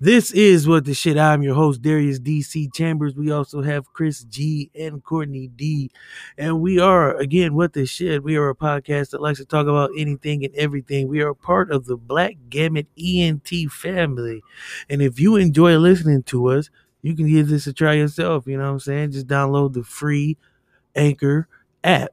[0.00, 1.18] This is what the shit.
[1.18, 3.16] I'm your host, Darius DC Chambers.
[3.16, 5.90] We also have Chris G and Courtney D.
[6.36, 8.22] And we are, again, what the shit.
[8.22, 11.08] We are a podcast that likes to talk about anything and everything.
[11.08, 14.40] We are part of the Black Gamut ENT family.
[14.88, 16.70] And if you enjoy listening to us,
[17.02, 18.46] you can give this a try yourself.
[18.46, 19.10] You know what I'm saying?
[19.10, 20.36] Just download the free
[20.94, 21.48] Anchor
[21.82, 22.12] app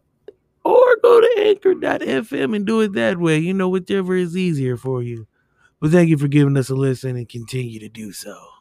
[0.63, 3.38] or go to anchor.fm and do it that way.
[3.38, 5.27] You know, whichever is easier for you.
[5.86, 8.55] But thank you for giving us a listen and continue to do so.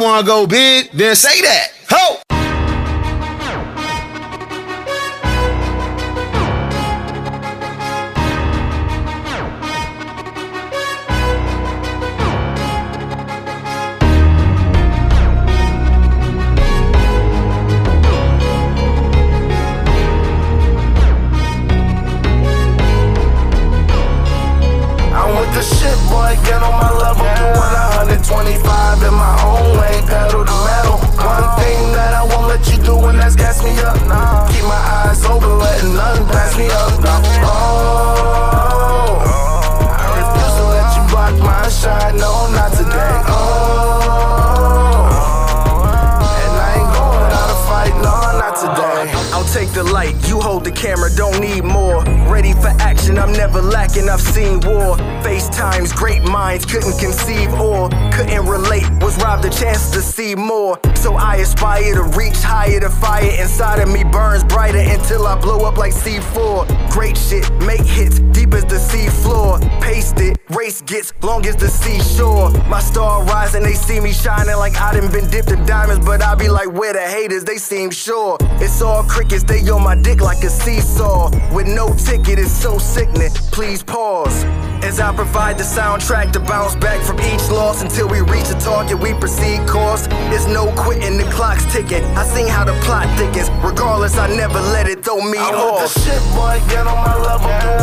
[0.00, 1.67] Want to go big, then say that.
[70.20, 72.50] It, race gets long as the seashore.
[72.68, 76.22] My star rising, they see me shining like I done been dipped in diamonds, but
[76.22, 78.36] I be like, where the haters, they seem sure.
[78.60, 81.30] It's all crickets, they on my dick like a seesaw.
[81.54, 83.30] With no ticket, it's so sickening.
[83.52, 84.44] Please pause.
[84.82, 88.58] As I provide the soundtrack to bounce back from each loss until we reach a
[88.60, 90.06] target, we proceed course.
[90.30, 92.04] There's no quitting, the clock's ticking.
[92.16, 93.50] I seen how the plot thickens.
[93.62, 95.92] Regardless, I never let it throw me I'm off.
[95.92, 97.48] the shit, boy, get on my level.
[97.48, 97.82] Doing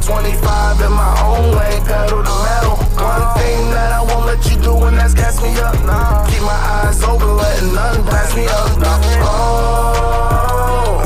[0.00, 2.76] 125 in my own lane, pedal to metal.
[2.96, 5.74] One thing that I won't let you do, and that's gas me up.
[6.30, 8.72] Keep my eyes open, letting nothing pass me up.
[9.20, 10.96] Oh,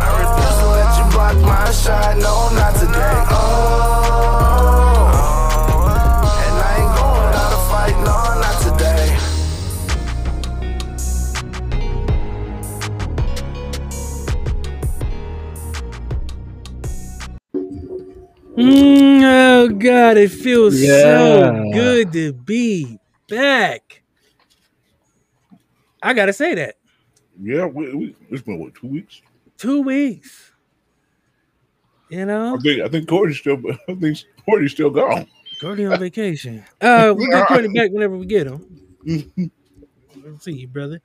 [0.00, 2.20] I refuse to let you block my shine.
[2.20, 2.45] No,
[18.56, 24.02] Mm, oh God, it feels so good to be back.
[26.02, 26.76] I gotta say that.
[27.38, 29.20] Yeah, we, we, it's been what two weeks?
[29.58, 30.52] Two weeks.
[32.08, 35.26] You I know, think I think Courtney's still I think Courtney's still gone.
[35.60, 36.64] Gordy on vacation.
[36.80, 38.64] Uh, we get Gordy back whenever we get him.
[40.24, 41.00] Let's see you, brother.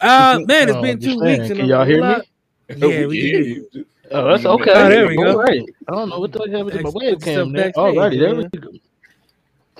[0.00, 1.48] Uh, man, it's Oh, been two just weeks.
[1.48, 2.22] Can y'all hear me?
[2.68, 3.86] Yeah, we can hear you.
[4.10, 4.16] You.
[4.16, 4.72] Oh, that's okay.
[4.74, 5.30] Oh, there we go.
[5.32, 5.62] All right.
[5.88, 7.72] I don't know what the hell happened to my webcam there.
[7.76, 8.50] All righty, there man.
[8.52, 8.70] we go.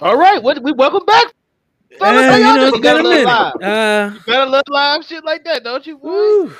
[0.02, 1.26] All right, what we welcome back.
[1.26, 3.26] Uh, Fellas, how you y'all know, it's been a Got a little minute.
[3.26, 3.62] live.
[3.62, 5.96] Uh, Better love live shit like that, don't you?
[5.96, 6.52] woo.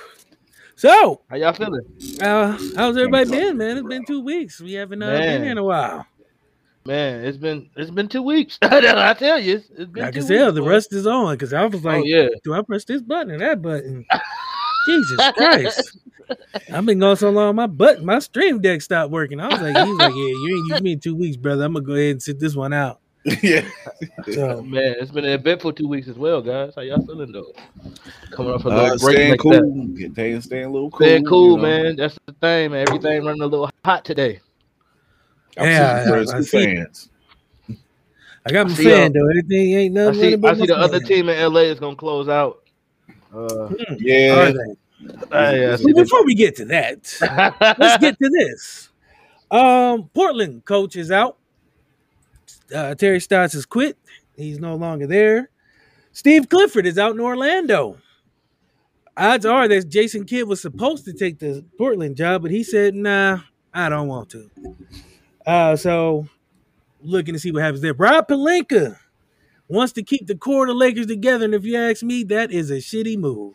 [0.77, 1.83] So, How y'all feeling?
[2.21, 3.77] uh, how's everybody been, man?
[3.79, 4.61] It's been two weeks.
[4.61, 6.07] We haven't uh, been here in a while.
[6.87, 8.59] Man, it's been it's been two weeks.
[8.63, 10.69] I tell you, it's, it's been I can tell the boy.
[10.69, 13.39] rust is on because I was like, oh yeah, do I press this button or
[13.39, 14.07] that button?
[14.87, 15.99] Jesus Christ.
[16.73, 19.41] I've been going so long, my butt, my stream deck stopped working.
[19.41, 21.65] I was like, he's like, yeah, you ain't used me in two weeks, brother.
[21.65, 23.01] I'm gonna go ahead and sit this one out.
[23.43, 23.63] yeah.
[24.33, 26.75] So, Man, it's been an eventful two weeks as well, guys.
[26.77, 27.53] How y'all feeling though?
[28.31, 29.53] Coming off a little Uh, break staying like cool.
[29.53, 29.95] that.
[29.99, 31.07] Get- Staying, staying a little cool.
[31.07, 31.63] Staying cool, you know.
[31.63, 31.97] man.
[31.97, 32.87] That's the thing, man.
[32.87, 34.41] Everything running a little hot today.
[35.57, 36.65] I'm Yeah, super I- I see.
[36.77, 37.09] fans.
[38.45, 39.29] I got my I see, fan uh, though.
[39.29, 40.21] Everything ain't I nothing.
[40.21, 40.27] see.
[40.27, 42.63] I see my the other team in LA is gonna close out.
[43.35, 44.53] Uh, Yeah.
[45.33, 46.05] Uh, yeah, I see Well, that.
[46.05, 47.17] before we get to that,
[47.79, 48.91] let's get to this.
[49.51, 51.39] Um, Portland coach is out.
[52.75, 53.97] Uh, Terry Stotts has quit.
[54.37, 55.51] He's no longer there.
[56.13, 57.99] Steve Clifford is out in Orlando.
[59.17, 62.95] Odds are that Jason Kidd was supposed to take the Portland job, but he said,
[62.95, 63.41] "Nah,
[63.73, 64.51] I don't want to."
[65.47, 66.29] Uh, so
[67.01, 67.95] looking to see what happens there.
[67.95, 68.99] Rob Pelinka
[69.69, 72.51] wants to keep the core of the Lakers together, and if you ask me, that
[72.53, 73.55] is a shitty move.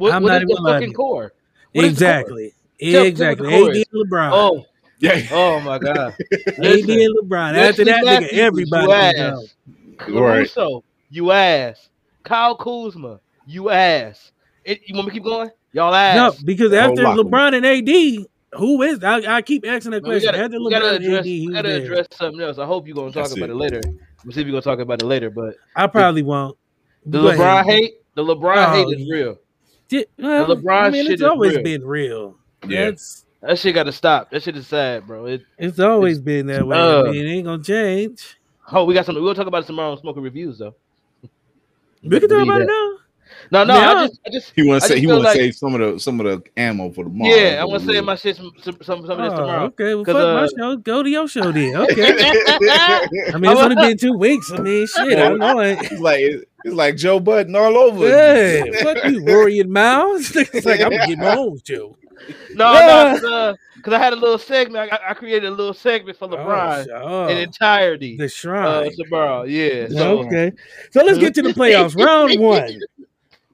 [0.00, 0.96] What, I'm what not is the even lying fucking you.
[0.96, 1.32] core?
[1.74, 2.10] What is the core?
[2.14, 2.54] exactly.
[2.80, 3.46] Tell- tell exactly.
[3.46, 4.30] what the core AD and LeBron.
[4.32, 4.64] Oh,
[4.98, 5.26] Yeah.
[5.30, 6.14] oh my God.
[6.32, 7.54] AD and LeBron.
[7.54, 9.54] After that, nigga, everybody you can ass.
[9.98, 10.20] go.
[10.20, 10.36] Right.
[10.36, 11.88] Caruso, you ass.
[12.22, 14.32] Kyle Kuzma, you ass.
[14.64, 15.50] It, you want me to keep going?
[15.72, 16.16] Y'all ass.
[16.40, 17.30] No, because after locker room.
[17.30, 18.26] LeBron and AD,
[18.58, 19.04] who is?
[19.04, 20.32] I, I keep asking that Man, we question.
[20.32, 21.82] gotta, after we gotta LeBron and address, AD, we who's gotta there?
[21.82, 22.58] address something else.
[22.58, 23.52] I hope you're gonna talk That's about it.
[23.52, 23.80] it later.
[24.24, 25.30] We'll see if you're gonna talk about it later.
[25.30, 26.56] But I probably won't.
[27.06, 27.66] the Go LeBron ahead.
[27.66, 29.38] hate, the LeBron Oh, hate is real.
[29.90, 31.62] Di- well, LeBron I mean, shit it's always real.
[31.64, 32.36] been real.
[32.66, 32.86] Yeah.
[32.86, 34.30] That's That shit got to stop.
[34.30, 35.26] That shit is sad, bro.
[35.26, 36.76] It, it's always been that way.
[36.76, 38.38] uh, I mean, it ain't gonna change.
[38.72, 39.16] oh, we got some.
[39.16, 40.74] We'll talk about it tomorrow on smoking reviews, though.
[42.02, 42.92] We can talk about it now.
[43.52, 43.90] No, no, Yeah.
[43.90, 45.80] I just, I just, He want to say he want to like- save some of
[45.94, 47.34] the some of the ammo for tomorrow.
[47.34, 49.64] yeah, I want to say my shit, some, some, some, some of this Oh, tomorrow.
[49.66, 50.76] okay, well, 'Cause, fuck uh, my show.
[50.76, 51.74] Go to your show then.
[51.80, 52.12] Okay.
[53.32, 54.50] I mean, it's only been two weeks.
[54.52, 55.18] I mean, shit.
[55.18, 55.58] I don't know.
[55.60, 58.06] It's like it's like Joe Budden all over.
[58.06, 60.34] Hey, fuck you, worrying mouths.
[60.36, 61.96] it's like I'm getting my own show.
[62.54, 63.18] No, Yeah.
[63.22, 64.92] no, because I had a little segment.
[64.92, 68.16] I, I created a little segment for Oh, LeBron sh- oh, in entirety.
[68.18, 68.96] the shrine Uh, shrine.
[69.04, 69.88] tomorrow, yeah.
[69.88, 70.52] So, okay,
[70.90, 71.96] so let's get to the playoffs.
[71.96, 72.78] Round one.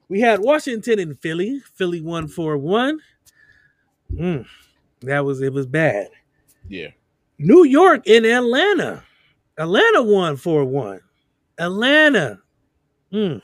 [0.09, 1.61] We had Washington and Philly.
[1.75, 2.99] Philly won four one.
[4.13, 4.45] Mm,
[5.01, 5.51] that was it.
[5.53, 6.07] Was bad.
[6.69, 6.87] Yeah.
[7.37, 9.03] New York and Atlanta.
[9.57, 11.01] Atlanta won four one.
[11.59, 12.39] Atlanta.
[13.11, 13.41] Mm.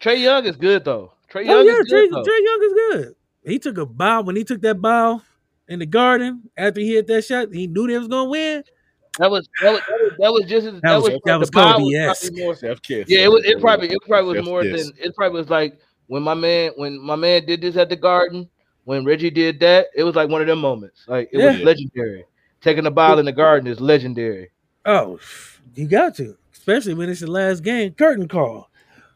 [0.00, 1.12] Trae Young is good though.
[1.32, 2.22] Trae Oh Young yeah, is Trae, good though.
[2.22, 3.14] Trae Young is good.
[3.44, 5.22] He took a bow when he took that bow
[5.68, 7.48] in the garden after he hit that shot.
[7.52, 8.64] He knew they was gonna win.
[9.18, 11.50] That was that was that was, that was just as, that, was- was that was
[11.50, 12.22] the Kobe-esque.
[12.22, 12.56] probably more.
[12.56, 13.04] Chef Kiss.
[13.08, 13.44] Yeah, it was.
[13.44, 15.78] It probably it probably was more than it probably was like
[16.10, 18.48] when my man when my man did this at the Garden
[18.82, 19.86] when Reggie did that.
[19.94, 21.04] It was like one of them moments.
[21.06, 22.24] Like it was legendary.
[22.60, 24.50] Taking the ball in the Garden is legendary.
[24.84, 25.20] Oh,
[25.76, 27.92] you got to, especially when it's the last game.
[27.94, 28.68] Curtain call.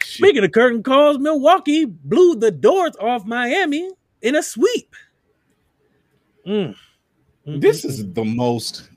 [0.05, 3.90] Speaking of curtain calls, Milwaukee blew the doors off Miami
[4.23, 4.94] in a sweep.
[6.47, 6.76] Mm.
[7.47, 8.88] Mm, This is the most.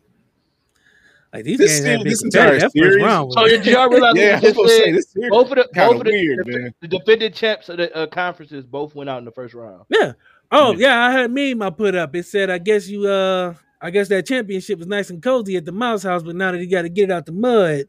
[1.33, 4.37] Like these this games have se- this entire series- round So did y'all realize Yeah,
[4.37, 4.95] I what was we gonna just say said?
[4.95, 7.69] this series Both of the kind both of of the, weird, the, the defending champs
[7.69, 9.83] of the uh, conferences both went out in the first round.
[9.89, 10.13] Yeah.
[10.51, 12.15] Oh yeah, I had a meme I put up.
[12.15, 15.65] It said, "I guess you, uh, I guess that championship was nice and cozy at
[15.65, 17.83] the Mouse House, but now that you got to get it out the mud,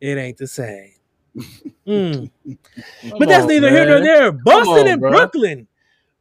[0.00, 0.92] it ain't the same."
[1.86, 2.30] Mm.
[3.18, 4.32] But that's on, neither here nor there.
[4.32, 5.10] Boston on, and bro.
[5.10, 5.68] Brooklyn.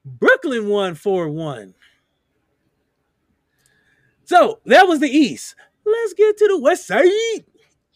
[0.04, 1.74] Brooklyn won 4 1.
[4.26, 5.56] So that was the East.
[5.86, 7.06] Let's get to the West Side.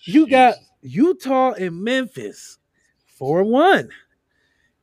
[0.03, 2.57] You got Utah and Memphis
[3.17, 3.89] 4 1.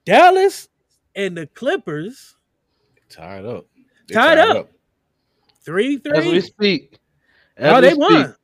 [0.04, 0.68] Dallas
[1.14, 2.36] and the Clippers
[3.08, 3.66] Tied up.
[4.08, 4.70] They Tied up.
[5.64, 6.12] 3 3.
[6.18, 6.98] As we speak.
[7.56, 8.00] As Oh, we they speak.
[8.00, 8.36] won.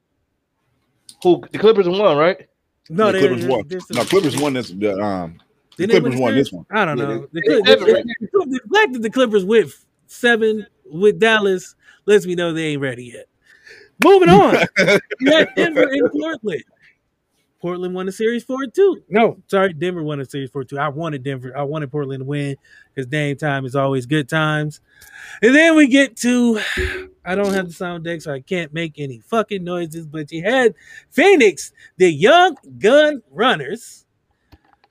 [1.23, 2.49] Who the Clippers won, right?
[2.88, 3.62] No, the Clippers won.
[3.92, 4.70] No, Clippers won this.
[4.70, 5.38] The, um,
[5.76, 6.64] the Clippers won this one.
[6.70, 7.20] I don't Yeah, know.
[7.20, 9.70] The, they- Clip- they- the, the- the fact that the Clippers went
[10.06, 11.75] seven with Dallas
[12.06, 13.26] lets me know they ain't ready yet.
[14.02, 14.66] Moving on.
[15.21, 16.64] you had Denver and Portland.
[17.61, 19.04] Portland won the series 4 2.
[19.11, 20.78] No, sorry, Denver won the series 4 2.
[20.78, 21.57] I wanted Denver.
[21.57, 22.57] I wanted Portland to win
[22.95, 24.80] because Dame time is always good times.
[25.42, 26.59] And then we get to
[27.25, 30.42] I don't have the sound deck, so I can't make any fucking noises, but you
[30.42, 30.75] had
[31.11, 34.07] Phoenix, the young gun runners,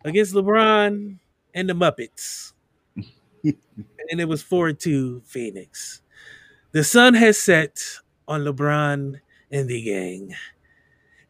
[0.05, 1.17] against LeBron
[1.53, 2.53] and the Muppets.
[3.43, 6.03] and it was 4 2 Phoenix.
[6.71, 7.81] The sun has set
[8.29, 9.19] on LeBron
[9.51, 10.33] and the gang.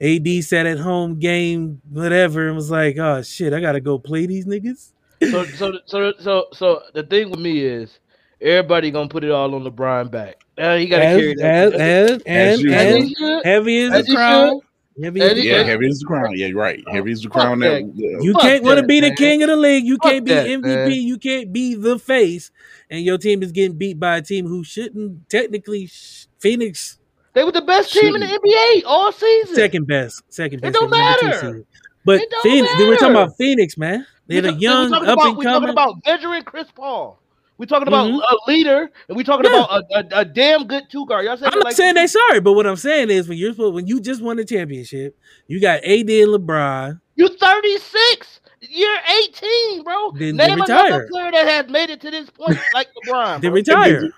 [0.01, 4.25] AD sat at home game, whatever, and was like, oh shit, I gotta go play
[4.27, 4.91] these niggas.
[5.31, 7.99] So so so so so the thing with me is
[8.41, 10.43] everybody gonna put it all on LeBron back.
[10.57, 11.73] Uh, he gotta As, carry that.
[11.73, 12.75] as, as, and, usual.
[12.75, 13.45] As and he should.
[13.45, 14.61] heavy is As the he crown.
[15.01, 15.65] Heavy is As the Yeah, crown.
[15.67, 16.37] heavy is the crown.
[16.37, 16.83] Yeah, you're right.
[16.91, 17.59] Heavy is the Fuck crown.
[17.59, 18.19] That, that.
[18.23, 19.15] You can't want to be the man.
[19.15, 19.85] king of the league.
[19.85, 20.61] You Fuck can't be that, MVP.
[20.63, 20.91] man.
[20.91, 22.51] You can't be the face,
[22.89, 25.87] and your team is getting beat by a team who shouldn't technically.
[25.87, 26.97] sh- Phoenix
[27.33, 29.55] They were the best team in the NBA all season.
[29.55, 30.23] Second best.
[30.29, 30.69] Second best.
[30.69, 30.81] It best.
[30.81, 31.65] don't They were number two matter.
[32.05, 34.05] But It don't Phoenix, we're talking about Phoenix, man.
[34.27, 35.69] They're We the young, we talking up about, and We're talking coming.
[35.71, 37.19] about veteran Chris Paul.
[37.59, 38.19] We talking about Mhm.
[38.21, 39.65] a leader, and we're talking Yeah.
[39.65, 41.25] about a, a, a damn good two guard.
[41.25, 43.53] Y'all said I'm not like saying they sorry, but what I'm saying is when you're
[43.71, 45.15] when you just won the championship,
[45.47, 47.01] you got AD and LeBron.
[47.15, 48.39] You're 36.
[48.61, 48.97] You're
[49.27, 50.11] 18, bro.
[50.11, 53.41] Then- Name then another player that has made it to this point like LeBron.
[53.41, 53.55] They bro.
[53.55, 54.09] retire.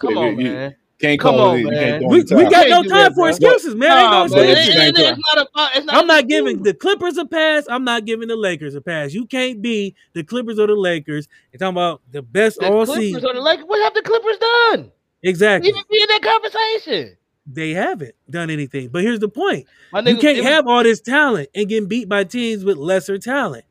[0.00, 0.74] Come on, man.
[1.00, 1.64] Can't Come call on, it.
[1.64, 2.00] Man.
[2.00, 3.88] can't We, we got no time for excuses, man.
[3.90, 4.76] Nah, no man, excuses.
[4.76, 6.64] it- it- not about- not I'm not giving excuse.
[6.64, 7.66] the Clippers a pass.
[7.70, 9.14] I'm not giving the Lakers a pass.
[9.14, 11.28] You can't be the Clippers or the Lakers.
[11.52, 13.24] You're talking about the best the all Clippers season.
[13.26, 13.66] or the Lakers.
[13.66, 14.90] What have the Clippers done?
[15.22, 15.68] Exactly.
[15.70, 17.16] Even be in that conversation.
[17.46, 18.88] They haven't done anything.
[18.88, 21.88] But here's the point: My you can't it was- have all this talent and get
[21.88, 23.64] beat by teams with lesser talent.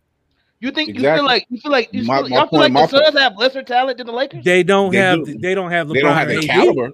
[0.61, 1.17] You think you Exactly.
[1.19, 2.87] feel like you feel like you My- feel, my y'all feel point- like my the
[2.87, 4.43] point- Suns have lesser talent than the Lakers?
[4.45, 5.25] They don't They have.
[5.25, 5.37] do.
[5.37, 5.87] They don't have.
[5.87, 6.45] LeBron They don't have or the AD.
[6.47, 6.91] caliber.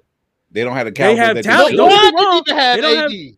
[0.54, 1.76] They don't have the They have that talent.
[1.76, 2.42] Don't LeBron wrong.
[2.46, 3.38] didn't even have They have- AD.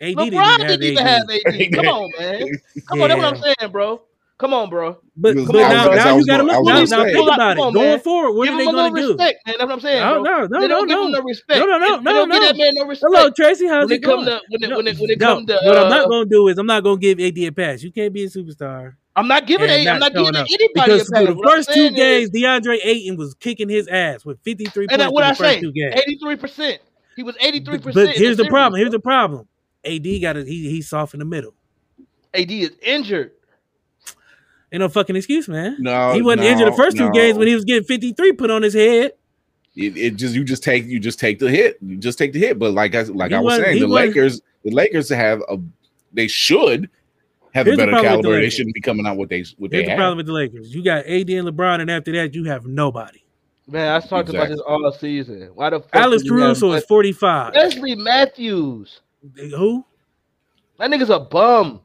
[0.00, 1.60] AD LeBron didn't didn't even have have AD.
[1.62, 1.72] AD.
[1.74, 2.48] Come on, man.
[2.88, 4.02] Come on, that's what I'm saying, bro.
[4.38, 5.00] Come on, bro.
[5.16, 6.62] But, but I now, now you got to look.
[6.62, 7.12] was Now, gonna now say.
[7.12, 7.60] think about it.
[7.60, 7.98] on, Going man.
[7.98, 9.08] forward, what give are they going to do?
[9.08, 9.54] respect, man.
[9.58, 10.22] That's what I'm saying, No, bro.
[10.22, 11.18] no, no, they no, don't give him no.
[11.18, 11.58] no respect.
[11.58, 12.38] No, no, no, They- they no, give no.
[12.46, 13.12] that man no respect.
[13.12, 13.66] Hello, Tracy.
[13.66, 14.26] How's when it it come going?
[14.26, 16.08] to when it No, when it when it no, come to what I'm not uh,
[16.08, 17.82] going to do is I'm not going to give AD a pass.
[17.82, 18.94] You can't be a superstar.
[19.18, 20.46] I'm not giving and a, I'm not not giving up.
[20.50, 21.24] anybody Because a pass.
[21.24, 25.00] through the first two games, is- DeAndre Ayton was kicking his ass with 53 and
[25.00, 25.94] points what in I the first say, two games.
[25.96, 26.78] 83 percent.
[27.16, 28.08] He was 83 But, percent.
[28.08, 28.78] but here's the problem.
[28.78, 29.48] Here's the problem.
[29.84, 31.54] AD got a, he he's soft in the middle.
[32.34, 33.32] AD is injured.
[34.70, 35.76] Ain't no fucking excuse, man.
[35.80, 38.50] No, he wasn't no, injured the first two games when he was getting 53 put
[38.50, 39.12] on his head.
[39.74, 41.78] It, it just you just take you just take the hit.
[41.80, 42.58] You just take the hit.
[42.58, 45.40] But like I like He I was wasn't- saying, the wasn't- Lakers, the Lakers have
[45.48, 45.56] a
[46.12, 46.90] they should
[47.58, 48.40] have Here's a better problem with the.
[48.40, 49.96] They shouldn't be coming out what they what Here's they the have.
[49.98, 50.74] problem with the Lakers.
[50.74, 53.22] You got AD and LeBron, and after that, you have nobody.
[53.70, 54.54] Man, I talked about Exactly.
[54.56, 55.50] this all season.
[55.54, 57.54] Why the fuck Alex do have Caruso is 45.
[57.54, 59.00] Wesley Matthews?
[59.36, 59.84] Who?
[60.78, 61.80] That nigga's a bum.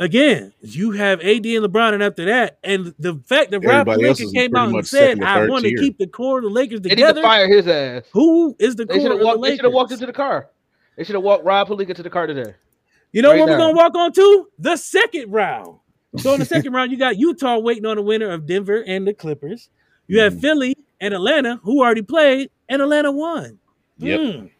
[0.00, 4.02] Again, you have AD and LeBron, and after that, and the fact that Rob Everybody
[4.24, 6.80] Pelinka came out and said, "I third want to keep the core of the Lakers
[6.80, 8.02] They need to together." fire his ass.
[8.12, 9.42] Who is the They core of have the walked.
[9.42, 10.48] They should have walked into the car.
[10.96, 12.54] They should have walked Rob Pelinka to the car today.
[13.14, 14.48] You know right what we're gonna walk on to?
[14.58, 15.78] The second round.
[16.18, 19.06] So in the second round, you got Utah waiting on the winner of Denver and
[19.06, 19.68] the Clippers.
[20.08, 20.40] You have Mhm.
[20.40, 23.58] Philly and Atlanta, who already played, and Atlanta won.
[23.98, 24.20] Yep.
[24.20, 24.50] Mm.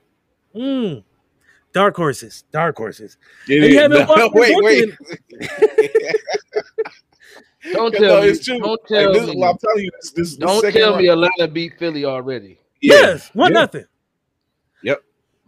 [0.55, 1.05] Mm.
[1.73, 3.17] Dark horses, dark horses.
[3.49, 4.95] It And you have no, Milwaukee wait, wait.
[7.73, 8.33] Don't tell me.
[8.59, 9.43] Don't tell this, me.
[9.43, 12.59] I'm telling you, this, this, this Don't second tell round- me Atlanta beat Philly already.
[12.81, 12.95] Yeah.
[12.95, 13.61] Yes, one Yeah.
[13.61, 13.85] nothing.
[14.83, 15.03] Yep.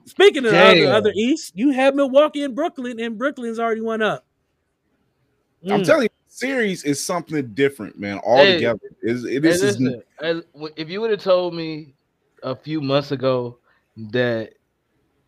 [0.07, 4.03] Speaking of the other, other East, you have Milwaukee and Brooklyn, and Brooklyn's already won
[4.03, 4.25] up.
[5.69, 5.85] I'm Mm.
[5.87, 8.19] telling you, series is something different, man.
[8.19, 8.23] Hey.
[8.25, 10.43] Altogether, is it, Hey, listen, as-
[10.77, 11.95] if you would have told me
[12.43, 13.59] a few months ago
[14.13, 14.53] that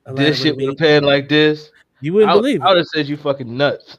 [0.06, 1.70] Atlanta this shit would've would have beat- paid like this,
[2.00, 3.98] You wouldn't I, believe I would have said you fucking nuts.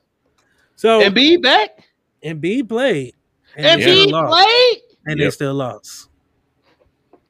[0.78, 1.84] So And be back.
[2.24, 3.14] Embiid played,
[3.58, 4.82] and, And they be lost, played.
[5.08, 6.09] and they still lost.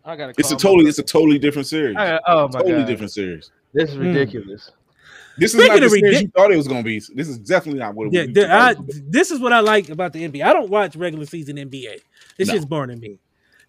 [0.09, 0.33] I gotta.
[0.37, 0.89] it's a totally brother.
[0.89, 1.95] it's a totally different series.
[1.97, 3.51] I got- oh my totally god, different series.
[3.73, 3.99] this is Mm.
[4.13, 4.71] ridiculous.
[5.37, 6.99] This is Speaking not the of series ridic- you thought it was going to be.
[7.15, 8.33] This is definitely not what it Yeah, was.
[8.33, 8.75] the- I,
[9.07, 10.43] this is what I like about the NBA.
[10.43, 12.01] I don't watch regular season NBA.
[12.37, 12.53] This No.
[12.55, 13.19] shit's boring to me.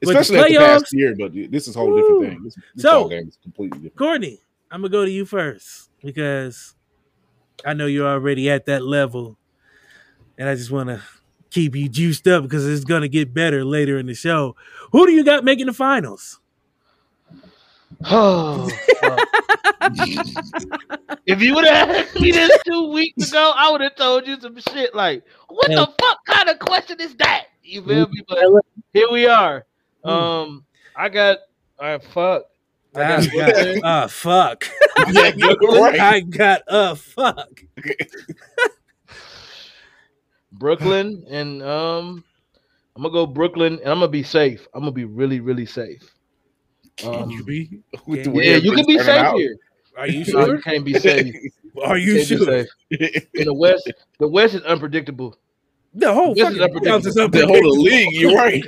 [0.02, 2.00] but the Especially after playoffs- past year, but this is a whole Woo.
[2.00, 2.44] different thing.
[2.44, 3.97] This, this So- game is completely different.
[3.97, 6.75] Courtney, I'm gonna go to you first because
[7.66, 9.37] I know you're already at that level,
[10.38, 11.02] and I just want to
[11.50, 14.57] keep you juiced up because it's gonna get better later in the show.
[14.92, 16.38] Who do you got making the finals?
[18.04, 18.71] Oh,
[21.26, 24.40] if you would have asked me this two weeks ago, I would have told you
[24.40, 28.23] some shit like, "What the fuck kind of question is that?" You feel me?
[28.28, 29.66] But here we are.
[30.04, 30.64] Um,
[30.97, 31.38] I got.
[31.78, 32.45] All right, fuck.
[32.95, 33.80] I I got got Brooklyn.
[33.83, 34.64] uh fuck.
[35.07, 35.99] Yeah, you're right.
[35.99, 37.62] I got uh fuck.
[40.52, 42.25] Brooklyn, and um,
[42.97, 44.66] I'm gonna go Brooklyn, and I'm gonna be safe.
[44.75, 46.02] I'm gonna be really, really safe.
[46.97, 47.80] Can Um, you be?
[48.07, 49.37] With yeah, yeah, you can be safe out?
[49.37, 49.57] here.
[49.97, 50.57] Are you No, sure?
[50.57, 51.35] you can't be safe.
[51.85, 52.66] Are you Can't sure?
[52.90, 53.26] safe.
[53.35, 55.37] In the West, the West is unpredictable.
[55.95, 57.83] The whole This is fucking playoffs is the whole unpredictable.
[57.83, 58.62] league, you're right.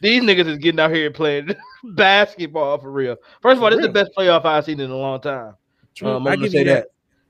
[0.00, 1.54] These niggas is getting out here and playing
[1.84, 3.16] basketball for real.
[3.42, 5.54] First of all, this is the best playoff I've seen in a long time.
[5.94, 6.08] True.
[6.08, 6.84] Um, I I'm gonna say that.
[6.84, 6.88] that.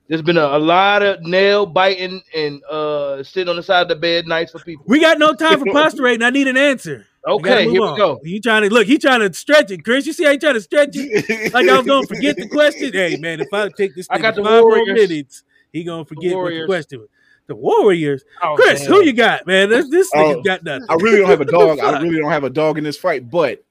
[0.08, 3.88] There's been a, a lot of nail biting and uh sitting on the side of
[3.88, 4.84] the bed nights for people.
[4.88, 6.22] We got no time for posturating.
[6.22, 7.06] I need an answer.
[7.26, 7.92] Okay, move here on.
[7.92, 8.20] we go.
[8.22, 8.86] You trying to look?
[8.86, 10.06] He trying to stretch it, Chris.
[10.06, 11.52] You see how he trying to stretch it?
[11.52, 12.92] Like I was gonna forget the question.
[12.92, 16.04] Hey man, if I take this I got for the five more minutes, he gonna
[16.06, 17.08] forget what the question was.
[17.48, 18.24] The Warriors.
[18.42, 18.92] Oh, Chris, damn.
[18.92, 19.70] who you got, man?
[19.70, 20.86] This, this Oh, nigga got nothing.
[20.90, 21.78] I really don't have a dog.
[21.80, 23.64] I really don't have a dog in this fight, but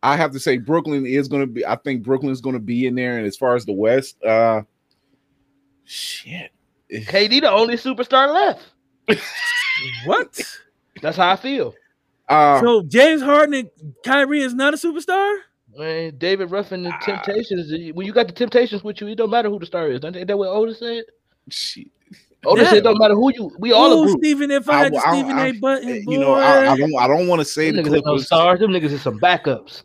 [0.00, 1.66] I have to say Brooklyn is going to be.
[1.66, 3.18] I think Brooklyn is going to be in there.
[3.18, 4.62] And as far as the West, uh,
[5.90, 6.52] shit,
[6.92, 8.62] KD the only superstar left.
[10.04, 10.38] What?
[11.00, 11.74] That's how I feel.
[12.28, 13.70] uh, So James Harden and
[14.04, 15.38] Kyrie is not a superstar?
[15.74, 17.72] Man, David Ruffin and Temptations.
[17.94, 20.04] When you got the Temptations with you, it don't matter who the star is.
[20.04, 21.04] Ain't that what Otis said?
[21.48, 21.88] shit.
[22.44, 22.68] Otis Yeah.
[22.70, 23.50] said it don't matter who you.
[23.58, 24.18] We all Ooh, a group.
[24.18, 25.52] Stephen, if I, I- had the I- Stephen I- A.
[25.52, 26.12] Button, boy.
[26.12, 26.94] You know, I, I don't.
[26.98, 28.26] I don't want to say Them the niggas ain't no Clippers.
[28.26, 28.60] stars.
[28.60, 29.82] Them niggas is some backups.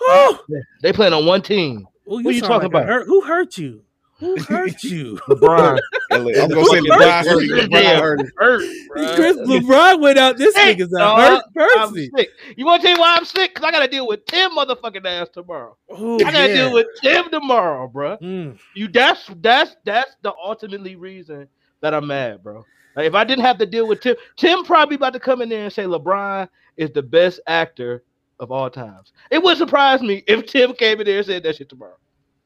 [0.00, 0.38] Oh,
[0.82, 1.86] They playing on one team.
[2.12, 2.86] Ooh, Who you talking like about?
[2.86, 3.82] hurt- who hurt you?
[4.18, 5.16] Who hurt you?
[5.28, 5.78] LeBron.
[6.10, 7.48] I'm gonna say LeBron hurt me.
[7.48, 8.30] LeBron hurt me.
[8.36, 9.16] hurt.
[9.16, 10.36] Chris LeBron went out.
[10.36, 11.18] This Hey, nigga's a dog,
[11.54, 12.10] hurt I'm person.
[12.16, 12.30] sick.
[12.56, 13.54] You want to tell you why I'm sick?
[13.54, 15.76] Because I got to deal with Tim motherfucking ass tomorrow.
[15.90, 16.54] Oh, I got to yeah.
[16.54, 18.16] deal with Tim tomorrow, bro.
[18.18, 18.58] Mm.
[18.74, 21.46] You that's that's that's the ultimately reason
[21.80, 22.64] that I'm mad, bro.
[22.96, 25.48] Like, if I didn't have to deal with Tim, Tim probably about to come in
[25.48, 28.02] there and say LeBron is the best actor
[28.40, 29.12] of all times.
[29.30, 31.96] It would surprise me if Tim came in there and said that shit tomorrow.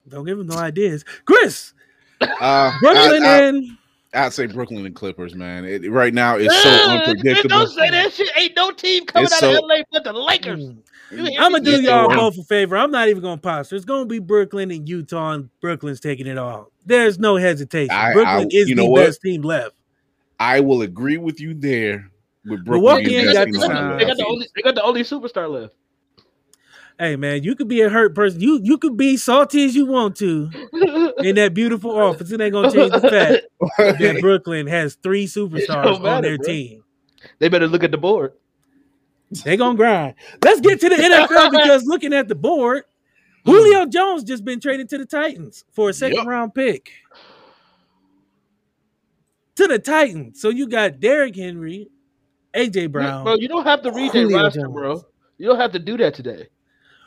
[0.08, 1.04] Don't give him no ideas.
[1.24, 1.72] Chris,
[2.20, 3.66] Uh, Brooklyn I, and
[4.14, 5.64] I, would say Brooklyn and Clippers, man.
[5.64, 7.48] It, right now, it's so Ugh, unpredictable.
[7.48, 8.30] Don't say that shit.
[8.36, 10.60] Ain't no team coming It's out so- of LA but the Lakers.
[10.60, 10.76] Mm.
[11.10, 12.74] You hear I'm gonna do y'all both a favor.
[12.76, 13.76] I'm not even gonna posture.
[13.76, 16.70] It's gonna be Brooklyn and Utah, and Brooklyn's taking it all.
[16.86, 17.90] There's no hesitation.
[17.94, 19.04] I- Brooklyn I- is the what?
[19.06, 19.74] best team left.
[20.40, 22.08] I will agree with you there.
[22.44, 23.98] With Brooklyn, Milwaukee ain't best got team the time.
[23.98, 25.74] They got the only they got the only superstar left.
[26.98, 28.40] Hey man, you could be a hurt person.
[28.40, 30.50] You you could be salty as you want to
[31.18, 32.30] in that beautiful office.
[32.30, 36.46] It ain't gonna change the fact that Brooklyn has three superstars on their bro.
[36.46, 36.84] team.
[37.38, 38.34] they better look at the board.
[39.44, 40.14] They gonna grind.
[40.44, 42.84] Let's get to the NFL because looking at the board,
[43.44, 43.50] hmm.
[43.50, 46.26] Julio Jones just been traded to the Titans for a second Yep.
[46.26, 46.90] round pick.
[49.56, 50.40] To the Titans.
[50.40, 51.88] So you got Derrick Henry,
[52.54, 53.24] AJ Brown.
[53.24, 54.72] Bro, you don't have to read their roster, Jones.
[54.72, 55.04] bro.
[55.38, 56.48] You don't have to do that today.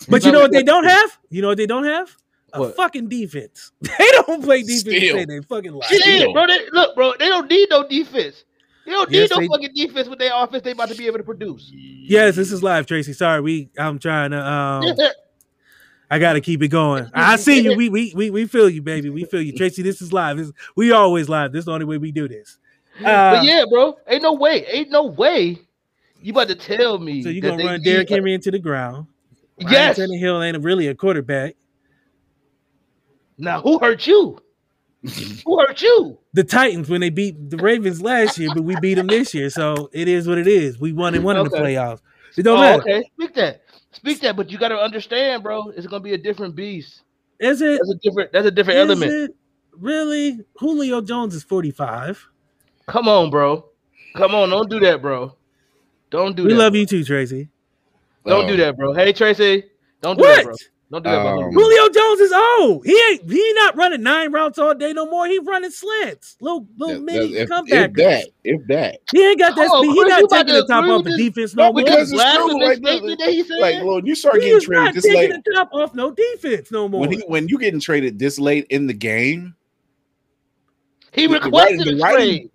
[0.09, 1.17] But you know what they don't have?
[1.29, 2.15] You know what they don't have?
[2.53, 2.75] A What?
[2.75, 3.71] fucking defense.
[3.81, 5.15] They don't play defense to Still.
[5.17, 5.89] save their fucking life.
[5.89, 6.33] Shit, Still.
[6.33, 6.47] bro.
[6.47, 7.13] They, look, bro.
[7.19, 8.43] They don't need no defense.
[8.85, 10.63] They don't need Yes, no they- fucking defense with their offense.
[10.63, 11.69] They about to be able to produce.
[11.73, 13.13] Yes, this is live, Tracy.
[13.13, 14.83] Sorry, we I'm trying to um
[16.11, 17.09] I gotta keep it going.
[17.13, 17.75] I see you.
[17.75, 19.09] We we we we feel you, baby.
[19.09, 19.53] We feel you.
[19.53, 20.37] Tracy, this is live.
[20.37, 21.51] This, we always live.
[21.51, 22.59] This is the only way we do this.
[22.99, 23.97] Uh, but yeah, bro.
[24.07, 24.65] Ain't no way.
[24.67, 25.57] Ain't no way.
[26.21, 27.23] You about to tell me?
[27.23, 29.07] So you're that gonna they run need Derrick Henry into the ground.
[29.57, 29.97] Yes.
[29.97, 31.55] Ryan Tannehill ain't really a quarterback.
[33.37, 34.39] Now who hurt you?
[35.45, 36.17] who hurt you?
[36.33, 39.49] The Titans when they beat the Ravens last year, but we beat them this year.
[39.49, 40.79] So it is what it is.
[40.79, 42.01] We won and won in the playoffs.
[42.37, 42.81] It don't Oh, matter.
[42.81, 43.03] okay.
[43.15, 43.61] Speak that.
[43.91, 44.35] Speak that.
[44.35, 45.69] But you got to understand, bro.
[45.69, 47.01] It's gonna be a different beast.
[47.39, 47.79] Is it?
[47.79, 48.31] That's a different.
[48.33, 49.11] That's a different Is element.
[49.11, 49.31] it
[49.79, 50.39] really?
[50.55, 52.27] Julio Jones is 45.
[52.87, 53.65] Come on, bro.
[54.15, 54.49] Come on.
[54.49, 55.35] Don't do that, bro.
[56.09, 56.55] Don't do We that.
[56.59, 56.79] love bro.
[56.81, 57.49] you too, Tracy.
[58.25, 58.47] Don't Oh.
[58.47, 58.93] do that, bro.
[58.93, 59.63] Hey, Tracy.
[60.01, 60.53] Don't do that, bro.
[60.91, 61.43] Don't do that, bro.
[61.43, 62.85] Um, Julio Jones is old.
[62.85, 65.25] He ain't he not running nine routes all day no more.
[65.27, 66.37] He running slants.
[66.39, 67.89] Little little That- mini that- if, comeback.
[67.89, 69.89] if that, if that, He ain't got that Oh, speed.
[69.89, 71.73] He Chris, you not about taking the top off the defense no more.
[71.73, 73.57] Because because it's last true, of like, that he said.
[73.59, 75.43] like, Lord, you start He getting traded this taking late.
[75.43, 77.01] the top off no defense no more.
[77.01, 79.55] When he when you getting traded this late in the game,
[81.13, 82.51] he the- the requested writing- a the trade.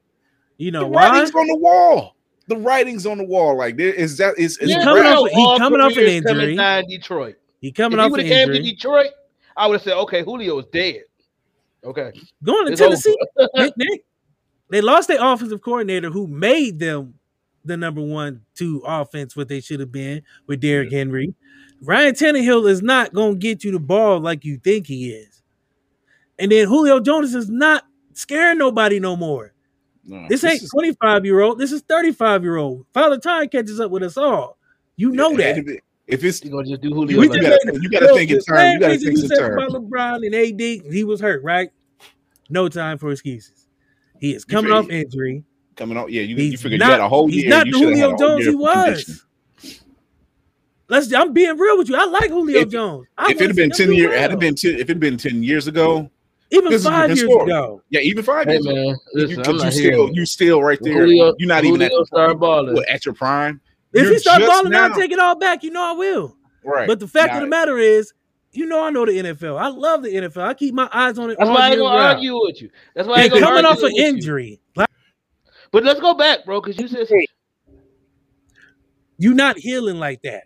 [0.56, 1.08] you know the why?
[1.10, 2.14] writing's on the wall.
[2.50, 3.56] The writing's on the wall.
[3.56, 6.04] Like there is that is is He Yeah, coming bro, off- he coming off an
[6.04, 6.48] injury.
[6.50, 7.36] and die in Detroit.
[7.60, 8.62] He coming if he off would an have came to.
[8.62, 9.10] Detroit,
[9.56, 11.02] I would have said, okay, Julio is dead.
[11.84, 12.10] Okay.
[12.42, 13.16] Going to It's Tennessee.
[13.56, 14.00] they, they,
[14.68, 17.14] they lost their offensive coordinator who made them
[17.64, 21.32] the number one two offense what they should have been with Derrick Henry.
[21.82, 25.42] Ryan Tannehill is not going to get you the ball like you think he is.
[26.38, 27.84] And then Julio Jones is not
[28.14, 29.52] scaring nobody no more.
[30.10, 31.58] No, This ain't is- 25 year old.
[31.58, 32.84] This is 35 year old.
[32.92, 34.58] Father Time catches up with us all.
[34.96, 35.58] You know that.
[36.06, 37.20] If, it's You're gonna just do you, Julio.
[37.20, 38.72] We like you gotta you gotta think in the terms.
[38.74, 39.72] You gotta think in said terms.
[39.74, 41.70] about LeBron and AD, he was hurt, right?
[42.48, 43.68] No time for excuses.
[44.18, 45.44] He is coming feel- off injury.
[45.76, 46.22] Coming on, yeah.
[46.22, 47.50] You, you He's figured not, you had a whole he's year.
[47.50, 48.84] not you the should have had Julio Jones he was.
[48.84, 49.80] conditioning.
[50.88, 51.14] Let's.
[51.14, 51.96] I'm being real with you.
[51.96, 53.06] I like Julio If- Jones.
[53.16, 55.00] I If it had been ten do years, had it been ten, if it had
[55.00, 56.10] been ten years ago,
[56.50, 57.44] even this five years story.
[57.44, 57.82] ago.
[57.90, 60.78] yeah, even five Hey years ago, man, you, listen, I'm you still you still right
[60.82, 60.94] there.
[61.06, 62.74] Julio, you're not even at Julio the star balling.
[62.74, 63.60] what, at your prime.
[63.92, 65.62] If You're he start just balling out, now- take it all back.
[65.64, 66.36] You know I will.
[66.64, 66.86] Right.
[66.86, 68.12] But the fact Now- of the matter is,
[68.52, 69.58] you know I know the NFL.
[69.58, 70.42] I love the NFL.
[70.42, 71.36] I keep my eyes on it.
[71.38, 72.16] That's why I ain't gonna round.
[72.16, 72.70] argue with you.
[72.94, 74.04] That's why I And ain't gonna coming off an with you.
[74.04, 77.18] injury, But let's go back, bro, because you said some
[79.18, 80.44] you not healing like that.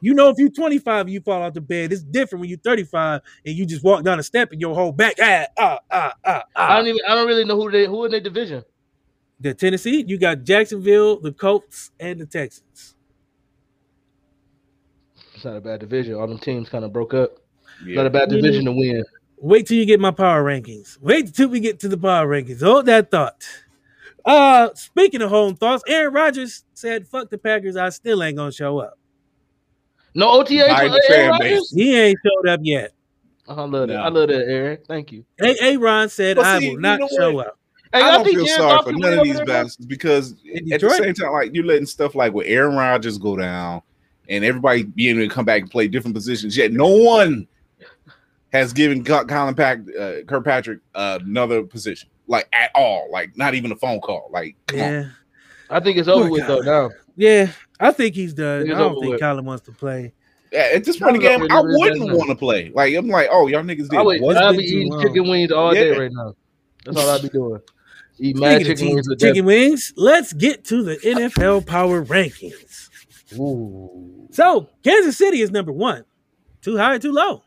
[0.00, 2.58] You know, if you're 25 and you fall out the bed, it's different when you're
[2.58, 6.14] 35 and you just walk down a step and your whole back, ah, ah, ah,
[6.24, 6.76] ah, I ah.
[6.76, 8.64] don't even I don't really know who they who in their division.
[9.40, 12.96] The Tennessee, you got Jacksonville, the Colts, and the Texans.
[15.34, 16.14] It's not a bad division.
[16.14, 17.38] All them teams kind of broke up.
[17.84, 17.96] Yeah.
[17.96, 19.04] Not a bad division to win.
[19.36, 21.00] Wait till you get my power rankings.
[21.00, 22.60] Wait till we get to the power rankings.
[22.60, 23.44] Hold that thought.
[24.24, 27.76] Uh, speaking of home thoughts, Aaron Rodgers said, "Fuck the Packers.
[27.76, 28.97] I still ain't gonna show up.
[30.14, 31.70] No OTA for Aaron fan base.
[31.70, 32.92] He ain't showed up yet."
[33.48, 33.86] I love that.
[33.88, 33.96] No.
[33.96, 34.78] I love that, Aaron.
[34.86, 35.24] Thank you.
[35.40, 35.76] A.
[35.76, 37.46] Ron said, But "I see, will not show what?
[37.48, 37.58] up."
[37.92, 40.32] Hey, I y'all don't feel Jared sorry for none of these there, bastards because
[40.72, 43.80] at the same time, like you're letting stuff like with Aaron Rodgers go down
[44.28, 46.54] and everybody being able to come back and play different positions.
[46.54, 47.48] Yet no one
[48.52, 53.72] has given Colin Pack, uh, Kirkpatrick uh, another position, like at all, like not even
[53.72, 54.28] a phone call.
[54.30, 54.92] Like, come on.
[54.92, 55.08] Yeah,
[55.70, 56.90] I think it's over Poor with though now.
[57.18, 57.50] Yeah.
[57.78, 58.62] I think he's done.
[58.62, 59.20] Think I don't think with.
[59.20, 60.12] Colin wants to play.
[60.50, 62.72] Yeah, at this point in the game, I wouldn't want to play.
[62.74, 64.22] Like, I'm like, oh, y'all niggas did I would.
[64.36, 65.02] I'll be eating long.
[65.02, 66.34] chicken wings all day right now.
[66.86, 67.60] That's all I'll be doing.
[68.18, 72.02] Eat mad Speaking chicken team- wings with chicken wings, let's get to the NFL power
[72.04, 72.88] rankings.
[73.38, 74.26] Ooh.
[74.32, 76.04] So Kansas City is number one.
[76.62, 77.42] Too high, too low.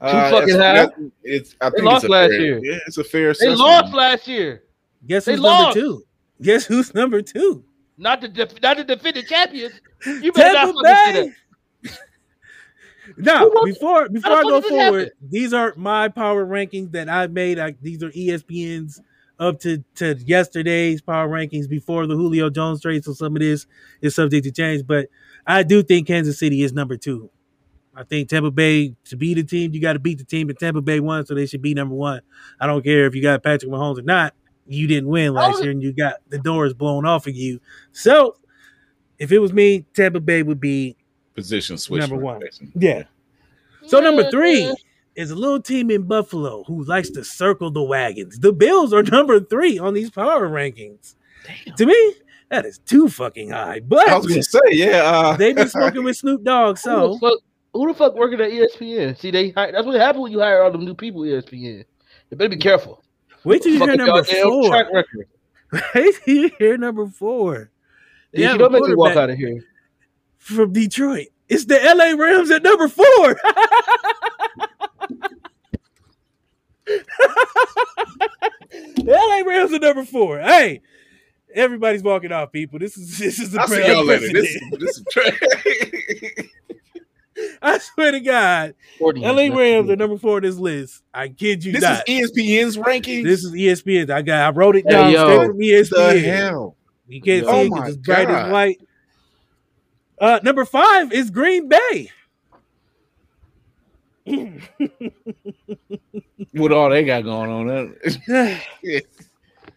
[0.00, 1.02] Uh, fucking it's- high.
[1.24, 2.60] It's, I They lost it's last fair, year.
[2.62, 3.22] Yeah, it's a fair.
[3.22, 3.58] They assessment.
[3.58, 4.62] lost last year.
[5.06, 5.76] Guess They who's lost.
[5.76, 6.02] number two?
[6.42, 7.64] Guess who's number two?
[8.00, 9.74] Not the def- not the defending champions.
[10.06, 11.34] You better Tampa not fucking
[11.82, 11.90] Bay.
[13.18, 15.10] Now, before before I go forward, happen?
[15.20, 17.58] these are my power rankings that I made.
[17.58, 19.02] I, these are ESPN's
[19.38, 23.04] up to, to yesterday's power rankings before the Julio Jones trade.
[23.04, 23.66] So some of this
[24.00, 25.08] is subject to change, but
[25.46, 27.30] I do think Kansas City is number two.
[27.94, 30.58] I think Tampa Bay to be the team, you got to beat the team, and
[30.58, 32.20] Tampa Bay won, so they should be number one.
[32.60, 34.34] I don't care if you got Patrick Mahomes or not.
[34.70, 35.62] You didn't win last Oh.
[35.62, 37.60] year, and you got the doors blown off of you.
[37.92, 38.36] So,
[39.18, 40.96] if it was me, Tampa Bay would be
[41.34, 42.00] position switch.
[42.00, 42.40] Number one.
[42.40, 42.72] Jason.
[42.76, 43.02] yeah.
[43.86, 44.72] So number three
[45.16, 48.38] is a little team in Buffalo who likes to circle the wagons.
[48.38, 51.14] The Bills are number three on these power rankings.
[51.76, 52.14] To me,
[52.50, 53.80] that is too fucking high.
[53.80, 55.02] But I was gonna say, yeah.
[55.04, 57.38] Uh, they've been smoking with Snoop Dogg, Who so the fuck?
[57.72, 59.18] Who the fuck working at ESPN?
[59.18, 61.22] See, they that's what happens when you hire all them new people.
[61.22, 61.84] ESPN.
[62.30, 63.02] You better be careful.
[63.44, 64.68] wait till you hear number four.
[64.68, 65.28] Track record.
[65.94, 67.70] Wait till you hear number four.
[68.32, 69.64] They Yeah, you don't make me walk out of here.
[70.38, 71.28] from Detroit.
[71.48, 73.04] It's the LA Rams at number four.
[76.86, 77.04] the
[79.06, 80.38] LA Rams at number four.
[80.38, 80.82] Hey,
[81.54, 82.78] everybody's walking off, people.
[82.78, 84.32] This is this is the I see y'all later.
[84.32, 85.32] This, this is tra-
[87.62, 89.54] I swear to God, 40 LA.
[89.56, 91.02] Rams are number four on this list.
[91.12, 92.08] I kid you this not.
[92.08, 93.24] is E ESPN's ranking.
[93.24, 94.10] this is ESPN.
[94.10, 95.24] I got I wrote it Hey, down yo.
[95.26, 96.76] straight from E the hell.
[97.08, 98.52] You can't Oh see it my because it's bright as God.
[98.52, 98.80] white.
[100.20, 102.10] Uh, number five is Green Bay.
[106.54, 107.86] With all they got going on, uh,
[108.82, 109.00] Yeah,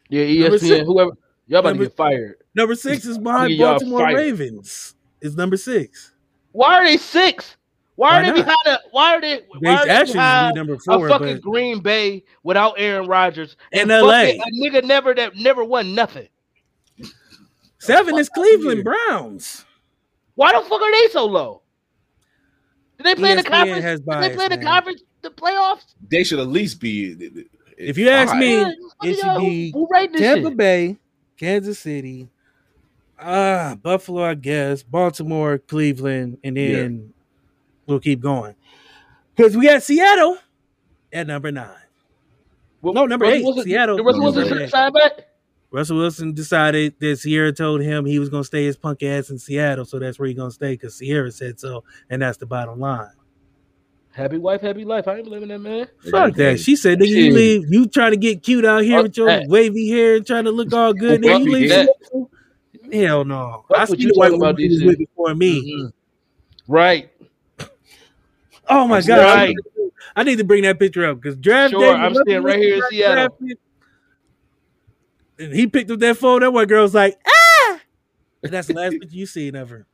[0.10, 0.60] ESPN.
[0.60, 1.12] six- Whoever
[1.48, 2.36] y'all about Number- to get fired.
[2.56, 4.06] number six is behind Baltimore.
[4.14, 4.96] Ravens.
[5.22, 6.13] Is number six.
[6.54, 7.58] Why are they six?
[7.96, 8.36] Why, Why are they not?
[8.38, 8.58] behind?
[8.66, 9.36] A, why are they?
[9.38, 12.74] They Why are they actually behind be number a four, fucking but Green Bay without
[12.78, 14.22] Aaron Rodgers In fucking LA.
[14.22, 16.28] A nigga never that never won nothing.
[17.80, 18.84] seven is Cleveland.
[18.84, 19.66] Browns.
[20.36, 21.62] Why the fuck are they so low?
[22.98, 23.84] Did they play in the conference?
[23.84, 25.04] has Did they play in the conference?
[25.22, 25.94] The playoffs?
[26.10, 27.46] they should at least be.
[27.78, 28.40] If you ask five.
[28.40, 28.72] me, Yeah,
[29.04, 30.58] it should be who, who rated Tampa shit?
[30.58, 30.98] Bay,
[31.38, 32.30] Kansas City,
[33.20, 37.14] ah, Buffalo, I guess, Baltimore, Cleveland, and then
[37.88, 38.56] we'll keep going.
[39.36, 40.38] Because we got Seattle
[41.12, 41.70] at number nine.
[42.82, 43.98] Well, No, number Russell eight, Wilson- Seattle.
[43.98, 44.70] did Russell Wilson eight.
[44.70, 45.12] side back?
[45.72, 49.32] Russell Wilson decided that Ciara told him he was going to stay his punk ass
[49.32, 52.38] in Seattle, so that's where he's going to stay because Ciara said so, and that's
[52.38, 53.10] the bottom line.
[54.12, 55.08] Happy wife, happy life.
[55.08, 55.88] I ain't believing that man.
[56.12, 56.60] Fuck that.
[56.60, 57.34] She said, nigga, you Shit.
[57.34, 57.64] leave.
[57.74, 59.48] You trying to get cute out here Fuck with your that.
[59.48, 61.24] wavy hair and trying to look all good.
[61.24, 61.88] Fuck Nigga, you leave.
[62.94, 63.06] That.
[63.08, 63.66] Hell no.
[63.68, 65.76] Fuck I what see you the white talking about, woman was with before me.
[65.84, 65.94] Mhm.
[66.68, 67.12] Right.
[68.70, 69.20] Oh my That's god.
[69.20, 69.48] I right.
[69.50, 71.90] need to- I need to bring that picture up because draft Sure, day.
[71.90, 73.38] I'm Russell staying right here in Seattle.
[75.40, 76.42] And he picked up that phone.
[76.42, 77.80] That white girl was like, ah.
[78.44, 79.88] And that's the last picture you seen of her.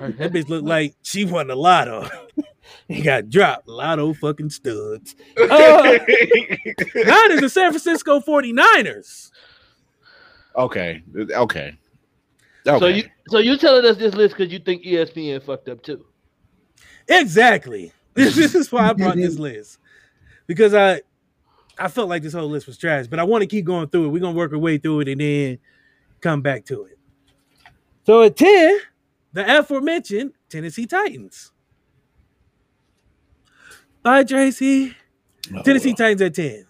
[0.00, 2.08] That bitch looked like she won the lotto.
[2.88, 3.68] he got dropped.
[3.68, 5.14] Lotto fucking studs.
[5.38, 5.98] Uh,
[6.94, 9.30] Nine is the San Francisco 49ers.
[10.56, 11.76] okay, okay,
[12.66, 12.78] okay.
[12.78, 16.04] So you so you telling us this list because you think ESPN fucked up too?
[17.08, 17.92] Exactly.
[18.14, 19.44] This, this is why I brought this mm-hmm.
[19.44, 19.78] list.
[20.46, 21.00] Because I
[21.78, 24.04] I felt like this whole list was trash, but I want to keep going through
[24.04, 24.08] it.
[24.08, 25.58] We're gonna work our way through it and then
[26.20, 26.98] come back to it.
[28.04, 28.78] So at 10,
[29.32, 31.52] the aforementioned Tennessee Titans.
[34.02, 34.94] Bye, Tracy.
[35.54, 36.66] Oh, Tennessee Titans at 10.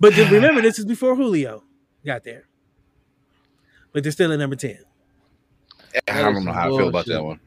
[0.00, 1.62] But just remember, this is before Julio
[2.04, 2.46] got there.
[3.94, 4.76] But they're still at number 10.
[6.08, 7.40] I don't know how I feel about that one.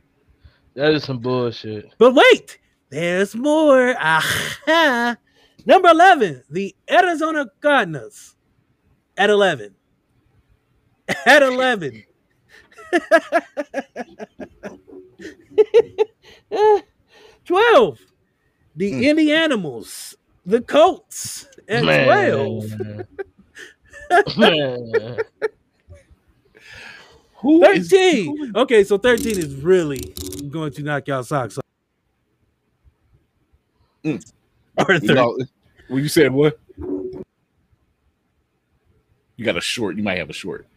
[0.74, 1.94] That is some bullshit.
[2.00, 2.58] But wait,
[2.90, 3.96] there's more.
[4.00, 5.18] Aha.
[5.66, 8.36] Number 11, the Arizona Cardinals
[9.18, 9.76] at 11.
[11.26, 12.04] At 11.
[17.46, 18.00] 12,
[18.76, 19.04] the Hmm.
[19.04, 22.72] Indianimals, the Colts at 12.
[24.38, 25.18] Man.
[27.48, 28.52] Who is- 13.
[28.58, 30.00] Okay, so 13 is really
[30.50, 31.64] going to knock y'all socks off.
[34.04, 34.32] Mm.
[34.78, 35.16] Or You 13.
[35.16, 35.38] know,
[35.88, 36.60] when you said what?
[39.38, 39.96] You got a short.
[39.96, 40.68] You might have a short.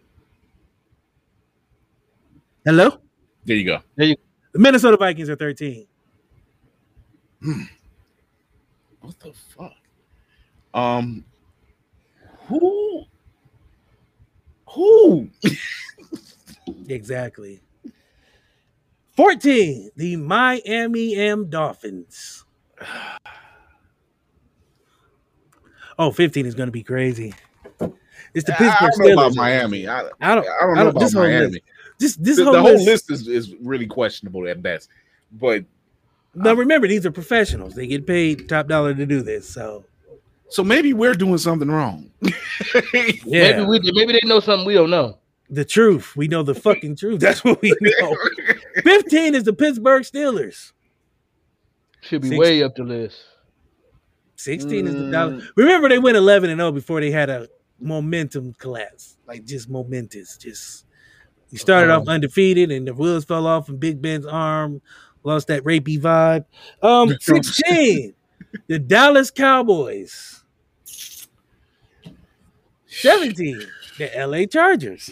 [2.65, 2.99] Hello?
[3.45, 3.81] There you go.
[3.97, 4.17] The
[4.55, 5.87] Minnesota Vikings are 13.
[9.01, 9.73] What the fuck?
[10.73, 11.25] Um,
[12.47, 13.07] who?
[14.69, 15.29] Who?
[16.89, 17.61] Exactly.
[19.17, 22.45] 14, the Miami M Dolphins.
[25.99, 27.35] Oh, 15 is going to be crazy.
[28.33, 29.87] It's the I, I Pittsburgh don't know about Miami.
[29.87, 31.47] I, I don't, I don't know about this whole Miami.
[31.49, 31.63] list-
[32.01, 33.11] Just this The, whole, the whole list.
[33.11, 34.89] list is, is really questionable at best.
[35.31, 35.65] But
[36.35, 37.75] Now remember, these are professionals.
[37.75, 39.47] They get paid top dollar to do this.
[39.53, 39.85] So
[40.49, 42.11] so maybe we're doing something wrong.
[42.23, 42.33] yeah,
[43.25, 45.19] Maybe we maybe they know something we don't know.
[45.51, 46.17] The truth.
[46.17, 47.21] We know the fucking truth.
[47.21, 48.17] That's what we know.
[48.83, 50.73] 15 is the Pittsburgh Steelers.
[52.01, 53.19] Should be Six- way up the list.
[54.37, 55.13] 16 is the Mm.
[55.13, 55.45] Dallas.
[55.57, 57.47] Remember, they went 11 and 0 before they had a
[57.79, 59.19] momentum collapse.
[59.27, 60.39] Like just momentous.
[60.39, 60.87] Just
[61.51, 64.81] you started off undefeated and the wheels fell off and Big Ben's arm
[65.25, 66.47] lost that rapey vibe.
[66.83, 68.15] Um, 16,
[68.67, 70.43] the Dallas Cowboys.
[72.87, 73.61] 17,
[73.99, 75.11] the LA Chargers.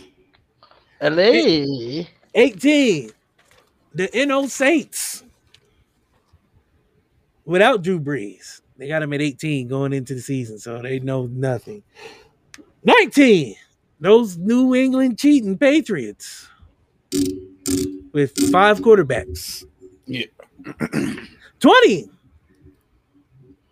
[1.00, 2.04] LA.
[2.34, 3.10] 18,
[3.94, 5.24] the NO Saints.
[7.44, 8.60] Without Drew Brees.
[8.76, 11.82] They got him at 18 going into the season, so they know nothing.
[12.84, 13.56] 19,
[14.00, 16.48] those New England cheating Patriots
[18.12, 19.64] with five quarterbacks.
[20.06, 20.26] Yeah.
[21.60, 22.08] 20,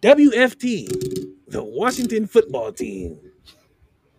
[0.02, 0.88] WFT,
[1.48, 3.18] the Washington football team.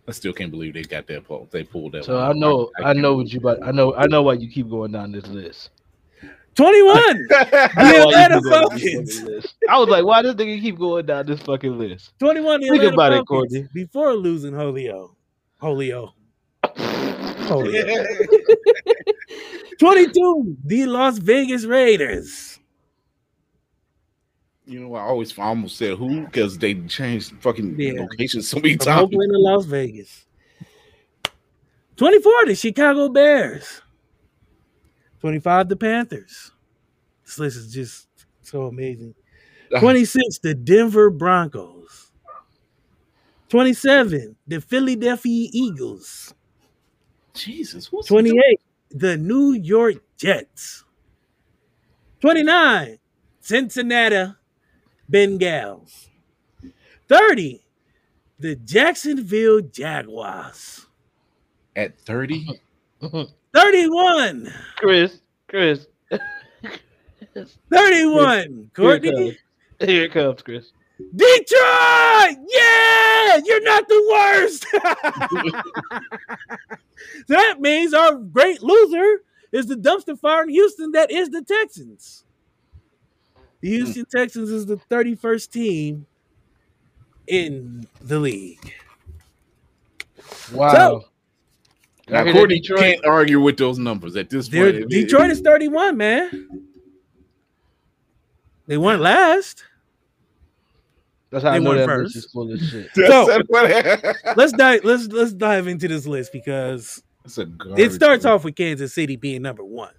[0.08, 1.48] I still can't believe they got that pull.
[1.52, 2.06] They pulled that.
[2.06, 2.24] So one.
[2.24, 4.70] I know I can't know what you about I know I know why you keep
[4.70, 5.70] going down this list.
[6.56, 6.98] 21,
[7.78, 9.20] I the know why you Atlanta keep going down this Falcons.
[9.20, 9.56] fucking list.
[9.70, 12.13] I was like, why does nigga keep going down this fucking list?
[12.20, 13.67] 21, Think Atlanta about it, Falcons, Courtney.
[13.74, 15.15] before losing Holio.
[15.62, 16.13] Holio.
[16.63, 18.06] Holio.
[19.80, 22.57] 22, the Las Vegas Raiders.
[24.67, 28.01] You know, I always I almost said who because they changed fucking Yeah.
[28.01, 29.01] locations so many From times.
[29.03, 30.25] Oakland to Las Vegas.
[31.95, 33.82] 24, the Chicago Bears.
[35.21, 36.51] 25, the Panthers.
[37.23, 38.08] This list is just
[38.41, 39.15] so amazing.
[39.73, 39.80] Ah.
[39.80, 42.12] 26, the Denver Broncos.
[43.49, 46.34] 27, the Philadelphia Eagles.
[47.34, 48.60] Jesus, who's 28,
[48.91, 50.84] the New York Jets.
[52.19, 52.97] 29,
[53.39, 54.34] Cincinnati
[55.12, 56.08] Bengals.
[57.08, 57.62] 30,
[58.39, 60.86] the Jacksonville Jaguars.
[61.76, 62.46] at thirty?
[63.54, 65.88] 31, Chris, Chris.
[67.72, 69.10] 31, Courtney.
[69.10, 69.38] Here it
[69.80, 70.72] comes, Here it comes Chris.
[71.15, 72.38] Detroit!
[72.50, 73.38] Yeah!
[73.46, 74.65] You're not the worst!
[77.28, 82.24] that means our great loser is the dumpster fire in Houston that is the Texans.
[83.67, 83.84] The mm.
[83.84, 86.06] Houston Texans is the 31st team
[87.27, 88.73] in the league.
[90.53, 91.03] Wow.
[92.08, 94.88] Now, I hear Courtney that Detroit- can't argue with those numbers at this point.
[94.88, 96.65] Detroit is 31, man.
[98.67, 99.65] They weren't last.
[101.30, 102.15] That's how I know won that first.
[102.15, 102.89] list is full of shit.
[102.95, 103.41] So-
[104.38, 107.03] Let's dive let's let's dive into this list because
[107.36, 109.91] it starts off with Kansas City being number one.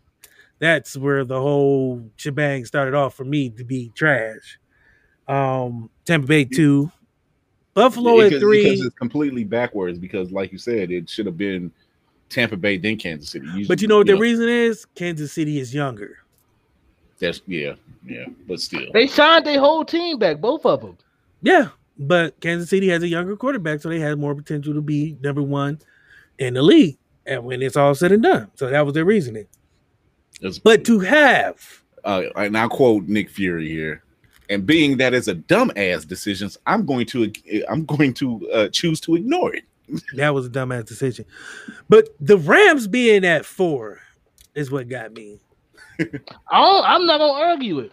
[0.59, 4.59] That's where the whole shebang started off for me to be trash.
[5.29, 6.91] Um, Tampa Bay two,
[7.75, 8.65] Buffalo at because, three.
[8.65, 9.99] because it's completely backwards.
[9.99, 11.71] Because, like you said, it should have been
[12.29, 13.47] Tampa Bay then Kansas City.
[13.47, 14.85] Usually, but you know what the reason is?
[14.95, 16.19] Kansas City is younger.
[17.21, 18.27] That's yeah, yeah.
[18.47, 20.99] But still, They signed their whole team back, both of them.
[21.43, 21.69] Yeah,
[21.99, 25.43] but Kansas City has a younger quarterback, so they had more potential to be number
[25.43, 25.81] one
[26.39, 26.99] in the league.
[27.27, 29.47] And when it's all said and done, so that was their reasoning.
[30.41, 34.03] It's- But to have uh, and I'll quote Nick Fury here.
[34.51, 37.31] And being that it's a dumbass decision, I'm going to
[37.69, 39.65] I'm going to uh, choose to ignore it.
[40.15, 41.27] that was a dumbass decision.
[41.89, 44.01] But the Rams being at four
[44.55, 45.39] is what got me.
[46.01, 46.05] I
[46.53, 47.93] don't, I'm not gonna argue it.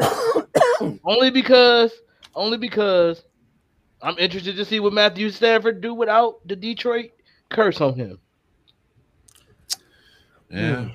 [1.04, 1.92] only because,
[2.34, 3.22] only because,
[4.02, 7.10] I'm interested to see what Matthew Stafford do without the Detroit
[7.50, 8.18] curse on him.
[10.50, 10.88] Yeah.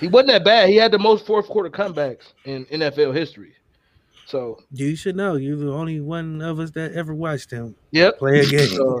[0.00, 0.68] He wasn't that bad.
[0.68, 3.52] He had the most fourth quarter comebacks in NFL history.
[4.26, 5.36] So, You should know.
[5.36, 8.18] You're the only one of us that ever watched him yep.
[8.18, 8.66] play a game.
[8.68, 9.00] So,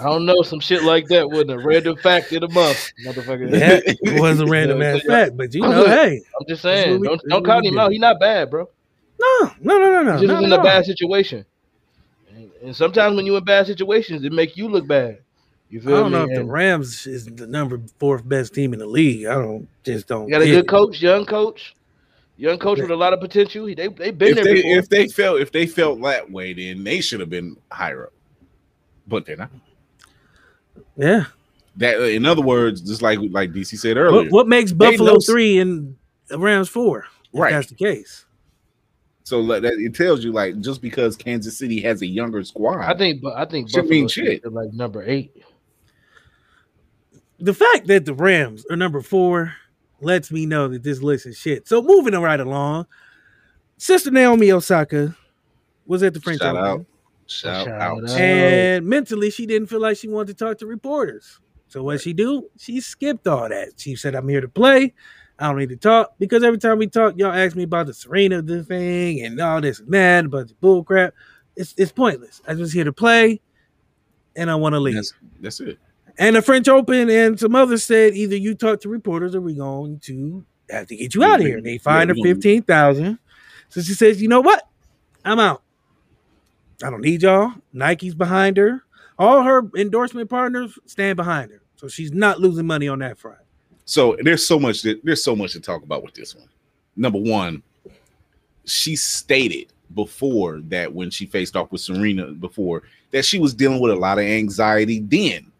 [0.00, 3.48] I don't know some shit like that wasn't a random fact of the month, motherfucker.
[3.52, 7.06] that was a random Yeah, ass fact, but you know, hey, I'm just saying, we-
[7.06, 7.78] don't that's don't count him do.
[7.80, 7.92] out.
[7.92, 8.68] He's not bad, bro.
[9.20, 10.64] no, no, no, no, no, He's just in a all.
[10.64, 11.44] bad situation.
[12.34, 15.18] And, and sometimes when you're in bad situations, it make you look bad.
[15.72, 16.18] You I don't me?
[16.18, 19.24] know if the Rams is the number fourth best team in the league.
[19.26, 20.26] I don't just don't.
[20.28, 20.68] you got a good it.
[20.68, 21.74] coach, young coach,
[22.36, 23.64] young coach with a lot of potential.
[23.64, 24.78] He, they they been if there they before.
[24.78, 28.12] if they felt if they felt that way, then they should have been higher up.
[29.08, 29.50] But they're not.
[30.96, 31.24] Yeah.
[31.76, 35.20] That in other words, just like like DC said earlier, What, what makes Buffalo know-
[35.20, 35.96] three and
[36.28, 37.06] the Rams four?
[37.32, 37.52] If Right.
[37.52, 38.26] that's the case.
[39.24, 42.94] so that it tells you like just because Kansas City has a younger squad, I
[42.94, 44.42] think, but I think Should Buffalo shit.
[44.42, 44.52] shit.
[44.52, 45.32] like number eight.
[47.42, 49.52] The fact that the Rams are number four
[50.00, 51.66] lets me know that this list is shit.
[51.66, 52.86] So moving right along,
[53.78, 55.16] Sister Naomi Osaka
[55.84, 56.70] was at the French shout Open.
[56.70, 56.86] out,
[57.26, 58.04] shout, Shout out.
[58.04, 58.10] out.
[58.10, 61.40] And mentally, she didn't feel like she wanted to talk to reporters.
[61.66, 62.48] So what she do?
[62.58, 63.72] She skipped all that.
[63.76, 64.94] She said, "I'm here to play.
[65.36, 67.94] I don't need to talk because every time we talk, y'all ask me about the
[67.94, 71.12] Serena the thing and all this and that, but the bull crap.
[71.56, 72.40] It's it's pointless.
[72.46, 73.40] I'm just here to play,
[74.36, 75.80] and I want to leave." That's, that's it.
[76.18, 79.56] And the French Open and some others said either you talk to reporters or we're
[79.56, 81.60] going to have to get you out of here.
[81.60, 83.18] They fined her fifteen thousand.
[83.68, 84.68] So she says, you know what?
[85.24, 85.62] I'm out.
[86.84, 87.52] I don't need y'all.
[87.72, 88.82] Nike's behind her.
[89.18, 91.62] All her endorsement partners stand behind her.
[91.76, 93.38] So she's not losing money on that front.
[93.84, 96.48] So there's so much that there's so much to talk about with this one.
[96.96, 97.62] Number one,
[98.64, 103.80] she stated before that when she faced off with Serena before that she was dealing
[103.80, 105.51] with a lot of anxiety then.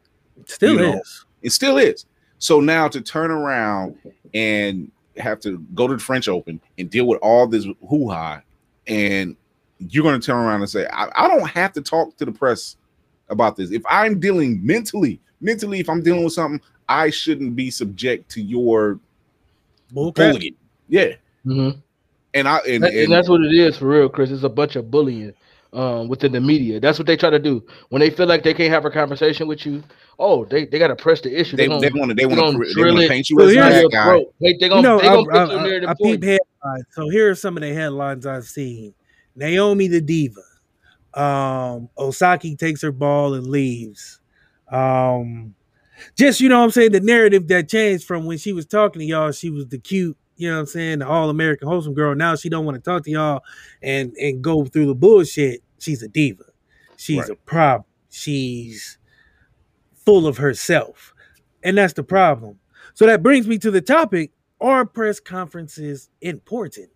[0.42, 1.24] It still You know, is.
[1.42, 2.06] It still is.
[2.38, 3.96] So now to turn around
[4.34, 8.42] and have to go to the French Open and deal with all this hoo ha,
[8.86, 9.36] and
[9.78, 12.32] you're going to turn around and say, I, I don't have to talk to the
[12.32, 12.76] press
[13.28, 13.70] about this.
[13.70, 18.42] If I'm dealing mentally, mentally, if I'm dealing with something, I shouldn't be subject to
[18.42, 18.98] your
[19.92, 20.54] Bull bullying.
[20.88, 21.14] Yeah.
[21.44, 21.80] Mhm.
[22.34, 24.30] And I and, and, and that's what it is for real, Chris.
[24.30, 25.34] It's a bunch of bullying
[25.72, 26.78] um, within the media.
[26.80, 29.46] That's what they try to do when they feel like they can't have a conversation
[29.48, 29.82] with you.
[30.18, 31.56] Oh, they, they got to press the issue.
[31.56, 33.54] they they want to they want to they want to paint you So as a
[33.54, 34.04] here's- down bad your guy.
[34.04, 34.34] throat.
[34.40, 35.94] They they You gonna know, they I, gonna put you I, near I, the I
[35.94, 36.20] point.
[36.20, 36.84] peep headlines.
[36.90, 38.94] So here are some of the headlines I've seen.
[39.34, 40.40] Naomi the diva.
[41.14, 44.20] Um, Osaka takes her ball and leaves.
[44.70, 45.54] Um,
[46.16, 49.00] just you know what I'm saying, the narrative that changed from when she was talking
[49.00, 51.94] to y'all, she was the cute, you know what I'm saying, the all American wholesome
[51.94, 52.14] girl.
[52.14, 53.42] Now she don't want to talk to y'all
[53.82, 55.62] and and go through the bullshit.
[55.78, 56.44] She's a diva.
[56.96, 57.30] She's Right.
[57.30, 57.84] a problem.
[58.10, 58.98] She's
[60.04, 61.14] full of herself.
[61.62, 62.58] And that's the problem.
[62.94, 66.90] So that brings me to the topic are press conferences important?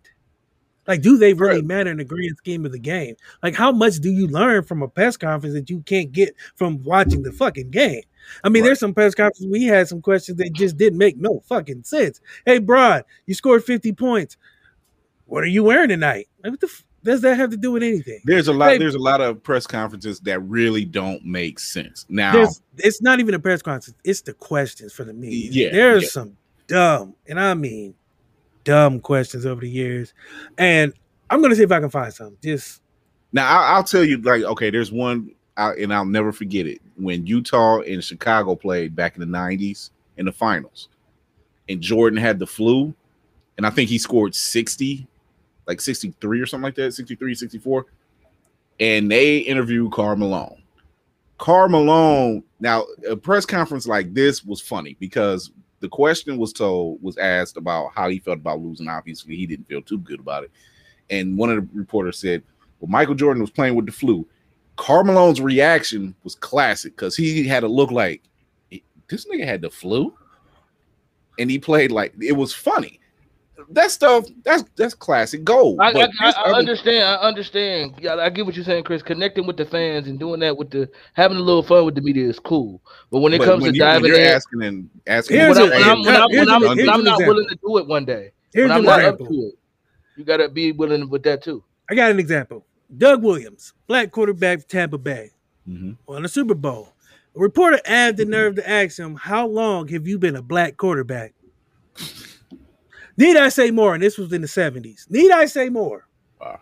[0.87, 1.65] Like, do they really Right.
[1.65, 3.15] matter in the grand scheme of the game?
[3.43, 6.81] Like, how much do you learn from a press conference that you can't get from
[6.83, 8.03] watching the fucking game?
[8.43, 8.67] I mean, Right.
[8.69, 12.21] there's some press conferences we had some questions that just didn't make no fucking sense.
[12.45, 14.37] Hey, Broad, you scored 50 points.
[15.25, 16.27] What are you wearing tonight?
[16.43, 18.21] Like, what the f- does that have to do with anything?
[18.25, 18.71] There's a lot.
[18.71, 22.05] Hey- There's a lot of press conferences that really don't make sense.
[22.09, 23.93] Now, it's not even a press conference.
[24.03, 25.49] It's the questions for the media.
[25.67, 26.09] Yeah, there's yeah.
[26.09, 26.37] some
[26.67, 27.93] dumb, and I mean
[28.63, 30.13] dumb questions over the years.
[30.57, 30.93] And
[31.29, 32.37] I'm gonna see if I can find some.
[32.43, 32.81] Just
[33.31, 34.17] now I'll, I'll tell you.
[34.17, 38.95] Like, okay, there's one, I, and I'll never forget it when Utah and Chicago played
[38.95, 40.89] back in the '90s in the finals,
[41.67, 42.93] and Jordan had the flu,
[43.57, 45.07] and I think he scored 60,
[45.65, 47.85] like 63 or something like that, 63, 64,
[48.79, 50.61] and they interviewed Karl Malone.
[51.37, 52.43] Karl Malone.
[52.59, 57.57] Now, a press conference like this was funny because the question was told was asked
[57.57, 58.87] about how he felt about losing.
[58.87, 60.51] Obviously, he didn't feel too good about it.
[61.09, 62.43] And one of the reporters said,
[62.79, 64.27] "Well, Michael Jordan was playing with the flu."
[64.77, 68.21] Karl Malone's reaction was classic because he had to look like
[69.09, 70.13] this nigga had the flu,
[71.39, 72.99] and he played like it was funny.
[73.71, 75.79] That stuff, that's that's classic gold.
[75.81, 77.03] I, I, But I, this I understand.
[77.03, 77.95] I understand.
[77.99, 79.01] Yeah, I get what you're saying, Chris.
[79.01, 82.01] Connecting with the fans and doing that with the having a little fun with the
[82.01, 82.81] media is cool.
[83.11, 85.49] But when it but comes when to you- diving you're in, asking and asking, when,
[85.49, 87.87] when, I'm, when, I'm, when, I'm, a- when here's I'm not willing to do it
[87.87, 89.55] one day, here's when I'm an not up to it,
[90.15, 91.63] you gotta be willing with that too.
[91.89, 92.63] I got an example.
[92.95, 95.31] Doug Williams, black quarterback for Tampa Bay,
[95.67, 95.97] Mhm.
[96.07, 96.93] won the Super Bowl.
[97.35, 100.77] A reporter had the nerve to ask him, How long have you been a black
[100.77, 101.33] quarterback?
[103.17, 103.93] Need I say more?
[103.93, 105.07] And this was in the 70s.
[105.09, 106.07] Need I say more?
[106.39, 106.59] Wow.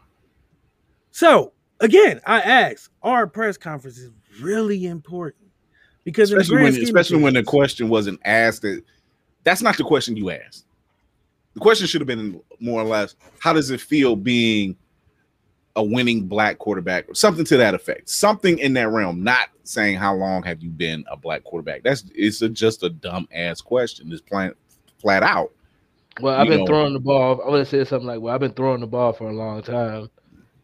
[1.11, 5.43] So, again, I ask, are press conferences is really important?
[6.05, 8.84] Because especially when especially when the question wasn't asked that
[9.43, 10.65] that's not the question you asked.
[11.55, 14.76] The question should have been more or less, how does it feel being
[15.76, 18.09] a winning black quarterback or something to that effect?
[18.09, 21.84] Something in that realm, not saying how long have you been a black quarterback.
[21.84, 24.11] That's it's a, just a dumb ass question.
[24.11, 24.53] It's plain
[24.99, 25.51] flat out.
[26.21, 26.65] Well, I've You been know.
[26.67, 27.41] throwing the ball.
[27.45, 29.61] I would have said something like, "Well, I've been throwing the ball for a long
[29.61, 30.09] time,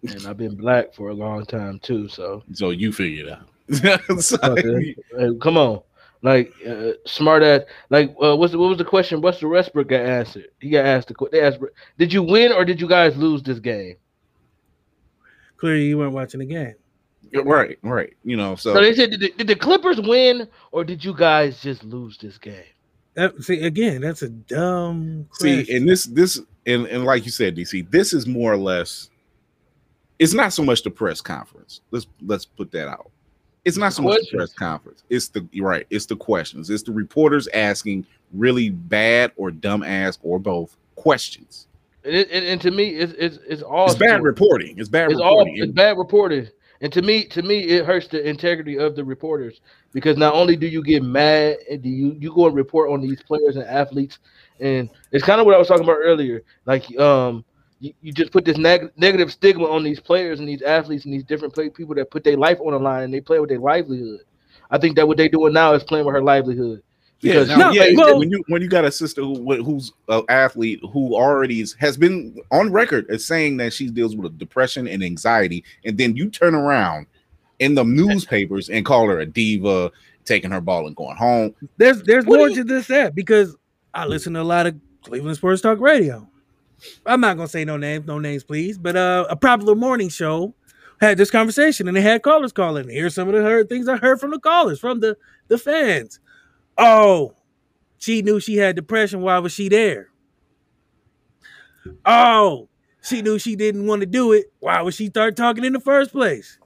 [0.03, 3.47] and I've been black for a long time too." So, So you figure it out.
[5.41, 5.81] Come on,
[6.21, 7.61] like uh, smart ass.
[7.89, 9.21] Like, uh, what's the, what was the question?
[9.21, 10.47] What's the Westbrook got answered?
[10.59, 11.15] He got asked the.
[11.15, 11.39] question.
[11.39, 11.59] They asked,
[11.97, 13.95] "Did you win or did you guys lose this game?"
[15.61, 16.73] Clearly you weren't watching the game.
[17.45, 18.13] right, right.
[18.23, 21.13] You know, so, So they said, did the, "Did the Clippers win or did you
[21.15, 22.63] guys just lose this game?"
[23.13, 27.55] That, see, again, that's a dumb See, and this this and, and like you said,
[27.55, 29.09] DC, this is more or less
[30.17, 31.81] it's not so much the press conference.
[31.91, 33.11] Let's let's put that out.
[33.63, 35.03] It's not so much the press conference.
[35.09, 36.71] It's the right, it's the questions.
[36.71, 41.67] It's the reporters asking really bad or dumb ass or both questions.
[42.03, 44.77] And, it, and, and to me, it's it's it's all It's bad reporting.
[44.79, 45.63] It's bad It's all reporting.
[45.63, 46.47] it's bad reporting.
[46.81, 49.61] And to me, to me, it hurts the integrity of the reporters
[49.93, 53.01] because not only do you get mad, and do you you go and report on
[53.01, 54.17] these players and athletes,
[54.59, 56.41] and it's kind of what I was talking about earlier.
[56.65, 57.45] Like, um,
[57.79, 61.13] you, you just put this neg- negative stigma on these players and these athletes and
[61.13, 63.49] these different play- people that put their life on the line and they play with
[63.49, 64.21] their livelihood.
[64.71, 66.81] I think that what they're doing now is playing with her livelihood.
[67.21, 67.93] Yeah, Because now, No, yeah.
[67.95, 71.73] well- when you when you got a sister who who's an athlete who already is,
[71.73, 76.15] has been on record as saying that she deals with depression and anxiety, and then
[76.15, 77.05] you turn around
[77.59, 79.91] in the newspapers and call her a diva,
[80.25, 81.53] taking her ball and going home.
[81.77, 83.55] there's there's What more you- to this that because
[83.93, 86.27] I listen to a lot of Cleveland Sports Talk Radio.
[87.05, 88.77] I'm not gonna say no names, no names, please.
[88.79, 90.55] But uh, a popular morning show
[90.99, 92.89] had this conversation, and they had callers calling.
[92.89, 95.15] Here's some of the heard things I heard from the callers, from the
[95.47, 96.19] the fans.
[96.83, 97.35] Oh,
[97.99, 99.21] she knew she had depression.
[99.21, 100.09] Why was she there?
[102.03, 102.69] Oh,
[103.03, 104.51] she knew she didn't want to do it.
[104.59, 106.57] Why would she start talking in the first place?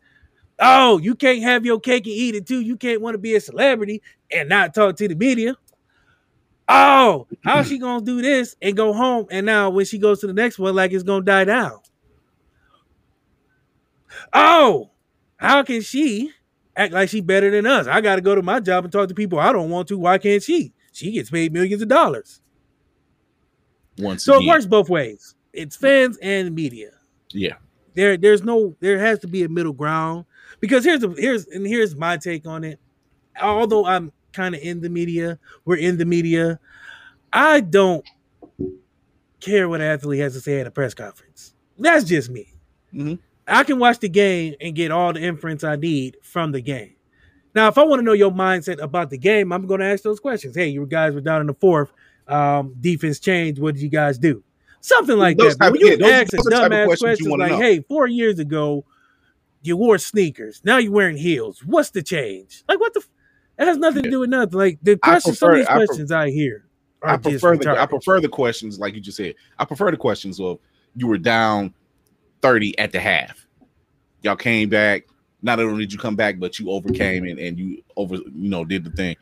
[0.57, 2.61] Oh, you can't have your cake and eat it too.
[2.61, 4.01] You can't want to be a celebrity
[4.31, 5.57] and not talk to the media.
[6.69, 9.25] Oh, how's she gonna do this and go home?
[9.29, 11.79] And now when she goes to the next one, like it's gonna die down.
[14.31, 14.91] Oh,
[15.35, 16.31] how can she
[16.77, 17.87] act like she better than us?
[17.87, 19.97] I gotta go to my job and talk to people I don't want to.
[19.97, 20.73] Why can't she?
[20.91, 22.41] She gets paid millions of dollars.
[23.97, 25.35] Once So it works both ways.
[25.53, 26.91] It's fans and media.
[27.31, 27.53] yeah,
[27.93, 30.25] There, there's no, there has to be a middle ground.
[30.59, 32.79] Because here's the here's and here's my take on it.
[33.41, 36.59] Although I'm kind of in the media, we're in the media.
[37.31, 38.05] I don't
[39.39, 41.53] care what an athlete has to say at a press conference.
[41.77, 42.53] That's just me.
[42.93, 43.19] Mhm.
[43.47, 46.95] I can watch the game and get all the inference I need from the game.
[47.53, 50.03] Now, if I want to know your mindset about the game, I'm going to ask
[50.03, 50.55] those questions.
[50.55, 51.91] Hey, you guys were down in the fourth.
[52.27, 53.61] Um, defense changed.
[53.61, 54.43] What did you guys do?
[54.81, 55.65] Something like Those that.
[55.65, 57.37] Type when you yeah, those- ask those a are the type of dumbass questions questions
[57.39, 57.57] like, know.
[57.59, 58.85] "Hey, four years ago,
[59.63, 60.61] you wore sneakers.
[60.63, 61.63] Now you're wearing heels.
[61.65, 62.63] What's the change?
[62.67, 62.99] Like, what the?
[62.99, 63.09] F-
[63.57, 64.57] it has nothing to do with nothing.
[64.59, 66.65] Like the questions, some of these prefer- I pre- questions I hear
[67.01, 69.35] I prefer the I prefer the questions like you just said.
[69.57, 70.59] I prefer the questions of
[70.95, 71.73] you were down
[72.41, 73.45] thirty at the half.
[74.21, 75.05] Y'all came back.
[75.41, 78.65] Not only did you come back, but you overcame and, and you over you know
[78.65, 79.15] did the thing.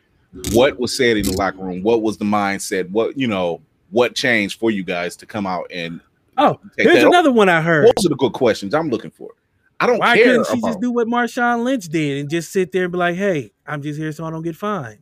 [0.52, 1.82] What was said in the locker room?
[1.82, 2.90] What was the mindset?
[2.90, 3.60] What you know?
[3.90, 6.00] What changed for you guys to come out and
[6.36, 7.86] Oh, here's another one I heard.
[7.86, 9.30] Those are the good questions I'm looking for.
[9.78, 12.50] I don't Why care couldn't she about just do what Marshawn Lynch did and just
[12.52, 14.98] sit there and be like, "Hey, I'm just here so I don't get fined."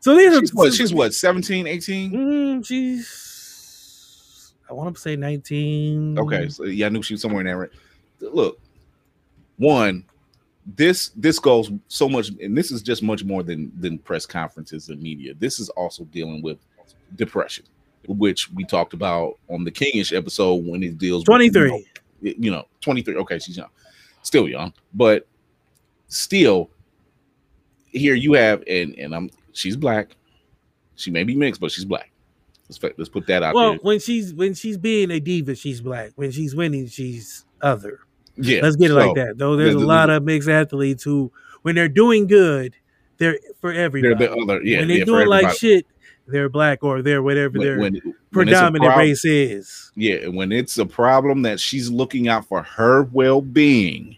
[0.00, 2.12] So these she's are what she's what 17, 18?
[2.12, 3.08] Mm, she's
[4.68, 6.18] I want to say 19.
[6.18, 7.72] Okay, so yeah, I knew she was somewhere in that range.
[8.20, 8.58] Look,
[9.56, 10.04] one,
[10.66, 14.88] this this goes so much, and this is just much more than than press conferences
[14.88, 15.34] and media.
[15.34, 16.58] This is also dealing with
[17.16, 17.66] depression,
[18.06, 21.62] which we talked about on the Kingish episode when it deals with, 23.
[21.62, 23.16] You know, you know, 23.
[23.16, 23.68] Okay, she's young,
[24.22, 25.26] still young, but
[26.08, 26.70] still,
[27.90, 30.16] here you have, and and I'm she's black.
[30.96, 32.10] She may be mixed, but she's black.
[32.68, 33.78] Let's let's put that out Well, there.
[33.82, 36.12] when she's when she's being a diva, she's black.
[36.16, 38.00] When she's winning, she's other.
[38.36, 39.38] Yeah, Let's get it like that.
[39.38, 41.30] Though there's a there's- lot of mixed athletes who,
[41.62, 42.74] when they're doing good,
[43.18, 44.78] they're for They're the other, yeah.
[44.80, 45.86] when they're yeah, doing like shit,
[46.26, 49.92] they're black or they're whatever When- their when- when predominant prob- race is.
[49.94, 54.16] Yeah, when it's a problem that she's looking out for her well being.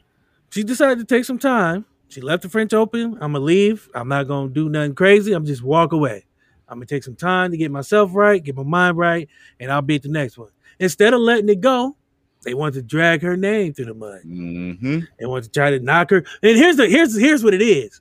[0.51, 1.85] She decided to take some time.
[2.09, 3.15] She left the French Open.
[3.21, 3.89] I'm gonna leave.
[3.93, 5.33] I'm not gonna do nothing crazy.
[5.33, 6.25] I'm just walk away.
[6.69, 9.29] I'm gonna take some time to get myself right, get my mind right,
[9.61, 10.51] and I'll be at the next one.
[10.79, 11.97] Instead of letting it go,
[12.43, 14.21] they want to drag her name through the mud.
[14.27, 15.01] Mm-hmm.
[15.19, 16.19] They want to try to knock her.
[16.43, 18.01] And here's the here's here's what it is.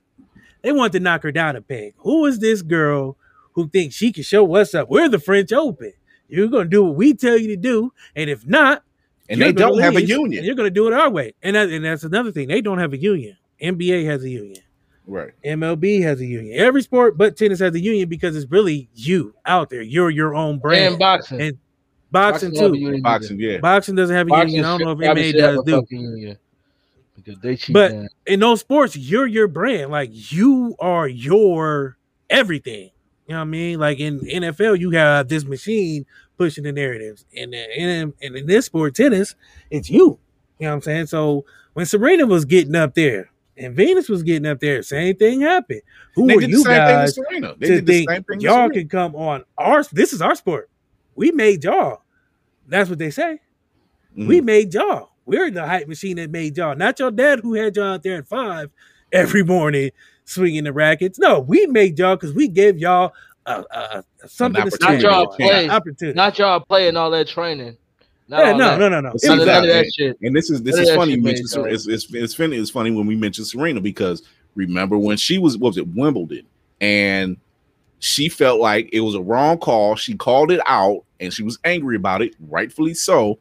[0.62, 1.94] They want to knock her down a peg.
[1.98, 3.16] Who is this girl
[3.52, 4.90] who thinks she can show what's up?
[4.90, 5.92] We're the French Open.
[6.28, 8.82] You're gonna do what we tell you to do, and if not,
[9.28, 10.44] And they don't have a union.
[10.44, 12.48] You're gonna do it our way, and that, and that's another thing.
[12.48, 13.36] They don't have a union.
[13.62, 14.62] NBA has a union.
[15.06, 15.30] Right.
[15.44, 16.58] MLB has a union.
[16.58, 19.82] Every sport but tennis has a union because it's really you out there.
[19.82, 20.94] You're your own brand.
[20.94, 21.40] And boxing.
[21.40, 21.58] And
[22.10, 22.80] boxing don't have a too.
[22.80, 23.58] union Boxing, yeah.
[23.58, 24.64] Boxing doesn't have a Boxing union.
[24.64, 25.86] I don't know if should- probably MMA does a do.
[25.90, 26.38] union.
[27.14, 28.08] Because they cheat But man.
[28.26, 29.90] in those sports, you're your brand.
[29.90, 31.96] Like you are your
[32.28, 32.90] everything.
[33.26, 33.78] You know what I mean?
[33.78, 36.04] Like in NFL, you have this machine
[36.38, 39.34] pushing the narratives, and in, and in this sport, tennis,
[39.70, 40.18] it's you.
[40.58, 41.06] You know what I'm saying?
[41.06, 45.40] So when Serena was getting up there and Venus was getting up there, same thing
[45.40, 45.82] happened.
[46.14, 47.54] Who They are did the you same thing guys with Serena.
[47.58, 49.82] They to did the think same thing with y'all can come on our?
[49.92, 50.70] This is our sport.
[51.14, 52.02] We made y'all.
[52.68, 53.40] That's what they say.
[54.14, 54.44] We Mhm.
[54.44, 55.10] made y'all.
[55.24, 56.76] We're the hype machine that made y'all.
[56.76, 58.70] Not your dad who had y'all out there at five
[59.12, 59.90] every morning
[60.24, 61.18] swinging the rackets.
[61.18, 63.12] No, we made y'all because we gave y'all
[63.46, 65.00] a, a, a- something to opportunity.
[65.00, 65.36] stand Not y'all on.
[65.36, 65.68] play.
[65.68, 66.16] Opportunity.
[66.16, 67.76] Not y'all playing all that training.
[68.28, 69.12] Not yeah, all no, no, no, no.
[69.12, 70.18] But It None was of, see, none of that- that shit.
[70.22, 71.12] And this is this is funny.
[71.12, 71.78] shit You made mentioned Serena.
[71.78, 71.86] sense.
[71.86, 72.56] It's, it's it's funny.
[72.56, 74.22] It's funny when we mentioned Serena because
[74.56, 76.44] remember when she was what was it Wimbledon
[76.80, 77.36] and
[78.00, 79.94] she felt like it was a wrong call.
[79.96, 83.38] She called it out and she was angry about it, rightfully so.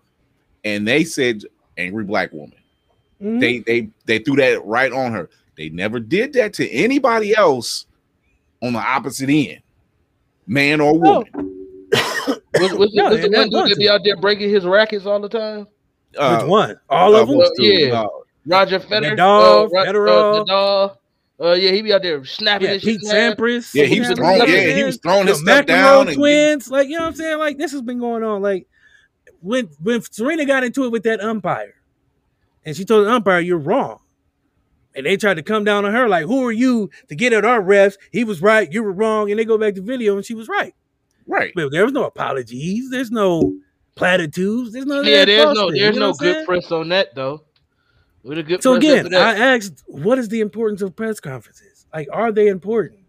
[0.63, 1.41] And they said
[1.77, 2.57] angry black woman.
[3.21, 3.39] Mhm.
[3.39, 5.29] They they they threw that right on her.
[5.57, 7.85] They never did that to anybody else
[8.61, 9.61] on the opposite end,
[10.47, 11.23] man or No.
[11.33, 11.51] woman.
[12.59, 15.19] Was, was, No, was the one dude that be out there breaking his rackets all
[15.19, 15.67] the time?
[16.17, 16.79] Uh, Which one?
[16.89, 17.37] All uh, of them?
[17.37, 18.01] what's Yeah.
[18.01, 18.07] uh,
[18.45, 19.17] Roger Federer.
[19.17, 20.07] Nadal, uh, Federer.
[20.07, 20.97] Uh, Nadal.
[21.37, 23.09] Uh, yeah, he be out there snapping Yeah, his Pete in.
[23.09, 23.73] Sampras.
[23.73, 26.69] Yeah, he was throwing- yeah, he was throwing his stuff McEnroe down and- twins.
[26.71, 27.39] Like, you know what I'm saying?
[27.39, 28.41] Like, this has been going on.
[28.41, 28.67] Like,
[29.41, 31.75] when when Serena got into it with that umpire,
[32.65, 33.99] and she told the umpire, "You're wrong,"
[34.95, 37.43] and they tried to come down on her, like, "Who are you to get at
[37.43, 37.97] our refs?
[38.11, 40.47] He was right, you were wrong," and they go back to video, and she was
[40.47, 40.73] right.
[41.27, 41.51] Right.
[41.55, 42.89] But there was no apologies.
[42.89, 43.53] There's no
[43.95, 44.73] platitudes.
[44.73, 46.33] There's no Yeah, there's no there's you know no what saying?
[46.33, 47.43] good press on that though.
[48.23, 49.13] With a good So press again.
[49.15, 51.85] I asked, what is the importance of press conferences?
[51.93, 53.01] Like, are they important?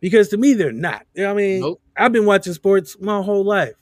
[0.00, 1.04] Because to me, they're not.
[1.14, 1.80] You know what I mean, Nope.
[1.96, 3.74] I've been watching sports my whole life.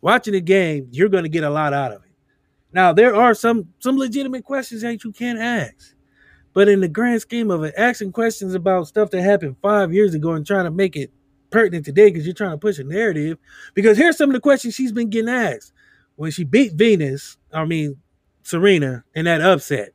[0.00, 2.10] Watching a game, you're going to get a lot out of it.
[2.72, 5.94] Now, there are some some legitimate questions that you can't ask,
[6.54, 10.12] but in the grand scheme of it, asking questions about stuff that happened five years
[10.14, 11.10] ago and trying to make it
[11.52, 13.38] pertinent today because you're trying to push a narrative.
[13.74, 15.72] Because here's some of the questions she's been getting asked
[16.16, 17.36] when she beat Venus.
[17.52, 17.98] I mean,
[18.42, 19.92] Serena in that upset.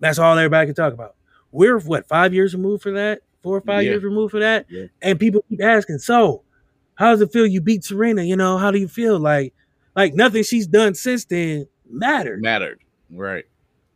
[0.00, 1.16] That's all everybody can talk about.
[1.50, 3.90] We're what five years removed for that, four or five Yeah.
[3.90, 4.86] years removed for that, Yeah.
[5.00, 5.98] and people keep asking.
[5.98, 6.42] So,
[6.94, 8.22] how does it feel you beat Serena?
[8.22, 9.54] You know, how do you feel like,
[9.96, 12.40] like nothing she's done since then mattered.
[12.42, 12.80] Mattered.
[13.10, 13.44] Right.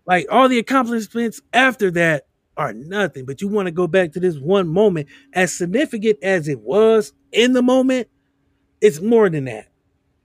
[0.06, 2.26] Like all the accomplishments after that
[2.56, 3.24] are nothing.
[3.24, 7.12] But you want to go back to this one moment, as significant as it was
[7.32, 8.08] in the moment.
[8.80, 9.68] It's more than that.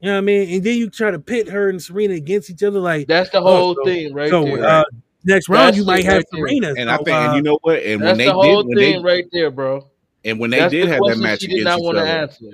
[0.02, 0.56] You know what I mean?
[0.56, 2.80] And then you try to pit her and Serena against each other.
[2.80, 4.64] Like That's the Oh, whole so- thing right so, there.
[4.66, 4.84] uh,
[5.24, 6.40] next round, That's you might have right there.
[6.48, 6.74] Serena.
[6.78, 7.80] And I So, think, and uh, you know what?
[7.84, 9.88] And when That's they the did, whole when thing they, right there, bro.
[10.26, 11.96] and when they That's did the have that match she did against not each want
[11.98, 12.46] to other, answer.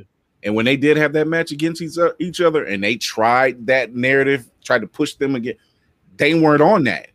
[0.43, 3.65] and when they did have that match against each, o- each other, and they tried
[3.67, 5.55] that narrative, tried to push them again,
[6.17, 7.07] they weren't on that.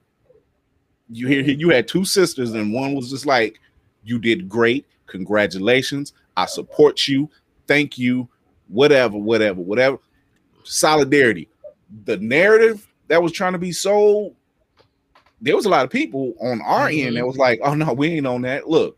[1.13, 3.61] You hear, you had two sisters, and one was just like,
[4.05, 7.29] "You did great, congratulations, I support you,
[7.67, 8.29] thank you,
[8.69, 9.99] whatever, whatever, whatever."
[10.65, 11.49] Solidarity.
[12.05, 14.35] The narrative that was trying to be sold,
[15.41, 17.15] there was a lot of people on our end mm-hmm.
[17.17, 18.97] that was like, "Oh no, we ain't on that." Look,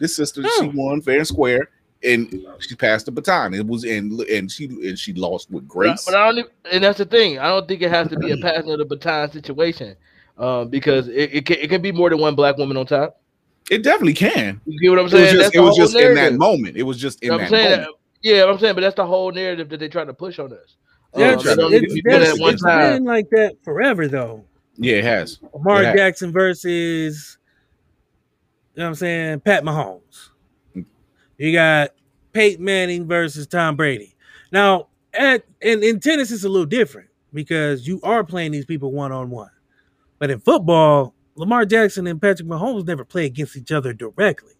[0.00, 1.68] this sister, she won fair and square,
[2.02, 3.54] and she passed the baton.
[3.54, 6.04] It was and and she and she lost with grace.
[6.04, 7.38] But I don't, and that's the thing.
[7.38, 9.96] I don't think it has to be a passing of the baton situation,
[10.38, 13.20] um, because it, it can it can be more than one black woman on top.
[13.70, 14.60] It definitely can.
[14.66, 15.34] You get what I'm It was saying?
[15.36, 16.76] just it was just in that moment.
[16.76, 17.70] It was just in You know that saying?
[17.80, 17.96] moment.
[18.22, 20.76] Yeah, I'm saying, but that's the whole narrative that they try to push on us.
[21.16, 22.92] Yeah, Um, it's, it's- need to be it's- doing it at one it's time.
[22.94, 24.44] been like that forever, though.
[24.76, 25.38] Yeah, it has.
[25.54, 25.94] Lamar Yeah.
[25.94, 27.38] Jackson versus,
[28.74, 30.30] you know what I'm saying, Pat Mahomes.
[31.38, 31.90] You got
[32.32, 34.14] Peyton Manning versus Tom Brady.
[34.50, 38.90] Now, at in, in tennis, it's a little different because you are playing these people
[38.92, 39.50] one on one.
[40.18, 44.54] But in football, Lamar Jackson and Patrick Mahomes never play against each other directly.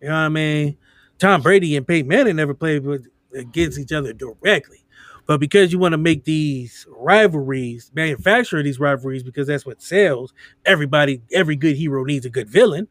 [0.00, 0.76] You know what I mean?
[1.18, 4.84] Tom Brady and Peyton Manning never played with, against each other directly.
[5.26, 10.32] But because you want to make these rivalries, manufacture these rivalries because that's what sells.
[10.64, 12.86] Everybody, every good hero needs a good villain.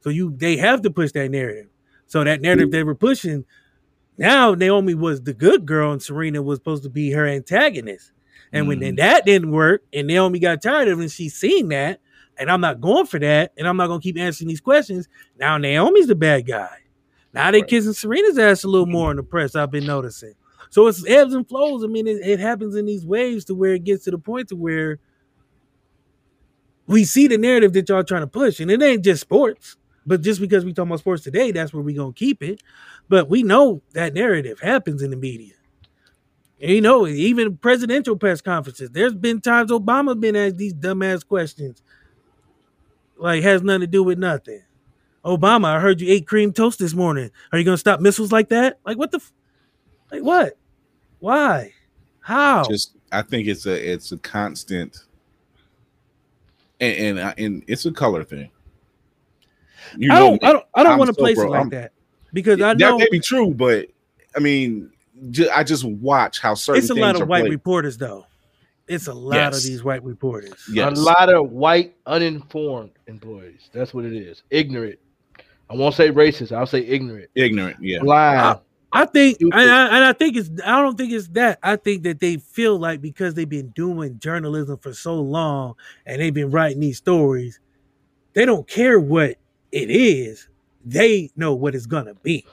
[0.00, 1.68] So you they have to push that narrative.
[2.06, 3.46] So that narrative they were pushing,
[4.18, 8.12] now Naomi was the good girl and Serena was supposed to be her antagonist.
[8.54, 8.84] And when hmm.
[8.84, 12.00] then that didn't work and Naomi got tired of it and she's seeing that,
[12.38, 15.08] and I'm not going for that, and I'm not gonna keep answering these questions.
[15.38, 16.78] Now Naomi's the bad guy.
[17.32, 17.68] Now they Right.
[17.68, 19.56] kissing Serena's ass a little more in the press.
[19.56, 20.34] I've been noticing.
[20.70, 21.84] So it's ebbs and flows.
[21.84, 24.48] I mean, it, it happens in these waves to where it gets to the point
[24.48, 24.98] to where
[26.86, 29.76] we see the narrative that y'all trying to push, and it ain't just sports.
[30.06, 32.62] But just because we talking about sports today, that's where we gonna keep it.
[33.08, 35.54] But we know that narrative happens in the media.
[36.58, 38.90] You know, even presidential press conferences.
[38.90, 41.82] There's been times Obama been asked these dumbass questions,
[43.16, 44.62] like has nothing to do with nothing.
[45.24, 47.30] Obama, I heard you ate cream toast this morning.
[47.52, 48.78] Are you gonna stop missiles like that?
[48.86, 49.32] Like what the, f-
[50.12, 50.56] like what?
[51.18, 51.72] Why?
[52.20, 52.64] How?
[52.64, 54.96] just I think it's a it's a constant,
[56.80, 58.50] and and, and it's a color thing.
[59.96, 60.48] You I know don't, me.
[60.48, 61.92] I don't, I don't want to so place bro, it like I'm- that
[62.32, 63.88] because I that know may be true, but
[64.36, 64.90] I mean,
[65.30, 67.52] ju- I just watch how certain it's a things lot of white played.
[67.52, 68.26] reporters though.
[68.86, 69.56] It's a lot Yes.
[69.58, 70.52] of these white reporters.
[70.70, 70.98] Yes.
[70.98, 73.70] A lot of white, uninformed employees.
[73.72, 74.42] That's what it is.
[74.50, 74.98] Ignorant.
[75.70, 76.52] I won't say racist.
[76.52, 77.30] I'll say ignorant.
[77.34, 77.76] ignorant.
[77.80, 78.60] Yeah, Blind.
[78.92, 80.50] I think, and I, and I think it's.
[80.64, 81.58] I don't think it's that.
[81.64, 85.74] I think that they feel like because they've been doing journalism for so long
[86.06, 87.58] and they've been writing these stories,
[88.34, 89.30] they don't care what
[89.72, 90.48] it is.
[90.84, 92.44] They know what it's gonna be,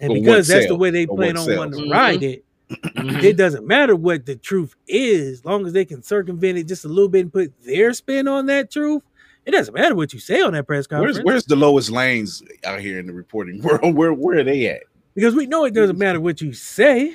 [0.00, 1.90] and But because that's the way they plan on wanting to sells.
[1.90, 3.22] write it, Mhm.
[3.22, 6.88] it doesn't matter what the truth is, long as they can circumvent it just a
[6.88, 9.02] little bit and put their spin on that truth.
[9.44, 12.42] It doesn't matter what you say on that press conference where's where's the lowest lanes
[12.64, 13.94] out here in the reporting world?
[13.94, 14.82] Where where are they at?
[15.14, 17.14] because we know it doesn't matter what you say.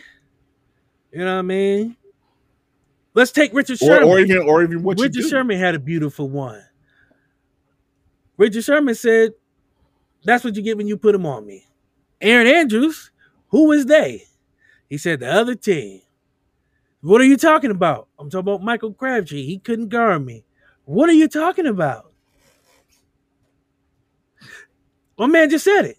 [1.12, 1.98] You know what I mean?
[3.14, 4.08] Let's take Richard Or, Sherman.
[4.10, 5.28] or even or even what Richard you do.
[5.30, 6.64] Sherman had a beautiful one.
[8.38, 9.34] Richard Sherman said,
[10.24, 11.68] "That's what you get when you put them on me."
[12.22, 13.12] Erin Andrews,
[13.50, 14.24] who is they?
[14.90, 16.02] He said the other team.
[17.02, 18.08] What are you talking about?
[18.20, 19.44] I'm talking about Michael Crabtree.
[19.44, 20.44] He couldn't guard me.
[20.86, 22.12] What are you talking about?
[25.18, 25.98] My man just said it.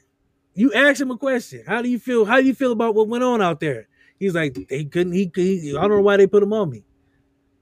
[0.55, 1.65] You asked him a question.
[1.67, 2.25] How do you feel?
[2.25, 3.89] How do you feel about what went on out there?
[4.19, 5.13] He's like, they couldn't.
[5.15, 6.85] He, he I don't know why they put him on me.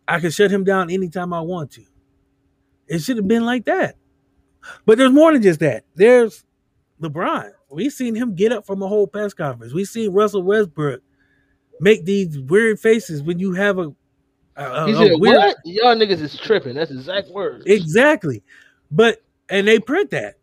[0.06, 1.84] I can shut him down anytime I want to.
[2.88, 3.96] It should have been like that.
[4.84, 5.84] But there's more than just that.
[5.94, 6.44] There's
[7.00, 7.52] LeBron.
[7.70, 9.72] We've seen him get up from a whole press conference.
[9.72, 11.02] We've seen Russell Westbrook
[11.80, 13.92] make these weird faces when you have a,
[14.56, 15.56] a, a- He said, weird "What?
[15.64, 17.64] Y'all niggas is tripping." That's exact words.
[17.66, 18.42] exactly.
[18.90, 20.34] But and they print that.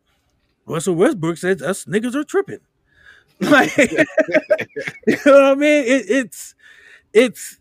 [0.65, 2.59] Russell Westbrook says us niggas are tripping.
[3.39, 3.97] Like, you
[5.07, 5.83] know what I mean?
[5.85, 6.55] It, it's
[7.13, 7.59] it's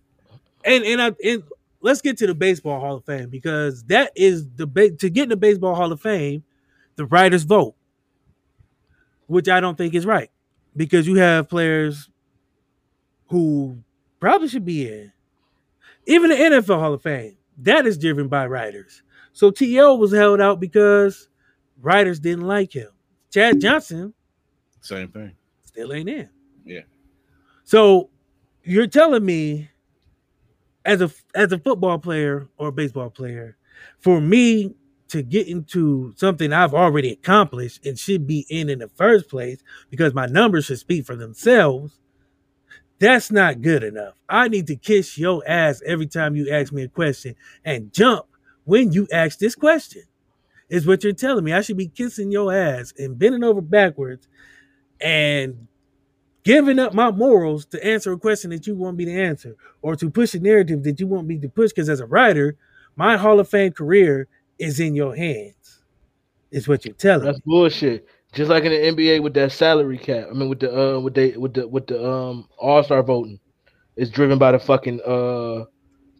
[0.64, 1.43] and and I and
[1.83, 4.67] let's get to the baseball Hall of Fame because that is the
[4.99, 6.45] to get in the baseball Hall of Fame,
[6.95, 7.75] the writers vote,
[9.27, 10.31] which I don't think is right
[10.77, 12.09] because you have players
[13.29, 13.79] who
[14.20, 15.12] probably should be in.
[16.07, 19.03] Even the NFL Hall of Fame, that is driven by writers.
[19.33, 19.97] So T.O.
[19.97, 21.29] was held out because
[21.81, 22.89] writers didn't like him.
[23.31, 24.14] Chad Johnson
[24.81, 25.33] Same thing.
[25.64, 26.29] still ain't in.
[26.64, 26.83] Yeah.
[27.64, 28.11] So
[28.62, 29.70] you're telling me,
[30.85, 33.57] as a as a football player or a baseball player,
[33.99, 34.74] for me
[35.09, 39.62] to get into something I've already accomplished and should be in in the first place
[39.90, 41.98] because my numbers should speak for themselves.
[42.98, 44.14] That's not good enough.
[44.28, 48.26] I need to kiss your ass every time you ask me a question and jump
[48.64, 50.02] when you ask this question.
[50.68, 51.52] Is what you're telling me.
[51.52, 54.26] I should be kissing your ass and bending over backwards
[55.00, 55.68] and
[56.42, 59.96] giving up my morals to answer a question that you want me to answer or
[59.96, 62.57] to push a narrative that you want me to push because as a writer
[62.94, 64.28] my hall of fame career
[64.59, 65.80] is in your hands
[66.50, 68.07] is what you're telling That's me bullshit.
[68.32, 70.28] Just like in the NBA with that salary cap.
[70.30, 73.38] I mean, with the uh, with they with the with the um All Star voting,
[73.96, 75.64] it's driven by the fucking uh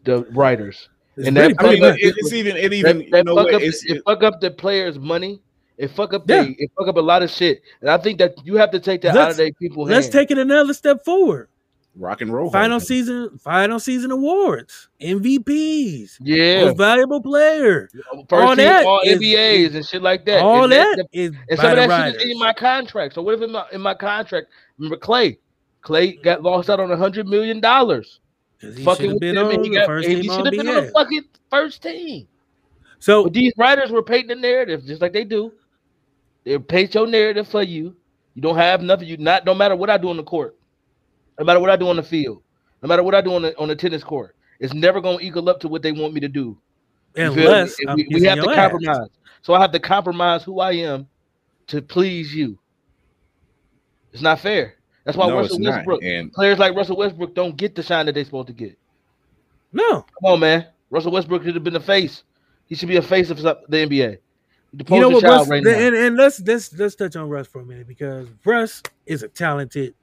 [0.03, 0.89] the writers.
[1.15, 3.25] It's and really that- I mean, Fuck it, it's even it even That, you that
[3.25, 5.41] know fuck what, up, it's, it fuck up the players' money.
[5.77, 6.43] It fuck up Yeah.
[6.43, 7.61] they it fuck up a lot of shit.
[7.81, 9.83] And I think that you have to take that out Let's- of their people.
[9.83, 10.13] let's hands.
[10.13, 11.49] take it another step forward
[11.97, 12.49] rock and roll.
[12.51, 17.89] final Hall season final season awards mvps yeah, most valuable player
[18.29, 20.41] first all team, that all is- NBAs and shit like that.
[20.41, 23.13] all and that is and some of the that shit is in my contract.
[23.15, 24.47] So what if in my in my contract?
[24.77, 25.39] Remember Clay?
[25.81, 28.19] Clay got lost out on a hundred million dollars.
[28.59, 30.23] he should Fucking have with been them, on and he, the got, first and team
[30.23, 32.27] he should have been on the fucking first team.
[32.99, 35.51] so But these writers were painting the narrative just like they do.
[36.43, 37.95] They paint your narrative for you.
[38.35, 39.07] You don't have nothing.
[39.07, 40.56] You not no matter what I do on the court,
[41.39, 42.41] no matter what I do on the field,
[42.81, 45.49] no matter what I do on the on the tennis court, it's never gonna equal
[45.49, 46.57] up to what they want me to do.
[47.15, 47.45] You me?
[47.45, 48.55] unless we, we have to your ass.
[48.55, 49.09] compromise.
[49.41, 51.07] So I have to compromise who I am
[51.67, 52.59] to please you.
[54.13, 54.75] It's not fair.
[55.03, 55.59] That's why No, Russell.
[55.61, 58.77] Westbrook, And players like Russell Westbrook, don't get the shine that they're supposed to get.
[59.71, 60.67] No, Come on, man.
[60.89, 62.23] Russell Westbrook should have been the face.
[62.67, 64.17] He should be a face of the NBA.
[64.73, 65.47] The you know what, Russ?
[65.47, 65.71] right now.
[65.71, 69.27] and, and let's let's let's touch on Russ for a minute because Russ is a
[69.29, 69.95] talented.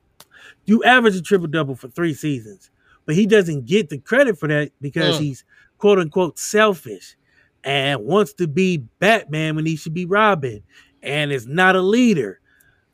[0.65, 2.71] You average a triple double for three seasons,
[3.07, 5.21] but he doesn't get the credit for that because Mm.
[5.21, 5.45] he's
[5.79, 7.17] quote unquote selfish
[7.63, 10.63] and wants to be Batman when he should be Robin,
[11.03, 12.41] and is not a leader.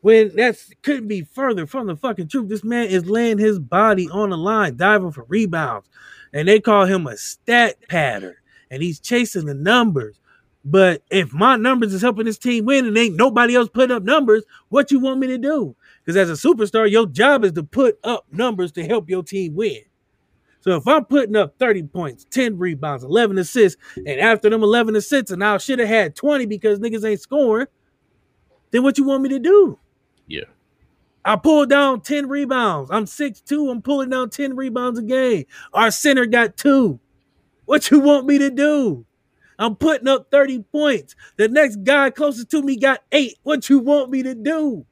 [0.00, 2.48] When that's couldn't be further from the fucking truth.
[2.48, 5.88] This man is laying his body on the line, diving for rebounds,
[6.32, 8.36] and they call him a stat pattern,
[8.70, 10.18] and he's chasing the numbers.
[10.64, 14.02] But if my numbers is helping this team win and ain't nobody else putting up
[14.02, 15.74] numbers, what you want me to do?
[16.04, 19.54] Because as a superstar, your job is to put up numbers to help your team
[19.54, 19.82] win.
[20.60, 24.94] So if I'm putting up 30 points, 10 rebounds, 11 assists, and after them 11
[24.94, 27.66] assists, and I should have had 20 because niggas ain't scoring,
[28.70, 29.78] then what you want me to do?
[30.26, 30.44] Yeah.
[31.24, 32.90] I pulled down 10 rebounds.
[32.90, 33.70] I'm 6'2.
[33.70, 35.44] I'm pulling down 10 rebounds a game.
[35.72, 36.98] Our center got two.
[37.64, 39.04] What you want me to do?
[39.58, 41.14] I'm putting up 30 points.
[41.36, 43.38] The next guy closest to me got eight.
[43.42, 44.86] What you want me to do?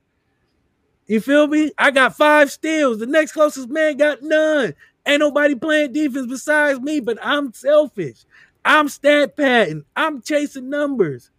[1.08, 1.72] You feel me?
[1.78, 2.98] I got five steals.
[2.98, 4.74] The next closest man got none.
[5.06, 8.26] Ain't nobody playing defense besides me, but I'm selfish.
[8.64, 9.84] I'm stat padding.
[9.96, 11.30] I'm chasing numbers.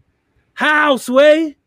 [0.55, 1.57] How, Sway?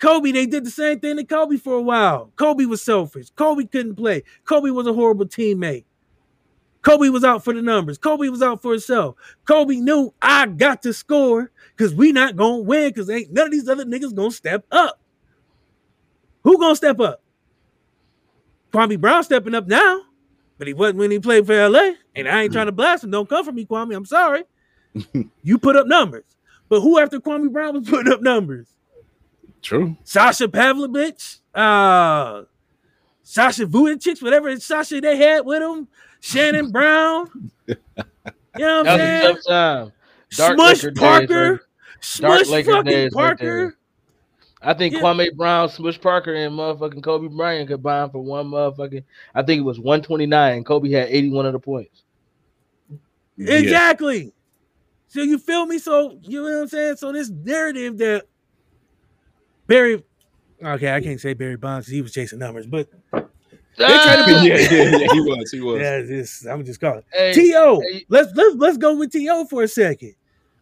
[0.00, 2.32] Kobe, they did the same thing to Kobe for a while.
[2.34, 3.30] Kobe was selfish.
[3.30, 4.24] Kobe couldn't play.
[4.44, 5.84] Kobe was a horrible teammate.
[6.82, 7.98] Kobe was out for the numbers.
[7.98, 9.14] Kobe was out for himself.
[9.44, 13.52] Kobe knew I got to score because we not gonna win because ain't none of
[13.52, 15.00] these other niggas gonna step up.
[16.44, 17.22] Who gonna step up?
[18.72, 20.00] Kwame Brown stepping up now,
[20.58, 21.92] but he wasn't when he played for LA.
[22.16, 23.10] And I ain't trying to blast him.
[23.10, 23.94] Don't come for me, Kwame.
[23.94, 24.44] I'm sorry.
[25.42, 26.24] you put up numbers.
[26.68, 28.68] But who after Kwame Brown was putting up numbers?
[29.60, 29.96] True.
[30.04, 32.42] Sasha Pavlovich, uh,
[33.22, 35.86] Sasha Vujacic, whatever Sasha they had with him,
[36.20, 37.30] Shannon Brown.
[37.66, 37.76] You
[38.58, 39.34] know what I'm That was a saying?
[39.36, 39.92] tough time.
[40.34, 41.48] Dark Smush Laker days, Parker.
[42.20, 43.44] Dark Smush Laker fucking days right Parker.
[43.44, 43.76] there.
[44.64, 45.00] I think Yeah.
[45.00, 49.02] Kwame Brown, Smush Parker, and motherfucking Kobe Bryant combined for one motherfucking.
[49.34, 50.64] I think it was 129.
[50.64, 52.02] Kobe had 81 of the points.
[53.36, 53.54] Yeah.
[53.54, 54.32] Exactly.
[55.08, 55.78] So you feel me?
[55.78, 56.96] So you know what I'm saying?
[56.96, 58.24] So this narrative that
[59.66, 60.02] Barry,
[60.62, 64.24] okay, I can't say Barry Bonds 'cause he was chasing numbers, but They tried to
[64.26, 64.42] be, Ah!
[64.42, 65.80] yeah, yeah, yeah, he was, he was.
[65.80, 67.02] yeah, this I'm just calling.
[67.12, 67.80] Hey, T.O.
[67.80, 69.46] hey, let's let's let's go with T.O.
[69.46, 70.14] for a second.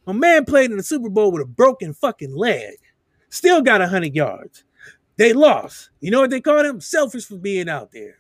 [0.07, 2.77] My man played in the Super Bowl with a broken fucking leg,
[3.31, 4.65] still got hundred yards.
[5.17, 5.91] They lost.
[6.01, 6.81] You know what they called him?
[6.81, 8.19] Selfish for being out there.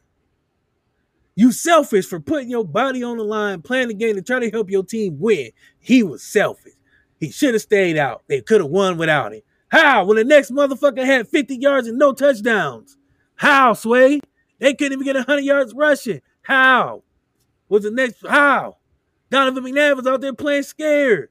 [1.34, 4.50] You selfish for putting your body on the line, playing the game to try to
[4.50, 5.50] help your team win.
[5.78, 6.74] He was selfish.
[7.18, 8.22] He should have stayed out.
[8.26, 9.42] They could have won without him.
[9.68, 10.04] How?
[10.04, 12.96] When the next motherfucker had 50 yards and no touchdowns.
[13.36, 14.20] How, Sway?
[14.58, 16.20] They couldn't even get 100 yards rushing.
[16.42, 17.02] How?
[17.68, 18.76] Was the next how?
[19.30, 21.30] Donovan McNabb was out there playing scared.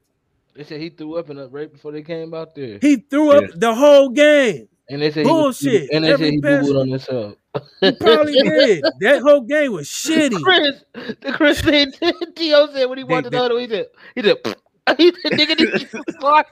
[0.54, 2.78] They said he threw up in it right before they came out there.
[2.80, 3.48] He threw up Yeah.
[3.56, 4.68] the whole game.
[4.88, 5.90] And they said he Bullshit.
[5.92, 7.34] and they said he pass- booed on himself.
[7.80, 8.84] He probably did.
[9.00, 10.42] That whole game was shitty.
[10.42, 10.84] Chris,
[11.20, 11.94] the Chris said,
[12.36, 12.72] T.O.
[12.72, 13.86] said when he walked They- the other way, he said,
[14.16, 14.36] he said,
[14.98, 16.46] he said, nigga, did you fart?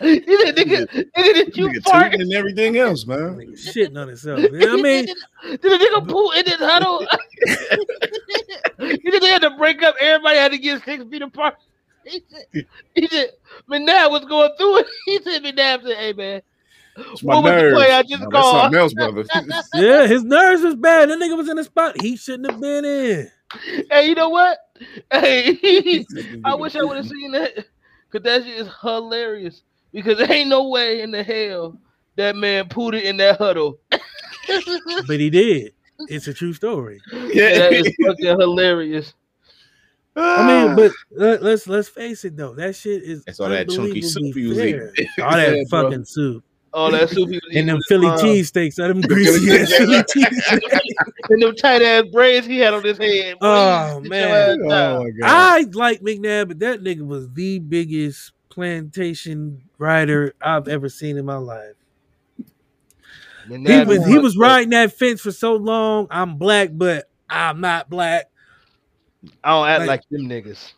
[0.00, 2.04] he said, nigga, nigga, did you Nigga fart?
[2.12, 3.36] tooting and everything else, man.
[3.36, 4.38] Nigga shitting on himself.
[4.40, 5.06] You know what I mean?
[5.06, 7.04] did, did the nigga poo in his huddle?
[8.78, 9.96] he said they had to break up.
[10.00, 11.56] Everybody had to get six feet apart.
[12.06, 13.30] He said, he said,
[13.70, 14.86] McNabb was going through it.
[15.06, 16.42] He said, McNabb said, hey, man,
[16.96, 17.76] It's my what was the nerves.
[17.76, 18.62] play I just No, that's called?
[18.62, 19.24] something else, brother.
[19.74, 21.10] Yeah, his nerves was bad.
[21.10, 22.00] That nigga was in the spot.
[22.00, 23.30] He shouldn't have been in.
[23.90, 24.58] Hey, you know what?
[25.12, 26.04] Hey,
[26.44, 27.54] I wish I would have seen that
[28.10, 29.62] because that shit is hilarious.
[29.92, 31.78] Because there ain't no way in the hell
[32.16, 33.78] that man put it in that huddle.
[35.06, 35.72] But he did.
[36.08, 37.00] It's a true story.
[37.12, 37.58] yeah.
[37.58, 39.14] that is fucking hilarious.
[40.16, 42.54] I mean, but let, let's let's face it though.
[42.54, 44.92] That shit is That's all that chunky soup he was fair.
[44.96, 45.08] eating.
[45.22, 45.82] All that Yeah, bro.
[45.90, 46.44] fucking soup.
[46.72, 49.72] All that soup he was And them eating, Philly uh, cheesesteaks, all them greasy ass
[49.72, 50.80] Philly cheesesteaks.
[51.30, 53.38] and them tight ass braids he had on his head.
[53.40, 54.58] Boy, Oh, man.
[54.62, 55.22] Oh my god.
[55.22, 61.24] I like McNabb, but that nigga was the biggest plantation rider I've ever seen in
[61.24, 61.74] my life.
[63.50, 66.06] And He was he was- was riding that fence for so long.
[66.10, 68.26] I'm black, but I'm not black.
[69.42, 70.72] I don't act like- like, them niggas.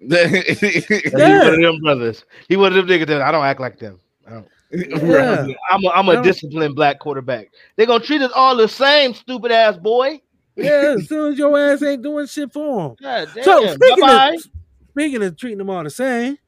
[0.00, 0.26] Yeah.
[0.28, 2.24] He one of them brothers.
[2.48, 4.00] He one of them niggas that I don't act like them.
[4.26, 4.48] I don't.
[4.70, 5.46] Yeah.
[5.70, 7.50] I'm a, I'm I a don't- disciplined black quarterback.
[7.76, 10.20] They're gonna treat us all the same, stupid ass boy.
[10.56, 12.96] Yeah, as soon as your ass ain't doing shit for him.
[13.02, 13.44] God damn.
[13.44, 14.34] So speaking Bye-bye.
[14.34, 14.44] of
[14.90, 16.38] speaking of treating them all the same,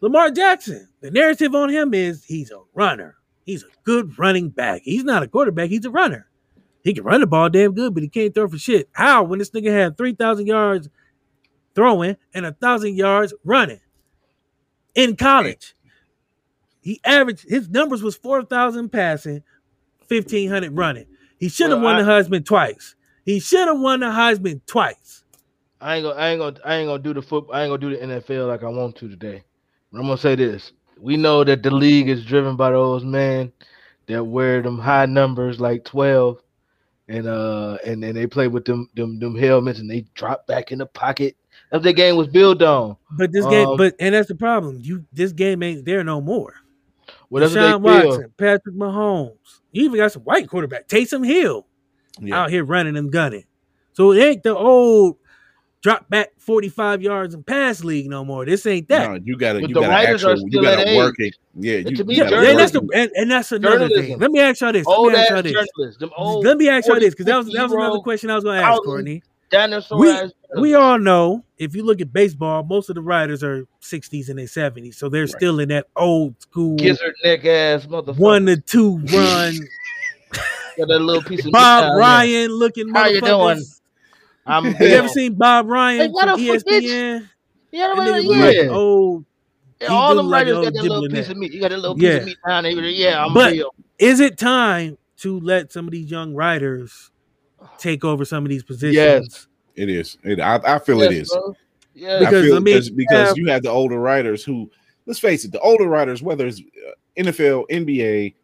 [0.00, 3.16] Lamar Jackson, the narrative on him is he's a runner.
[3.44, 4.82] He's a good running back.
[4.84, 6.26] He's not a quarterback, he's a runner.
[6.84, 8.88] He can run the ball damn good, but he can't throw for shit.
[8.92, 10.88] How when this nigga had 3,000 yards
[11.74, 13.80] throwing and a thousand yards running
[14.94, 15.74] in college?
[16.82, 19.42] He averaged his numbers was 4,000 passing,
[20.08, 21.06] 1,500 running.
[21.38, 22.94] He should have Well, won the Heisman twice.
[23.24, 25.24] He should have won the Heisman twice.
[25.80, 27.78] I ain't gonna, I ain't gonna, I ain't gonna do the foot, I ain't gonna
[27.78, 29.42] do the NFL like I want to today.
[29.90, 33.52] But I'm gonna say this: we know that the league is driven by those men
[34.06, 36.38] that wear them high numbers like 12,
[37.08, 40.72] and uh, and then they play with them, them, them helmets, and they drop back
[40.72, 41.36] in the pocket.
[41.70, 42.96] That's what the game was built on.
[43.16, 44.78] But this game, Um, but and that's the problem.
[44.82, 46.54] You this game ain't there no more.
[47.28, 48.06] Whatever Deshaun they feel.
[48.08, 49.60] Watson, Patrick Mahomes.
[49.72, 50.88] You even got some white quarterback.
[50.88, 51.66] Taysom Hill
[52.20, 52.42] Yeah.
[52.42, 53.44] out here running and gunning.
[53.92, 55.16] So it ain't the old
[55.84, 58.46] drop back 45 yards and pass league no more.
[58.46, 59.10] This ain't that.
[59.10, 61.36] No, you gotta But you gotta writers are actually you gotta work it.
[61.54, 64.18] Yeah, you, to you me, yeah, gotta yeah, that's the and, and that's another thing.
[64.18, 64.86] Let me ask y'all this.
[64.86, 65.52] Let me ask y'all this.
[65.52, 68.30] journalists, them old Let me ask y'all this because that was that was another question
[68.30, 69.22] I was going to ask, Courtney.
[69.92, 74.28] We- We all know if you look at baseball, most of the riders are 60s
[74.28, 75.30] and their 70s, so they're Right.
[75.30, 78.16] still in that old school gizzard neck ass motherfucker.
[78.18, 79.54] one to two run.
[80.76, 81.98] Got that little piece of Bob down there.
[81.98, 83.62] Ryan looking How you doing?
[84.46, 86.82] I'm You ever seen Bob Ryan Hey, what from the fuck, bitch?
[86.82, 87.28] ESPN?
[87.72, 88.62] Yeah, That man, like yeah.
[88.62, 89.24] an old.
[89.80, 91.28] Yeah, all do them writers old got that little piece neck.
[91.30, 91.52] of meat.
[91.52, 92.10] You got that little piece Yeah.
[92.16, 92.72] of meat down there.
[92.72, 93.74] Yeah, I'm But- real.
[93.98, 97.10] Is it time to let some of these young writers
[97.78, 98.94] take over some of these positions?
[98.96, 99.46] Yes.
[99.76, 100.18] It is.
[100.24, 101.30] It, I, I feel Yes, it is.
[101.30, 101.56] bro.
[101.94, 102.18] Yeah.
[102.20, 104.70] Because, I feel I mean, because, because have- you have the older writers who,
[105.06, 108.34] let's face it, the older writers, whether it's uh, NFL, NBA,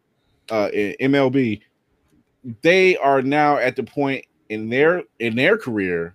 [0.49, 0.69] uh,
[1.01, 1.61] MLB,
[2.61, 6.13] they are now at the point in their in their career,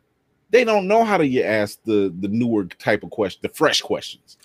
[0.51, 4.37] they don't know how to ask the the newer type of question, the fresh questions.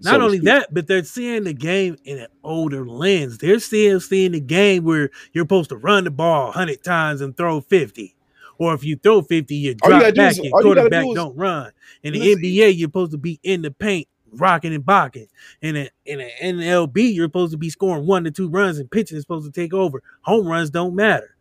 [0.00, 3.38] Not to only that, but they're seeing the game in an older lens.
[3.38, 7.36] They're still seeing the game where you're supposed to run the ball 100 times and
[7.36, 8.14] throw 50.
[8.58, 11.14] Or if you throw 50, you you drop gotta back is- and you quarterback do
[11.14, 11.72] don't run.
[12.02, 12.42] In the Listen.
[12.42, 15.28] NBA, you're supposed to be in the paint, rocking and bocking.
[15.62, 18.90] In a, in a MLB, you're supposed to be scoring one to two runs and
[18.90, 20.02] pitching is supposed to take over.
[20.22, 21.34] Home runs don't matter.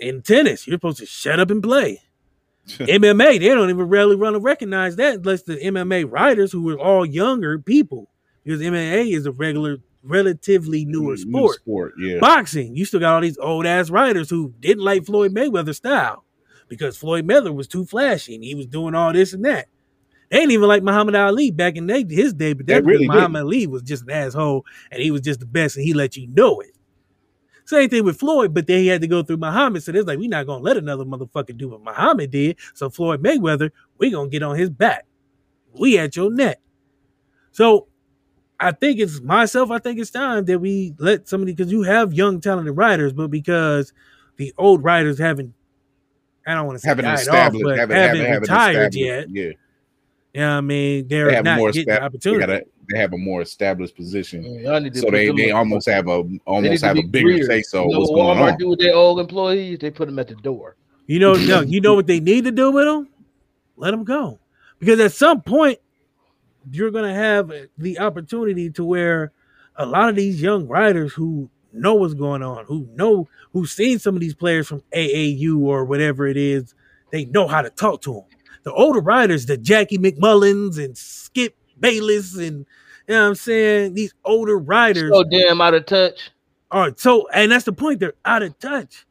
[0.00, 2.02] In tennis, you're supposed to shut up and play.
[2.68, 6.78] MMA, they don't even really run to recognize that unless the MMA writers who are
[6.78, 8.10] all younger people,
[8.44, 11.56] because MMA is a regular, relatively newer New sport.
[11.56, 12.18] sport, yeah.
[12.18, 16.24] Boxing, you still got all these old ass writers who didn't like Floyd Mayweather style
[16.68, 19.68] because Floyd Mayweather was too flashy and he was doing all this and that.
[20.30, 23.66] They didn't even like Muhammad Ali back in his day, but that's really Muhammad Ali
[23.68, 26.60] was just an asshole and he was just the best and he let you know
[26.60, 26.75] it.
[27.66, 29.82] Same thing with Floyd, but then he had to go through Muhammad.
[29.82, 32.56] So it's like, we're not gonna let another motherfucker do what Muhammad did.
[32.74, 35.04] So Floyd Mayweather, we gonna get on his back.
[35.72, 36.60] We at your neck.
[37.50, 37.88] So
[38.58, 42.14] I think it's myself, I think it's time that we let somebody because you have
[42.14, 43.92] young talented writers, but because
[44.36, 45.52] the old writers haven't
[46.46, 48.96] I don't want to say Haven't died off, established, but haven't, haven't, haven't, retired established-
[48.96, 49.28] yet.
[49.30, 49.52] Yeah,
[50.36, 51.08] You know what I mean?
[51.08, 52.24] they They're have a not more getting the established.
[52.24, 55.88] They, gotta, they have a more established position, Y'all need to so they they almost
[55.88, 57.46] have a almost have a bigger greeted.
[57.46, 58.58] say so You know what's what going Walmart on.
[58.58, 59.78] do with their old employees?
[59.78, 60.76] They put them at the door.
[61.06, 63.08] You know, no, you know what they need to do with them?
[63.78, 64.38] Let them go.
[64.78, 65.78] Because at some point,
[66.70, 69.32] you're going to have the opportunity to where
[69.76, 73.98] a lot of these young writers who know what's going on, who know, who've seen
[73.98, 76.74] some of these players from AAU or whatever it is,
[77.10, 78.24] they know how to talk to them.
[78.66, 82.66] The older writers, the Jackie MacMullans and Skip Bayless and,
[83.06, 83.94] you know what I'm saying?
[83.94, 86.30] These older writers So damn out of touch.
[86.72, 89.06] are so, and that's the point, they're out of touch.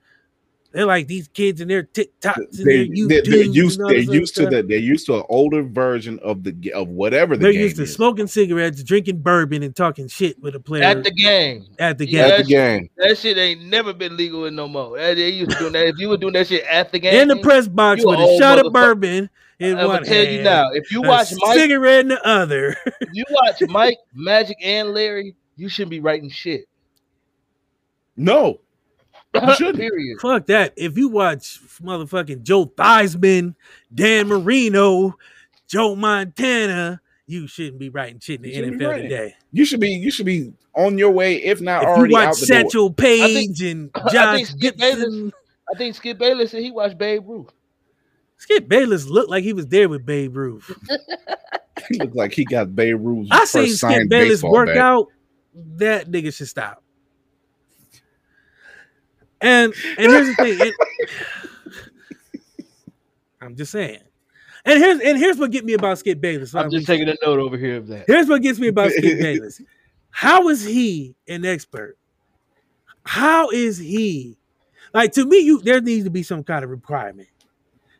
[0.73, 3.29] They're like these kids and their TikToks and They, their they, YouTubes.
[3.29, 3.79] they're used.
[3.79, 4.51] and all They're used to stuff.
[4.51, 4.63] the.
[4.63, 7.83] They're used to an older version of the of whatever the They're game used to
[7.83, 7.93] is.
[7.93, 11.67] smoking cigarettes, drinking bourbon, and talking shit with a player At the game.
[11.79, 12.31] at the Yeah, game.
[12.31, 12.89] At the game.
[12.97, 14.97] That shit ain't never been legal in no more.
[14.97, 15.87] That- They used to do that.
[15.87, 18.23] If you were doing that shit at the game, in the press box with a
[18.23, 18.73] a shot of motherfucker.
[18.73, 19.29] bourbon
[19.59, 20.71] in I'm one gonna tell you now.
[20.71, 22.75] If you watch Mike, cigarette in the other.
[23.01, 26.65] if you watch Mike, Magic, and Larry, you shouldn't be writing shit.
[28.17, 28.59] No,
[29.33, 29.77] You shouldn't.
[29.77, 30.19] Period.
[30.21, 30.73] Fuck that.
[30.77, 33.55] If you watch motherfucking Joe Theismann,
[33.93, 35.15] Dan Marino,
[35.67, 39.35] Joe Montana, you shouldn't be writing shit in the You shouldn't be NFL today.
[39.51, 39.89] you should be.
[39.91, 42.61] You should be on your way, if not If you already watch out the door.
[42.63, 45.31] Satchel Paige and I think Skip Bayless-
[45.73, 47.49] I think Skip Bayless said he watched Babe Ruth.
[48.37, 50.71] Skip Bayless looked like he was there with Babe Ruth.
[51.89, 54.67] He looked like he got Babe Ruth's I first seen Skip signed Bayless baseball work
[54.69, 54.77] bat.
[54.77, 55.07] out.
[55.53, 56.81] That nigga should stop.
[59.41, 60.57] And and here's the thing.
[60.59, 60.73] it-
[63.41, 63.99] I'm just saying.
[64.65, 66.55] And here's and here's what get me about Skip Bayless.
[66.55, 68.05] I'm just taking a note over here of that.
[68.07, 69.61] Here's what gets me about Skip Bayless.
[70.09, 71.97] How is he an expert?
[73.03, 74.39] How is he?
[74.93, 77.27] Like to me, you there needs to be some kind of requirement.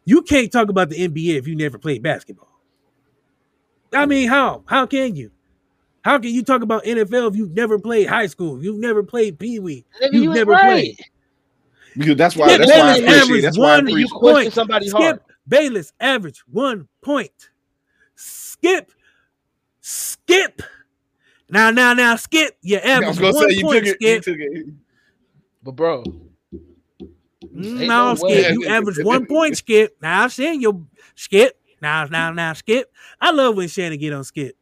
[0.05, 2.49] You can't talk about the NBA if you never played basketball.
[3.93, 4.63] I mean, how?
[4.67, 5.31] How can you?
[6.03, 8.61] How can you talk about NFL if you've never played high school?
[8.63, 9.85] You've never played Pee Wee.
[10.01, 10.61] You You've was never right.
[10.63, 10.99] played.
[11.97, 14.09] Because that's why Skip that's why I appreciate averaged that's why I one You appreciate
[14.11, 14.53] question point.
[14.53, 15.23] somebody's Skip heart.
[15.47, 17.49] Bayless averaged one point.
[18.15, 18.91] Skip,
[19.81, 20.61] skip.
[21.49, 22.57] Now, now, now, skip.
[22.61, 23.85] You I was gonna one say you point.
[23.85, 24.23] took it, you skip.
[24.23, 24.65] took it.
[25.63, 26.24] But bro, Mm, Ain't
[27.55, 28.27] Mm, no, no skip.
[28.29, 28.51] way.
[28.51, 29.57] You average one point.
[29.57, 29.97] Skip.
[30.01, 30.81] Now I'm saying your
[31.15, 31.57] skip.
[31.81, 32.91] Now, now, now, skip.
[33.21, 34.55] I love when Shannon get on skip.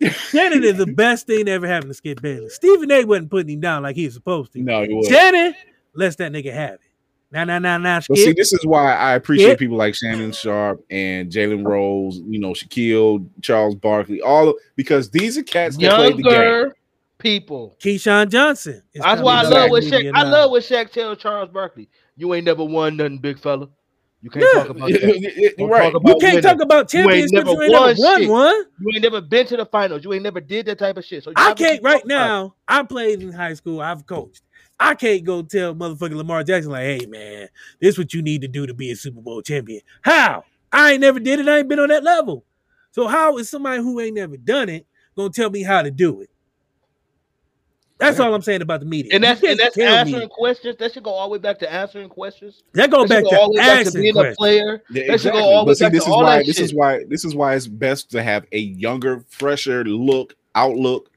[0.00, 2.54] Shannon is the best thing that ever happened to Skip Bayless.
[2.54, 3.04] Stephen A.
[3.04, 4.62] wasn't putting him down like he was supposed to.
[4.62, 5.06] No, he was.
[5.08, 5.54] Shannon
[5.94, 6.80] lets that nigga have it.
[7.32, 8.36] Now, now, now, now, But see, skip.
[8.36, 9.58] this is why I appreciate Skip.
[9.60, 15.10] people like Shannon Sharpe and Jalen Rose, you know, Shaquille, Charles Barkley, all of, because
[15.10, 16.32] these are cats that played the game.
[16.32, 16.76] younger
[17.18, 17.76] people.
[17.80, 18.82] Keyshawn Johnson.
[18.94, 20.12] That's why I love what maybe Shaq.
[20.14, 21.88] I love what Shaq tells Charles Barkley.
[22.16, 23.68] You ain't never won nothing, big fella.
[24.22, 24.60] You can't Yeah.
[24.60, 25.54] talk about that.
[25.58, 25.94] Don't right.
[25.94, 26.42] about You can't winning.
[26.42, 28.64] talk about You ain't never You ain't never won won one.
[28.80, 30.04] You ain't never been to the finals.
[30.04, 31.24] You ain't never did that type of shit.
[31.24, 32.54] So I can't right now.
[32.68, 33.80] I played in high school.
[33.80, 34.42] I've coached.
[34.78, 37.48] I can't go tell motherfucking Lamar Jackson like, "Hey man,
[37.80, 40.44] this what you need to do to be a Super Bowl champion." How?
[40.72, 41.48] I ain't never did it.
[41.48, 42.44] I ain't been on that level.
[42.92, 44.86] So how is somebody who ain't never done it
[45.16, 46.30] gonna tell me how to do it?
[48.00, 49.12] That's all I'm saying about the media.
[49.14, 50.76] And that's can't and that's tell me- answering questions.
[50.78, 52.62] That should go all the way back to answering questions.
[52.72, 54.12] That go That back should to go all the way back to asking being a
[54.14, 54.36] questions.
[54.36, 54.82] player.
[54.90, 56.46] Yeah, That should go all the way see, back this to is all why that
[56.46, 61.10] this is why this is why it's best to have a younger, fresher look, outlook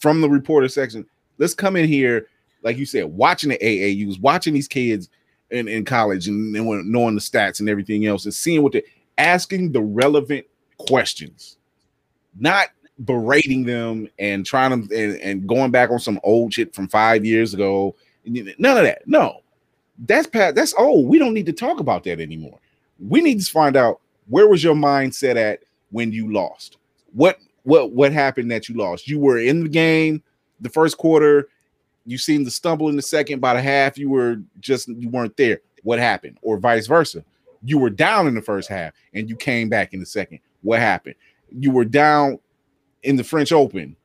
[0.00, 1.06] from the reporter section.
[1.38, 2.26] Let's come in here,
[2.62, 5.08] like you said, watching the AAUs, watching these kids
[5.50, 8.82] in, in college and, and knowing the stats and everything else, and seeing what they're
[9.18, 10.46] asking the relevant
[10.78, 11.58] questions,
[12.38, 12.68] not
[13.04, 17.24] berating them and trying to and, and going back on some old shit from five
[17.24, 17.94] years ago.
[18.24, 19.02] None of that.
[19.06, 19.40] No,
[20.06, 20.54] that's past.
[20.54, 21.08] That's old.
[21.08, 22.58] We don't need to talk about that anymore.
[23.00, 26.78] We need to find out where was your mindset at when you lost.
[27.12, 29.08] What what what happened that you lost?
[29.08, 30.22] You were in the game
[30.60, 31.48] the first quarter.
[32.04, 33.40] You seemed to stumble in the second.
[33.40, 35.60] By the half, you were just you weren't there.
[35.82, 36.38] What happened?
[36.42, 37.24] Or vice versa.
[37.64, 40.40] You were down in the first half and you came back in the second.
[40.62, 41.14] What happened?
[41.50, 42.38] You were down
[43.02, 43.96] in the French Open.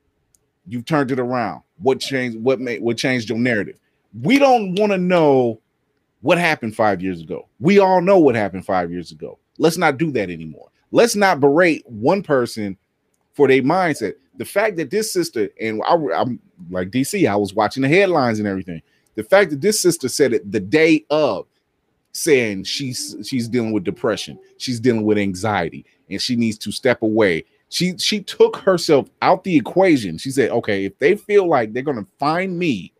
[0.67, 1.61] you've turned it around.
[1.77, 2.39] What changed?
[2.39, 3.79] What made what changed your narrative?
[4.21, 5.61] We don't want to know
[6.21, 7.47] what happened five years ago.
[7.59, 9.37] We all know what happened five years ago.
[9.57, 10.69] Let's not do that anymore.
[10.91, 12.77] Let's not berate one person
[13.33, 14.15] for their mindset.
[14.37, 16.39] The fact that this sister and I, am
[16.69, 18.81] like DC, I was watching the headlines and everything.
[19.15, 21.47] The fact that this sister said it the day of,
[22.11, 27.03] saying she's she's dealing with depression, she's dealing with anxiety, and she needs to step
[27.03, 27.45] away.
[27.69, 30.17] She she took herself out the equation.
[30.17, 32.93] She said, "Okay, if they feel like they're gonna find me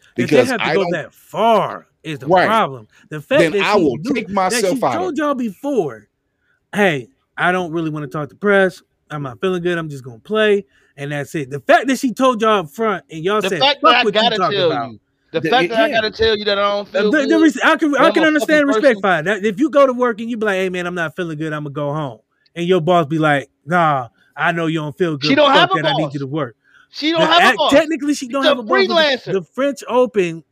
[0.00, 2.46] If they because have to I go don't that far is the Right.
[2.46, 2.86] problem.
[3.08, 5.34] The fact then that I will knew- take that myself she out of told y'all
[5.34, 6.08] before,
[6.74, 8.82] hey, I don't really want to talk to press.
[9.10, 9.76] I'm not feeling good.
[9.78, 10.66] I'm just gonna play,
[10.96, 11.48] and that's it.
[11.50, 13.96] The fact that she told y'all up front and y'all The said, fact "Fuck that
[14.00, 15.00] I what you gotta talking tell about." you,
[15.32, 17.42] the The- fact that I gotta tell you that I don't feel the, good.
[17.42, 19.02] res- I can I can understand respect person.
[19.02, 19.44] for that.
[19.44, 21.52] If you go to work and you be like, "Hey man, I'm not feeling good.
[21.54, 22.18] I'm gonna go home,"
[22.54, 25.28] and your boss be like, "Nah, I know you don't feel good.
[25.28, 25.86] She don't have a that.
[25.86, 26.56] I need you to work."
[26.92, 27.72] she don't The have act- a boss.
[27.72, 28.68] Technically, she don't She's a have a boss.
[28.68, 29.24] but freelancer.
[29.26, 30.42] The, the French Open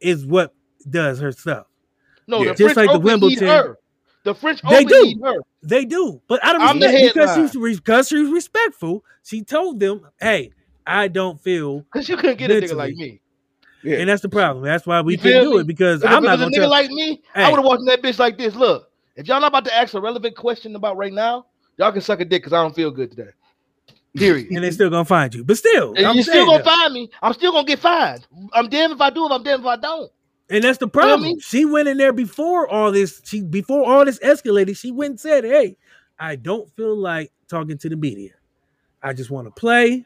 [0.00, 0.54] is what
[0.88, 1.66] does her stuff.
[2.26, 2.52] No, Yeah.
[2.52, 3.48] the Just French like the Open need Wimbledon.
[3.48, 3.78] her.
[4.24, 5.02] The French Open They do.
[5.04, 5.36] need her.
[5.62, 9.04] They do, but I don't I'm the respect because she's because she's respectful.
[9.24, 10.50] She told them, "Hey,
[10.86, 13.20] I don't feel," Cause you couldn't get a nigga like me.
[13.82, 13.98] Yeah.
[13.98, 14.64] and that's the problem.
[14.64, 16.70] That's why we You couldn't do it because Cause I'm if not a nigga tell.
[16.70, 18.54] like me, I would have walked in that bitch like this.
[18.56, 21.46] Look, if y'all not about to ask a relevant question about right now,
[21.78, 23.30] y'all can suck a dick because I don't feel good today.
[24.16, 24.48] Period.
[24.50, 26.64] and they still gonna find you, but still, And I'm you still gonna that.
[26.64, 27.10] find me.
[27.20, 28.26] I'm still gonna get fined.
[28.54, 29.26] I'm damned if I do.
[29.26, 30.10] If I'm damned if I don't.
[30.48, 31.22] And that's the Feel problem.
[31.22, 31.40] me?
[31.40, 33.20] She went in there before all this.
[33.24, 34.78] She before all this escalated.
[34.78, 35.76] She went and said, "Hey,
[36.18, 38.30] I don't feel like talking to the media.
[39.02, 40.04] I just want to play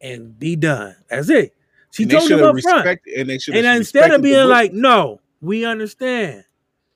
[0.00, 0.96] and be done.
[1.08, 1.54] That's it."
[1.92, 3.00] She And they told them should up have front.
[3.16, 6.42] and they should And have instead of being like, "No, we understand,"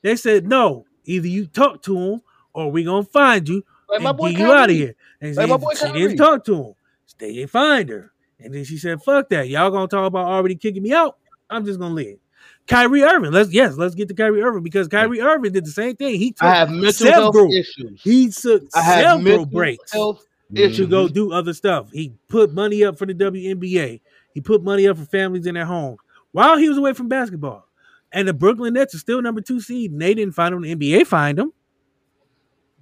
[0.03, 4.11] they said, "No, either you talk to him or we gonna find you Like my
[4.11, 6.45] and boy get you out of here." And Like she, my boy she didn't talk
[6.45, 6.75] to him.
[7.19, 8.13] They didn't find her.
[8.39, 9.49] And then she said, "Fuck that!
[9.49, 11.17] Y'all gonna talk about already kicking me out?
[11.49, 12.19] I'm just gonna leave."
[12.67, 13.33] Kyrie Irving.
[13.33, 16.19] Let's yes, let's get to Kyrie Irving because Kyrie Irving did the same thing.
[16.19, 18.01] He took I have mental health issues.
[18.03, 21.91] He took I have several mental breaks health to go do other stuff.
[21.93, 24.01] He put money up for the WNBA.
[24.35, 25.99] He put money up for families in their homes
[26.33, 27.66] while he was away from basketball.
[28.13, 30.63] And the Brooklyn Nets are still number two seed, and they didn't find him.
[30.63, 31.53] The NBA find him.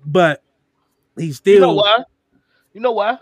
[0.05, 0.43] but
[1.18, 1.99] he's still You know why?
[2.75, 3.18] You know why?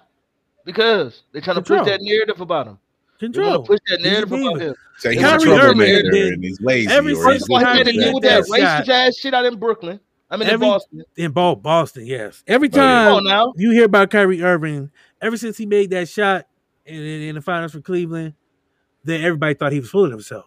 [0.65, 2.79] Because they're trying to push that narrative about him.
[3.21, 3.63] They're control.
[3.65, 4.65] push that He's narrative about diva.
[4.71, 4.75] him.
[4.99, 5.79] Say he's Kyrie Irving
[6.11, 6.89] did- and he's lazy.
[6.93, 9.17] ever or since he's First he Kyrie had to Kyrie with that that racist ass
[9.17, 10.01] shit out in Brooklyn.
[10.31, 11.05] I mean, in Boston.
[11.17, 12.43] in Bo- Boston, yes.
[12.47, 12.83] Every Oh, yeah.
[12.83, 14.91] time Come you hear about Kyrie Irving,
[15.21, 16.47] ever since he made that shot
[16.87, 18.35] in, in, in the finals for Cleveland,
[19.05, 20.47] then everybody thought he was fooling himself.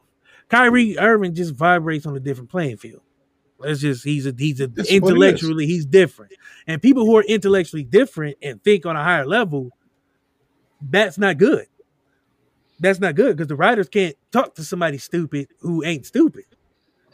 [0.50, 3.02] Kyrie Irving just vibrates on a different playing field.
[3.64, 5.02] It's just he's a he's a That's it is.
[5.02, 6.34] intellectually he's different,
[6.68, 9.72] and people who are intellectually different and think on a higher level,
[10.82, 11.66] that's not good.
[12.80, 16.44] That's not good because the writers can't talk to somebody stupid who ain't stupid.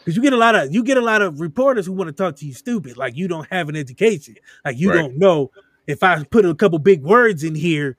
[0.04, 2.12] Because you get a lot of you get a lot of reporters who want to
[2.14, 4.96] talk to you stupid, like you don't have an education, like you Right.
[4.96, 5.52] don't know.
[5.86, 7.98] If I put a couple big words in here,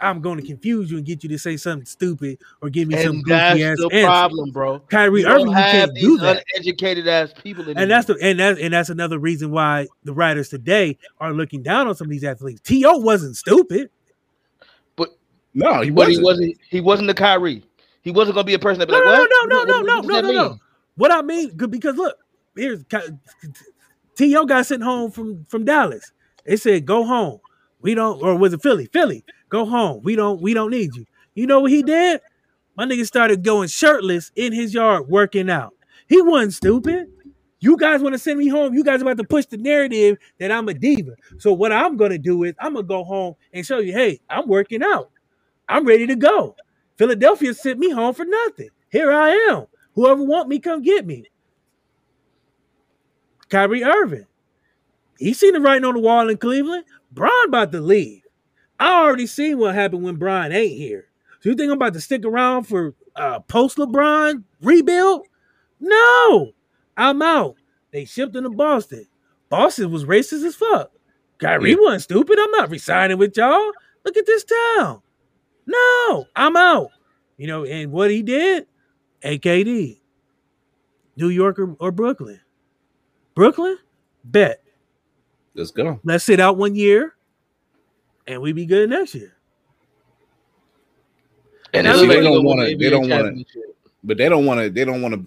[0.00, 2.96] I'm going to confuse you and get you to say something stupid or give me
[3.02, 4.06] some And goofy that's ass the answer.
[4.06, 4.78] problem, bro.
[4.80, 6.44] Kyrie You Irving, don't you have can't do these that.
[6.56, 7.82] uneducated ass people anymore.
[7.82, 11.62] And that's the and that's and that's another reason why the writers today are looking
[11.62, 12.60] down on some of these athletes.
[12.62, 13.90] To wasn't stupid.
[14.96, 15.10] But
[15.54, 16.16] no, he but wasn't.
[16.16, 16.56] he wasn't.
[16.70, 17.64] He wasn't the Kyrie.
[18.02, 19.30] He wasn't gonna be a person that be No, like, no, what?
[19.30, 20.58] no, no, What- no, what- no, what no, no, no.
[20.96, 22.16] What I mean, because look,
[22.56, 22.84] here's
[24.16, 24.44] T.O.
[24.46, 26.12] got sent home from from Dallas.
[26.46, 27.40] They said, "Go home.
[27.80, 28.86] We don't." Or was it Philly?
[28.92, 29.24] Philly,
[29.54, 30.00] go home.
[30.02, 30.42] We don't.
[30.42, 31.06] We don't need you.
[31.34, 32.20] You know what he did?
[32.76, 35.74] My nigga started going shirtless in his yard working out.
[36.08, 37.06] He wasn't stupid.
[37.60, 38.74] You guys want to send me home?
[38.74, 41.12] You guys about to push the narrative that I'm a diva.
[41.38, 44.48] So what I'm gonna do is I'm gonna go home and show you, hey, I'm
[44.48, 45.10] working out.
[45.68, 46.56] I'm ready to go.
[46.98, 48.68] Philadelphia sent me home for nothing.
[48.90, 49.66] Here I am.
[49.94, 51.24] Whoever want me, come get me.
[53.48, 54.26] Kyrie Irving.
[55.18, 56.84] He seen the writing on the wall in Cleveland.
[57.12, 58.23] Bron about to leave.
[58.78, 61.06] I already seen what happened when Bron ain't here.
[61.40, 65.26] So you think I'm about to stick around for uh, post LeBron rebuild?
[65.80, 66.52] No,
[66.96, 67.56] I'm out.
[67.92, 69.06] They shipped him to Boston.
[69.48, 70.90] Boston was racist as fuck.
[71.38, 71.76] Kyrie Yeah.
[71.80, 72.38] wasn't stupid.
[72.40, 73.72] I'm not resigning with y'all.
[74.04, 75.00] Look at this town.
[75.66, 76.88] No, I'm out.
[77.36, 78.66] You know, and what he did,
[79.22, 80.00] AKD,
[81.16, 82.40] New York or, or Brooklyn.
[83.34, 83.78] Brooklyn,
[84.24, 84.62] bet.
[85.54, 86.00] Let's go.
[86.04, 87.14] Let's sit out one year,
[88.26, 89.32] and we be good next year.
[91.72, 93.44] And Now they don't wanna- they don't wanna-
[94.04, 94.70] But they don't want to.
[94.70, 95.20] They don't want to.
[95.20, 95.26] They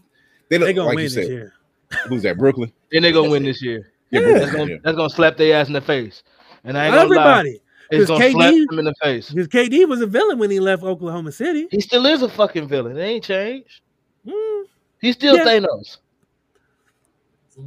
[0.49, 1.27] They don't They gonna like win you this said.
[1.31, 1.53] year.
[2.07, 2.37] Who's that?
[2.37, 2.71] Brooklyn.
[2.93, 3.91] And they're gonna win this year.
[4.11, 4.39] Yeah, Yeah.
[4.39, 6.23] That's gonna that's gonna slap their ass in the face.
[6.63, 9.29] And I ain't gonna lie, Everybody, it's 'Cause gonna slap KD them in the face.
[9.31, 11.67] because KD was a villain when he left Oklahoma City.
[11.71, 12.97] He still is a fucking villain.
[12.97, 13.81] It ain't changed.
[14.25, 14.63] Mm,
[15.01, 15.45] He's still Yeah.
[15.45, 15.97] Thanos.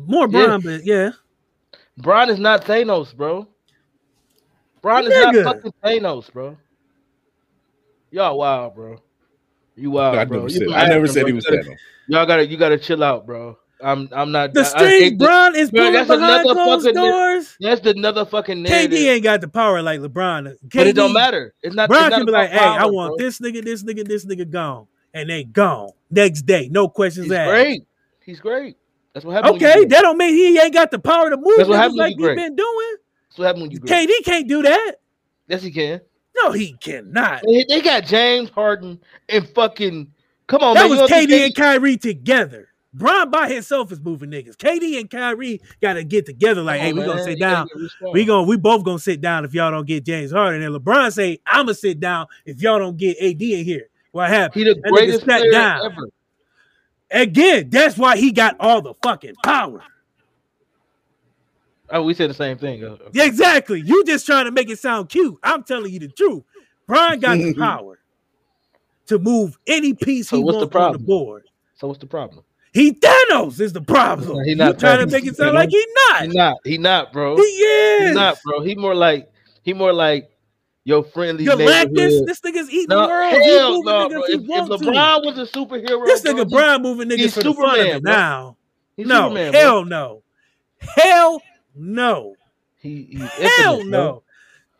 [0.06, 0.58] more Yeah.
[0.62, 1.10] But yeah,
[1.98, 3.46] Bron is not Thanos, bro.
[4.82, 5.44] Bron is Nigga.
[5.44, 6.56] not fucking Thanos, bro.
[8.10, 9.00] Y'all wild, bro.
[9.76, 10.38] You wild, I bro.
[10.38, 10.62] never said.
[10.68, 11.26] I never Akron, said bro.
[11.28, 11.76] he was You gotta- Thanos.
[12.08, 13.56] Y'all gotta you gotta chill out, bro.
[13.82, 16.54] I'm I'm not the I- I strings hate that- Bron is Bro, that's behind another
[16.54, 17.56] closed fucking- doors.
[17.60, 18.90] That's the another fucking narrative.
[18.98, 20.54] KD ain't got the power like LeBron.
[20.68, 21.54] KD, but it don't matter.
[21.62, 21.88] It's not.
[21.88, 23.24] Bron it's not can be about like, "Hey, I want bro.
[23.26, 27.32] this nigga, this nigga, this nigga gone," and they gone next day, no questions He's
[27.32, 27.50] asked.
[27.50, 27.82] great.
[28.26, 28.76] He's great.
[29.14, 29.56] That's what happened.
[29.56, 32.16] Okay, that don't mean he ain't got the power to move That's what happened like
[32.16, 32.36] he great.
[32.36, 32.96] been doing.
[33.30, 34.08] That's what happened when you great.
[34.08, 34.96] KD can't do that.
[35.46, 36.00] Yes, he can.
[36.36, 37.42] No, he cannot.
[37.46, 40.12] They, they got James Harden and fucking.
[40.46, 40.90] Come on, That man.
[40.90, 42.68] was You don't think KD and Kyrie together.
[42.92, 44.56] Bron by himself is moving niggas.
[44.56, 46.60] KD and Kyrie got to get together.
[46.60, 47.68] Like, Come hey, we gonna sit down.
[48.12, 50.62] We gonna we both gonna sit down if y'all don't get James Harden.
[50.62, 53.88] And LeBron say, I'ma sit down if y'all don't get AD in here.
[54.10, 54.54] What happened?
[54.60, 55.84] He the That greatest sat player down.
[55.84, 56.08] ever.
[57.12, 59.82] Again, that's why he got all the fucking power.
[61.92, 62.84] Oh, we said the same thing.
[62.84, 63.80] Uh, Yeah, exactly.
[63.80, 65.36] You just trying to make it sound cute.
[65.42, 66.44] I'm telling you the truth.
[66.86, 67.98] Bron got the power
[69.06, 71.04] to move any piece So he what's the wants on the problem?
[71.06, 71.42] board.
[71.74, 72.44] So what's the problem?
[72.72, 74.44] He Thanos is the problem.
[74.44, 76.22] He He not not trying to make it sound like he not.
[76.22, 76.56] He not.
[76.64, 77.36] He not, bro.
[77.36, 78.08] He is.
[78.10, 78.60] He not, bro.
[78.60, 79.28] He more like
[79.62, 80.30] he more like
[80.84, 81.58] your friendly Galactus.
[81.58, 82.26] neighborhood.
[82.28, 83.42] This nigga's eating No, the world.
[83.42, 84.22] He hell moving no, niggas bro.
[84.26, 84.84] he If, if want to.
[84.84, 87.86] LeBron was a superhero, This nigga he- Bron moving niggas he's for the fun of
[87.86, 88.12] Superman, it bro.
[88.12, 88.56] now.
[88.96, 89.60] he's No, Superman, bro.
[89.60, 90.22] hell no.
[90.78, 91.42] Hell
[91.74, 92.34] no.
[92.78, 94.04] He, he's Hell infamous, bro.
[94.04, 94.22] no.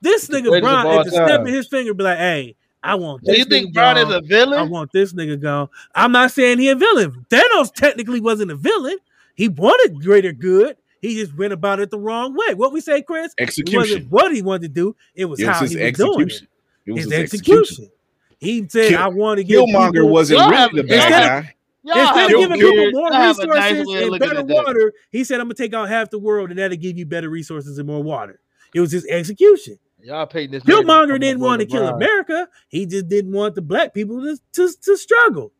[0.00, 1.40] This the nigga greatest of Bron at the step time.
[1.42, 4.06] of his finger be like, hey, I want So this you think nigga Brian gone.
[4.10, 4.58] is a villain?
[4.58, 5.68] I want this nigga gone.
[5.94, 7.26] I'm not saying he a villain.
[7.28, 8.96] Thanos technically wasn't a villain.
[9.34, 10.76] He wanted greater good.
[11.02, 12.54] He just went about it the wrong way.
[12.54, 13.32] What we say, Chris?
[13.38, 14.06] It wasn't Execution.
[14.10, 14.96] what he wanted to do.
[15.14, 16.42] It was It was how his he was doing it.
[16.86, 17.60] It was His, his execution.
[17.60, 17.90] execution.
[18.38, 20.92] He said, Kill- "I want to get Killmonger people- wasn't Y'all really have- the bad
[20.94, 21.54] instead guy.
[21.82, 24.93] Y'all Instead of giving Kill- people more y'all have a nice resources and better water,
[25.11, 27.78] he said, "I'm gonna take out half the world, and that'll give you better resources
[27.78, 28.40] and more water."
[28.74, 29.78] It was his execution.
[30.02, 30.66] Y'all painting this.
[30.66, 32.48] narrative Killmonger didn't want to kill America.
[32.69, 35.52] He just didn't want the black people to, to, to struggle.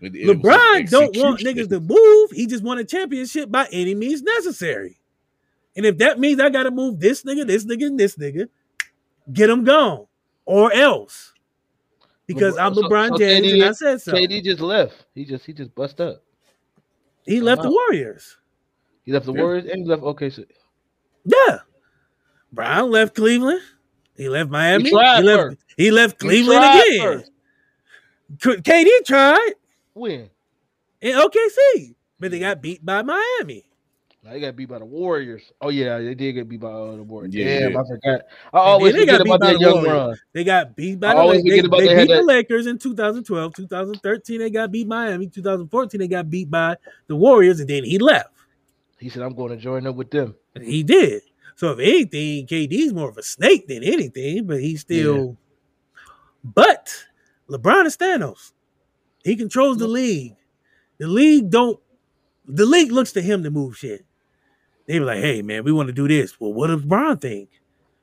[0.00, 2.30] It- it LeBron don't want niggas to move.
[2.32, 4.98] He just won a championship by any means necessary.
[5.76, 8.48] And if that means I gotta move this nigga, this nigga, and this nigga,
[9.32, 10.06] get him gone.
[10.44, 11.32] Or else.
[12.28, 14.12] Because I'm LeBron so James KD and I said so.
[14.12, 15.06] KD just left.
[15.14, 16.22] He just he just bust up.
[17.24, 17.70] He left the.
[17.70, 18.36] Warriors.
[19.02, 20.44] He left the Warriors and he left OKC.
[21.24, 21.58] Yeah.
[22.52, 23.62] Bron left Cleveland.
[24.16, 24.84] He left Miami.
[24.84, 25.58] He, tried left first.
[25.76, 27.24] he left Cleveland tried again.
[28.38, 28.62] first.
[28.62, 29.52] KD tried
[29.94, 30.28] When?
[31.00, 33.67] in OKC, but they got beat by Miami.
[34.24, 35.52] Now they got beat by the Warriors.
[35.60, 37.32] Oh yeah, they did get beat by uh, the Warriors.
[37.34, 37.78] Yeah, Damn, yeah.
[37.80, 38.20] I forgot.
[38.52, 39.92] I always they got forget beat about by that the young Warriors.
[39.92, 40.18] run.
[40.32, 41.50] They got beat by I the always Lakers.
[41.50, 43.54] forget They, about they they had beat the that- Lakers in 2012.
[43.54, 45.28] 2013, they got beat Miami.
[45.28, 46.76] 2014, they got beat by
[47.06, 48.30] the Warriors, and then he left.
[48.98, 51.22] He said, "I'm going to join up with them." And he did.
[51.54, 55.36] So if anything, KD's more of a snake than anything, but he's still.
[56.42, 56.92] But
[57.48, 58.52] LeBron is Thanos.
[59.24, 60.34] He controls the league.
[60.98, 61.78] The league don't.
[62.46, 64.04] The league looks to him to move shit.
[64.88, 67.50] They be like, "Hey man, we want to do this." Well, what does LeBron think?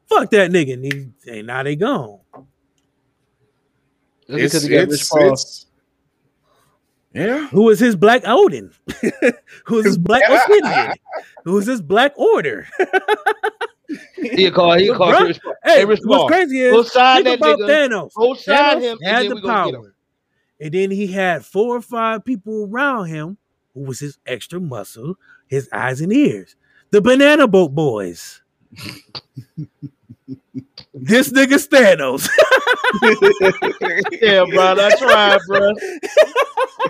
[0.08, 0.74] Fuck that nigga.
[0.74, 1.10] And, he,
[1.40, 2.20] and now they gone.
[4.28, 5.34] That's It's, because he got Rich it's, Paul.
[5.34, 5.66] it's,
[7.14, 7.48] yeah.
[7.48, 8.72] Who was his black Odin?
[9.66, 10.94] Who was his black Ophidian?
[11.44, 12.68] Who was his black order?
[14.16, 15.54] He call he call LeBron- Rich Paul.
[15.64, 17.88] Hey, Hey, Rich what's crazy is Go sign think that about nigga.
[17.90, 18.14] Thanos.
[18.16, 18.98] Go sign Thanos him.
[19.04, 19.96] had and the we gonna get power.
[20.60, 23.38] And then he had four or five people around him
[23.74, 25.16] who was his extra muscle,
[25.48, 26.56] his eyes and ears.
[26.92, 28.42] The Banana Boat Boys.
[30.94, 32.28] this nigga Thanos.
[34.22, 34.76] Yeah, bro.
[34.78, 35.72] I tried, bro.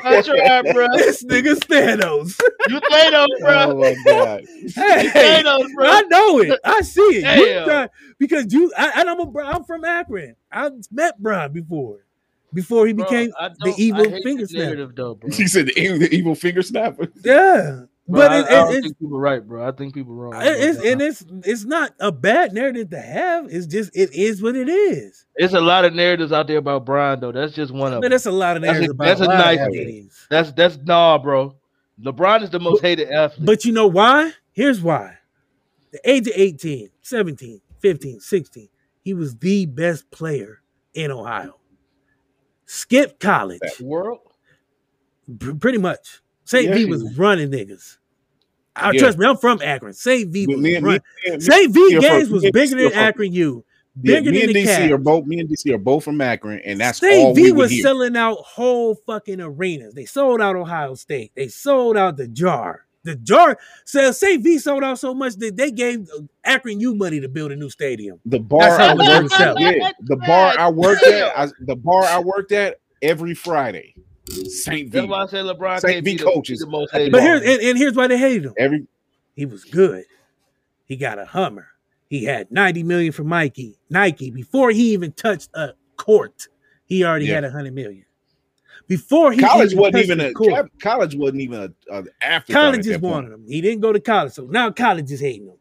[0.04, 0.88] I tried, bro.
[0.96, 2.40] this nigga Thanos.
[2.70, 3.72] You Thanos, bro.
[3.72, 4.42] Oh my god.
[4.76, 5.10] hey,
[5.44, 5.86] Thanos, bro.
[5.88, 6.60] I know it.
[6.64, 7.38] I see it.
[7.60, 7.90] You try-
[8.20, 10.36] because you, I, and I'm a, Bron- I'm from Akron.
[10.52, 12.00] I've met Bron before,
[12.54, 14.64] before he Bro, became the evil I finger snapper.
[14.66, 15.32] narrative, though, bro.
[15.32, 17.08] He said the, evil- the evil finger snapper.
[17.24, 19.68] Yeah, Bro, but I, it, I it's think people right, bro.
[19.68, 20.34] I think people wrong.
[20.42, 23.48] It- It's, and it's it's not a bad narrative to have.
[23.50, 25.26] It's just it is what it is.
[25.36, 27.32] It's a lot of narratives out there about Bron, though.
[27.32, 28.12] That's just one of Man, them.
[28.12, 30.52] that's a lot of That's a- narratives about that's a a lot of nice- That's
[30.52, 31.56] that's nah, bro.
[32.02, 33.46] LeBron is the most hated athlete.
[33.46, 34.34] But you know why?
[34.52, 35.18] Here's why.
[35.92, 38.68] The age of 18, 17, 15, 16,
[39.02, 40.62] he was the best player
[40.94, 41.58] in Ohio.
[42.66, 44.20] Skipped college, world.
[45.40, 46.22] pr- pretty much.
[46.46, 46.66] St.
[46.70, 47.98] Yeah, V was running niggas.
[48.76, 49.00] I Yeah.
[49.00, 49.94] trust me, I'm from Akron.
[49.94, 50.30] St.
[50.30, 51.02] V was Me running.
[51.28, 51.72] me St.
[51.74, 53.64] V games was bigger than Akron U.
[54.02, 54.92] Yeah, Bigger me than and DC Cavs.
[54.92, 55.26] are both.
[55.26, 57.82] Me and DC are both from Akron, and that's all State we V was hear.
[57.84, 59.94] selling out whole fucking arenas.
[59.94, 61.32] They sold out Ohio State.
[61.36, 62.82] They sold out the jar.
[63.04, 63.58] The jar.
[63.86, 64.44] So St.
[64.44, 66.10] V sold out so much that they gave
[66.44, 68.20] Akron U money to build a new stadium.
[68.26, 72.20] The bar I worked at, yeah, the bar I worked at, I, the bar I
[72.20, 73.96] worked at every Friday,
[74.36, 76.60] Saint That's V, why I said LeBron Saint can't V be coaches.
[76.60, 77.12] the most But hated.
[77.12, 78.54] But here's and, and here's why they hated him.
[78.58, 78.88] every
[79.36, 80.06] He was good.
[80.86, 81.68] He got a Hummer.
[82.10, 83.78] He had 90 million from Nike.
[83.90, 86.48] Nike before he even touched a court.
[86.86, 87.36] He already Yeah.
[87.36, 88.06] had a hundred million.
[88.88, 90.72] Before he college even wasn't even a court.
[90.80, 91.60] college wasn't even
[91.90, 93.44] a, a after College just wanted him.
[93.48, 95.58] He didn't go to college, so now college is hating him.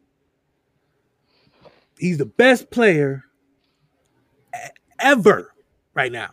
[1.99, 3.25] He's the best player
[4.99, 5.53] ever
[5.95, 6.31] right now.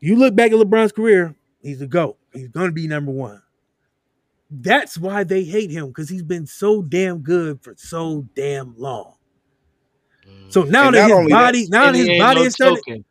[0.00, 2.16] You look back at LeBron's career, he's a GOAT.
[2.32, 3.42] He's going to be number one.
[4.50, 9.14] That's why they hate him because he's been so damn good for so damn long.
[10.48, 10.70] So mm.
[10.70, 12.76] now And that not his only that, body, now that his body no is starting,
[12.76, 13.04] token.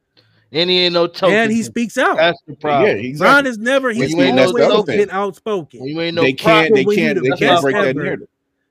[0.52, 1.36] And he ain't no token.
[1.36, 2.16] and he speaks out.
[2.16, 2.88] That's the problem.
[2.88, 3.50] Yeah, Ron exactly.
[3.50, 4.98] has never, he's you ain't no always token.
[4.98, 5.80] been outspoken.
[5.82, 6.74] When you ain't no they can't.
[6.74, 7.16] They you can't.
[7.16, 8.04] the They best can't break that ever.
[8.04, 8.28] narrative.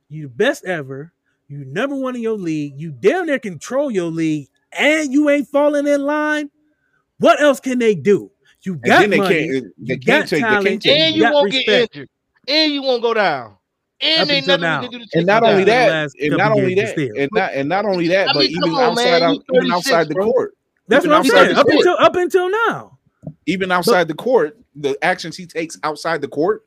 [0.09, 1.12] you the best ever.
[1.49, 2.74] You number one in your league.
[2.81, 6.51] You damn near control your league, and you ain't falling in line.
[7.19, 8.31] What else can they do?
[8.62, 9.49] You And got then they money.
[9.49, 9.65] Uh, can't.
[9.78, 10.31] They you can't got take.
[10.31, 11.01] They talent, can't take.
[11.01, 12.09] and you got won't get injured,
[12.49, 13.57] and you won't go down,
[14.01, 14.81] and Up they never now.
[14.82, 17.85] can do the And not only that, and not only that, and not and not
[17.85, 20.55] only that, I but mean, even on, outside out, even 36, outside the court,
[20.89, 21.57] That's even what I'm saying.
[21.57, 21.74] Up court.
[21.77, 22.99] until up until now,
[23.47, 26.65] even outside the court, the actions he takes outside the court,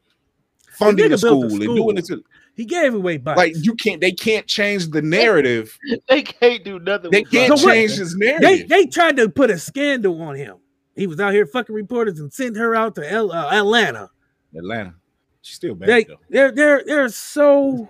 [0.72, 2.24] funding the built school a and doing it to
[2.58, 3.38] he gave away bikes.
[3.38, 4.02] like you can't.
[4.02, 5.78] They can't change the narrative.
[6.10, 7.12] They can't do nothing.
[7.12, 8.68] They with can't So what- change his narrative.
[8.68, 10.58] they tried to put a scandal on him.
[10.96, 14.10] He was out here fucking reporters and sent her out to L, uh, Atlanta.
[14.56, 14.96] Atlanta,
[15.42, 16.16] she's still bad They though.
[16.30, 17.88] they're they're they're so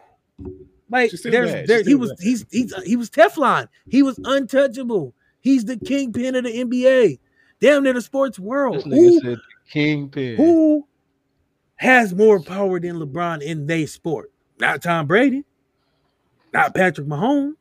[0.90, 2.20] like She's there's there he was bad.
[2.22, 3.68] he's he's he was Teflon.
[3.88, 5.14] He was untouchable.
[5.40, 7.20] He's the kingpin of the NBA.
[7.62, 8.78] Damn near the sports world.
[8.78, 9.38] This nigga Who, said
[9.70, 10.36] kingpin.
[10.36, 10.86] who
[11.76, 14.32] has more power than LeBron in their sport?
[14.60, 15.44] Not Tom Brady.
[16.54, 17.56] Not Patrick Mahomes.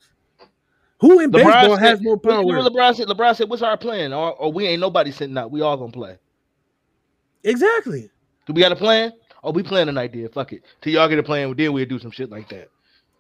[1.01, 2.43] Who in baseball has more power?
[2.43, 4.13] what LeBron said, LeBron said, "What's our plan?
[4.13, 5.51] Or, or we ain't nobody sitting out.
[5.51, 6.19] We all gonna play.
[7.45, 8.11] Exactly.
[8.47, 9.13] Do we got a plan?
[9.45, 10.29] Oh, we playing an idea.
[10.29, 10.65] Fuck it.
[10.81, 12.69] Till y'all get a plan, then we'll do some shit like that.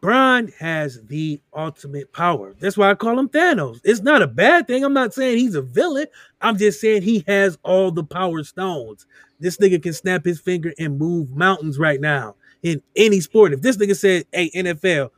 [0.02, 2.54] LeBron has the ultimate power.
[2.60, 3.80] That's why I call him Thanos.
[3.84, 4.84] It's not a bad thing.
[4.84, 6.06] I'm not saying he's a villain.
[6.40, 9.06] I'm just saying he has all the power stones.
[9.40, 12.36] This nigga can snap his finger and move mountains right now
[12.66, 13.52] in any sport.
[13.52, 15.10] If this nigga said, "Hey, NFL,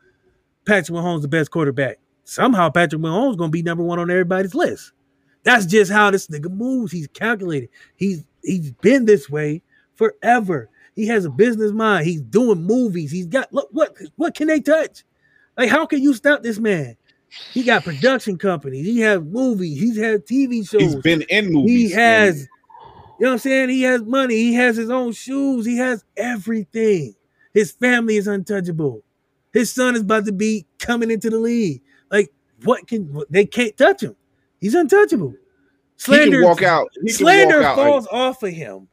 [0.65, 4.93] Patrick Mahomes the best quarterback," somehow Patrick Mahomes gonna be number one on everybody's list.
[5.45, 6.93] That's just how this nigga moves.
[6.93, 7.71] He's calculated.
[7.97, 9.63] He's he's been this way
[9.95, 10.69] forever.
[10.95, 12.07] He has a business mind.
[12.07, 13.11] He's doing movies.
[13.11, 15.05] He's got look what what can they touch?
[15.57, 16.97] Like how can you stop this man?
[17.53, 18.87] He got production companies.
[18.87, 19.81] He has movies.
[19.81, 20.81] He's had TV shows.
[20.81, 21.91] He's been in movies.
[21.91, 22.47] He has, you
[23.21, 23.69] know what I'm saying?
[23.69, 24.35] He has money.
[24.35, 25.67] He has his own shoes.
[25.67, 27.15] He has everything.
[27.55, 29.03] His family is untouchable.
[29.53, 31.83] His son is about to be coming into the league.
[32.11, 32.33] Like,
[32.65, 34.17] what can they can't touch him?
[34.61, 35.31] He's untouchable.
[35.31, 36.89] He can Slander, walk out.
[37.03, 37.77] He slander walk out.
[37.77, 38.89] falls off of him.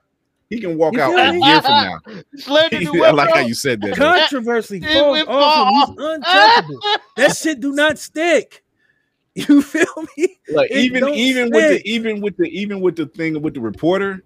[0.49, 1.99] He can walk out a year from now.
[2.35, 3.95] Slander I like how you said that.
[3.95, 4.17] though.
[4.19, 5.95] Controversy It falls will off him.
[5.97, 6.79] He's untouchable.
[7.17, 8.63] that shit do not stick.
[9.35, 9.85] You feel
[10.17, 10.39] me?
[10.49, 13.53] Like It even don't even with the even with the even with the thing with
[13.53, 14.23] the reporter,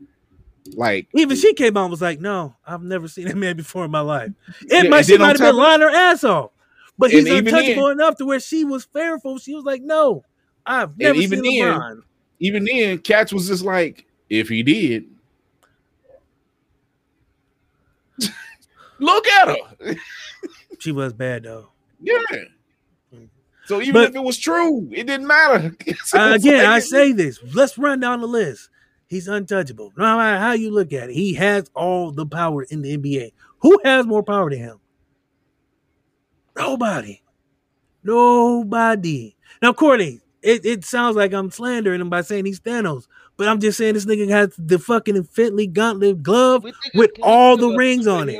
[0.76, 3.86] like Even she came out and was like, "No, I've never seen that man before
[3.86, 4.31] in my life."
[4.68, 6.52] Yeah, It might she might have been lying her ass off,
[6.98, 9.38] but he's untouchable then- enough to where she was fearful.
[9.40, 10.23] She was like, "No,
[10.65, 12.02] I've never even seen then- LeBron."
[12.40, 15.06] even then, Catch was just like, if he did,
[18.99, 19.48] look at
[19.81, 19.95] her.
[20.80, 21.72] She was bad though.
[22.02, 22.19] Yeah.
[23.65, 25.76] So even But- if it was true, it didn't matter.
[26.06, 27.38] So Uh, again, like- I say this.
[27.53, 28.69] Let's run down the list.
[29.10, 29.91] He's untouchable.
[29.98, 33.31] No matter how you look at it, he has all the power in the NBA.
[33.60, 34.80] Who has more power than him?
[36.56, 37.22] Nobody.
[38.03, 39.36] Nobody.
[39.64, 43.60] Now, Courtney, it, it sounds like I'm slandering him by saying he's Thanos, but I'm
[43.60, 46.64] just saying this nigga has the fucking Infinity Gauntlet glove
[46.94, 48.40] with all the rings on it.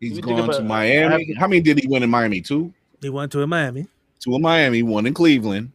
[0.00, 1.34] he's we think gone to about- Miami.
[1.34, 2.40] How many did he win in Miami?
[2.40, 2.72] Two?
[3.02, 3.86] He went to Miami.
[4.18, 5.72] Two in Miami, one in Cleveland.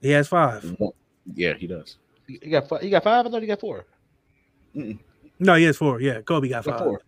[0.00, 0.76] He has five.
[1.34, 1.96] Yeah, he does.
[2.42, 2.80] He got five.
[2.82, 3.26] He got five.
[3.26, 3.84] I thought he got four.
[5.38, 6.00] No, he has four.
[6.00, 6.86] Yeah, Kobe got He got five.
[6.86, 7.00] four.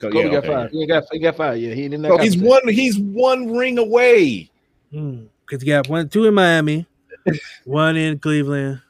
[0.00, 0.70] So, Kobe yeah, got okay, five.
[0.70, 1.04] He got.
[1.12, 1.58] He got five.
[1.58, 2.04] Yeah, he didn't.
[2.04, 2.66] So he's one.
[2.68, 4.50] He's one ring away.
[4.92, 5.24] Hmm.
[5.46, 6.86] Because he got one, two in Miami,
[7.64, 8.80] one in Cleveland.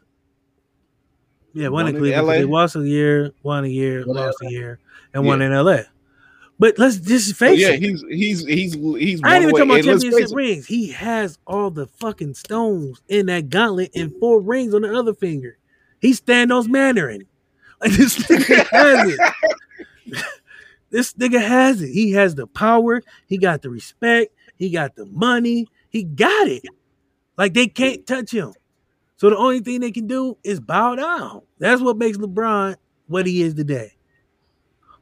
[1.53, 2.27] Yeah, one, One in in Cleveland.
[2.27, 2.39] 'cause LA.
[2.41, 4.79] They lost a year, one a year, One in lost a year,
[5.15, 5.29] and Yeah.
[5.29, 5.79] one in LA.
[6.59, 7.81] But let's just So, face yeah, it.
[7.81, 9.21] he's he's he's he's.
[9.25, 9.79] I ain't even one talking about away.
[9.79, 10.67] And let's championship rings.
[10.67, 15.15] He has all the fucking stones in that gauntlet and four rings on the other
[15.15, 15.57] finger.
[16.01, 17.27] He's Thanos Mandarin.
[17.83, 20.25] Like this nigga has it.
[20.91, 21.89] this nigga has it.
[21.89, 23.01] He has the power.
[23.27, 24.35] He got the respect.
[24.59, 25.67] He got the money.
[25.89, 26.65] He got it.
[27.39, 28.53] Like they can't touch him.
[29.17, 31.41] So the only thing they can do is bow down.
[31.59, 33.93] That's what makes LeBron what he is today.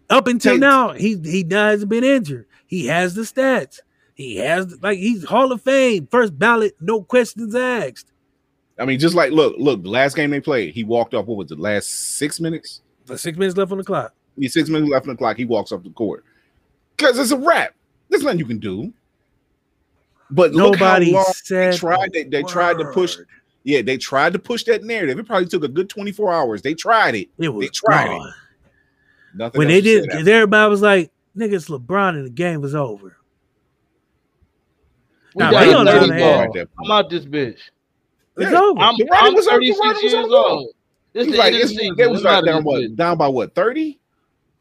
[0.08, 2.46] Up until Take- now, he he hasn't been injured.
[2.68, 3.80] He has the stats.
[4.14, 8.12] He has like he's Hall of Fame, first ballot, no questions asked.
[8.78, 9.82] I mean, just like look, look.
[9.82, 11.26] The last game they played, he walked off.
[11.26, 11.58] What was it?
[11.58, 12.82] Last six minutes.
[13.06, 14.14] But six minutes left on the clock.
[14.36, 15.36] He's six minutes left on the clock.
[15.36, 16.24] He walks off the court
[16.96, 17.74] because it's a wrap.
[18.08, 18.92] There's nothing you can do.
[20.30, 22.12] But Nobody look said they tried.
[22.12, 23.16] They, they tried to push.
[23.64, 25.18] Yeah, they tried to push that narrative.
[25.18, 26.62] It probably took a good 24 hours.
[26.62, 27.28] They tried it.
[27.38, 28.34] It was they tried it.
[29.34, 30.18] Nothing When they did, said after.
[30.18, 33.16] 'cause everybody was like, "Niggas, LeBron," and the game was over.
[35.34, 36.84] We Nah, down he to on 30 the other ball.
[36.84, 37.58] I'm out this bitch.
[38.38, 38.60] It's Yeah.
[38.60, 38.80] over.
[38.80, 40.68] I'm, I'm was 36 writing was years on old.
[41.12, 41.94] This He's like, end the it's, season.
[41.96, 43.98] they was like down this what down by what 30?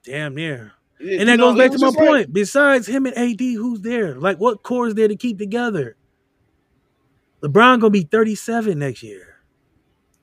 [0.03, 0.71] Damn near.
[0.99, 2.33] Yeah, And that goes know, back to my just like- point.
[2.33, 4.15] Besides him and AD, who's there?
[4.15, 5.95] Like, what core is there to keep together?
[7.43, 9.35] LeBron gonna be 37 next year.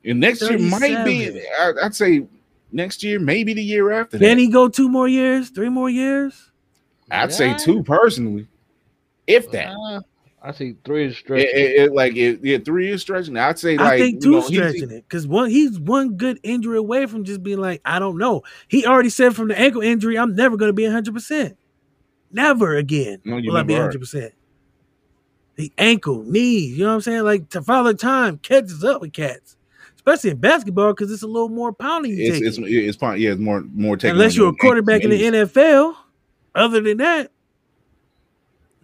[0.04, 1.40] and next year might be.
[1.60, 2.26] I, I'd say
[2.72, 4.18] next year, maybe the year after.
[4.18, 4.38] Can that.
[4.38, 6.50] he go two more years, three more years?
[7.10, 8.48] I'd say two personally,
[9.26, 9.74] if that.
[9.76, 10.00] Uh,
[10.46, 11.40] I see three is It, stretch.
[11.40, 13.36] it- it- like it, yeah, three is stretching.
[13.38, 16.16] I'd say like I think you two know, he's- stretching it because one he's one
[16.16, 18.42] good injury away from just being like, I don't know.
[18.68, 21.14] He already said from the ankle injury, I'm never gonna be 100.
[21.14, 21.56] percent
[22.30, 23.98] Never again No, you will I be 100.
[24.00, 24.34] percent
[25.56, 27.22] The ankle, knees, you know what I'm saying?
[27.22, 29.56] Like to father time catches up with cats,
[29.96, 32.10] especially in basketball because it's a little more pounding.
[32.10, 33.00] You It's take it's it's.
[33.18, 34.12] Yeah, it's more more taking.
[34.16, 35.32] unless you're a your quarterback in the knees.
[35.52, 35.94] NFL.
[36.56, 37.30] Other than that,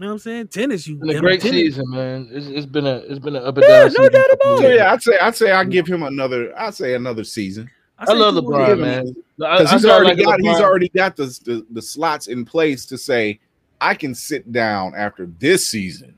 [0.01, 0.49] you know what I'm saying?
[0.49, 2.29] Tennis, you It's been a great tennis- season, man.
[2.33, 3.85] It's, it's been a it's been an up and Yeah, down.
[3.85, 4.63] no season doubt about me.
[4.65, 6.59] So yeah, I'd say I'd say I give him another.
[6.59, 8.79] I'd say another season I say love two more LeBron, years.
[8.79, 9.17] man.
[9.37, 12.97] Because he's already like got he's already got the, the the slots in place to
[12.99, 13.39] say
[13.81, 16.15] I can sit down after this season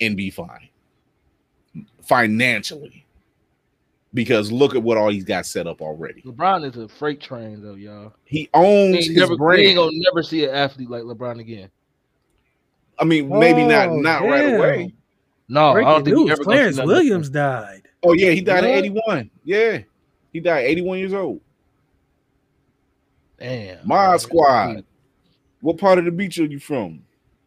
[0.00, 0.68] and be fine
[2.02, 3.06] financially
[4.14, 6.20] because look at what all he's got set up already.
[6.22, 8.12] LeBron is a freight train, though, y'all.
[8.24, 9.60] He owns ain't, his never, we brand.
[9.60, 11.70] ain't gonna never see an athlete like LeBron again.
[13.02, 14.54] I mean, maybe not Oh, not right damn.
[14.60, 14.94] away.
[15.48, 17.82] No, I Breaking don't think we news, ever gonna Clarence nothing Williams died.
[18.04, 18.70] Oh yeah, he died What?
[18.70, 19.30] at 81.
[19.42, 19.78] Yeah.
[20.32, 21.40] He died 81 years old.
[23.40, 23.78] Damn.
[23.84, 24.16] My bro.
[24.18, 24.84] squad.
[25.62, 27.02] What part of the beach are you from?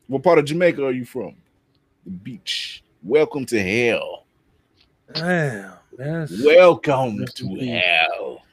[0.08, 1.36] What part of Jamaica are you from?
[2.04, 2.84] The beach.
[3.02, 4.26] Welcome to hell.
[5.14, 8.44] Damn, that's Welcome Rest in to hell.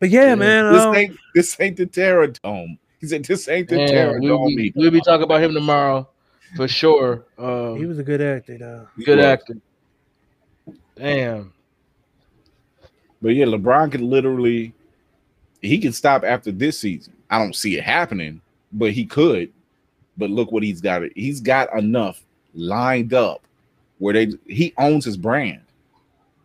[0.00, 0.72] but yeah, man.
[0.72, 2.78] This um, ain't this ain't the terror dome.
[3.00, 6.08] He said this ain't the terror we'll, be, we'll be talking about him tomorrow
[6.54, 7.24] for sure.
[7.38, 8.88] Um, he was a good actor, though.
[9.04, 9.56] good actor.
[10.96, 11.52] Damn.
[13.20, 14.72] But yeah, LeBron could literally
[15.62, 17.12] he can stop after this season.
[17.30, 18.40] I don't see it happening,
[18.72, 19.52] but he could.
[20.16, 21.02] But look what he's got.
[21.14, 22.22] He's got enough
[22.54, 23.42] lined up
[23.98, 25.60] where they he owns his brand.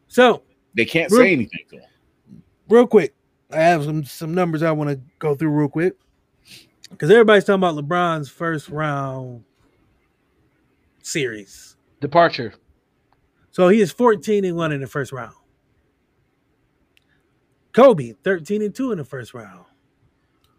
[0.07, 0.41] So
[0.75, 2.43] They can't Real- say anything to him.
[2.67, 3.13] real quick,
[3.51, 5.95] I have some some numbers I want to go through real quick
[6.91, 9.43] because everybody's talking about LeBron's first round
[11.01, 11.75] series.
[11.99, 12.53] Departure.
[13.51, 15.35] So he is 14 and 1 in the first round.
[17.73, 19.65] Kobe, 13 and 2 in the first round.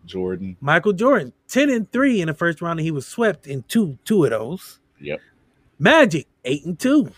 [0.04, 0.56] Jordan.
[0.60, 3.98] Michael Jordan, 10 and 3 in the first round, and he was swept in two
[4.04, 4.80] two of those.
[5.00, 5.20] Yep.
[5.78, 7.12] Magic, 8 and 2.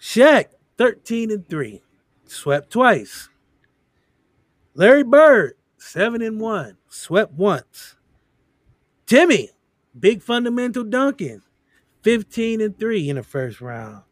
[0.00, 0.46] Shaq,
[0.78, 1.82] 13 and 3.
[2.26, 3.28] Swept twice.
[4.74, 6.76] Larry Bird, 7 and 1.
[6.96, 7.94] Swept once.
[9.04, 9.50] Timmy,
[10.00, 11.42] big fundamental Duncan,
[12.02, 14.02] 15 and 3 in the first round.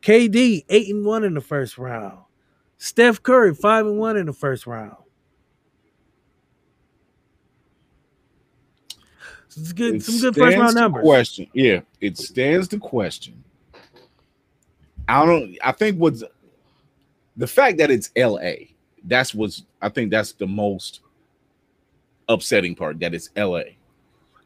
[0.00, 2.18] KD, 8 and 1 in the first round.
[2.78, 4.96] Steph Curry, 5 and 1 in the first round.
[9.48, 11.02] It's good, It some good first round numbers.
[11.02, 11.46] Question.
[11.52, 13.44] Yeah, it stands the question.
[15.06, 16.24] I don't I think what's
[17.36, 18.52] the fact that it's LA,
[19.04, 21.00] that's what's I think that's the most
[22.30, 23.62] upsetting part that it's LA.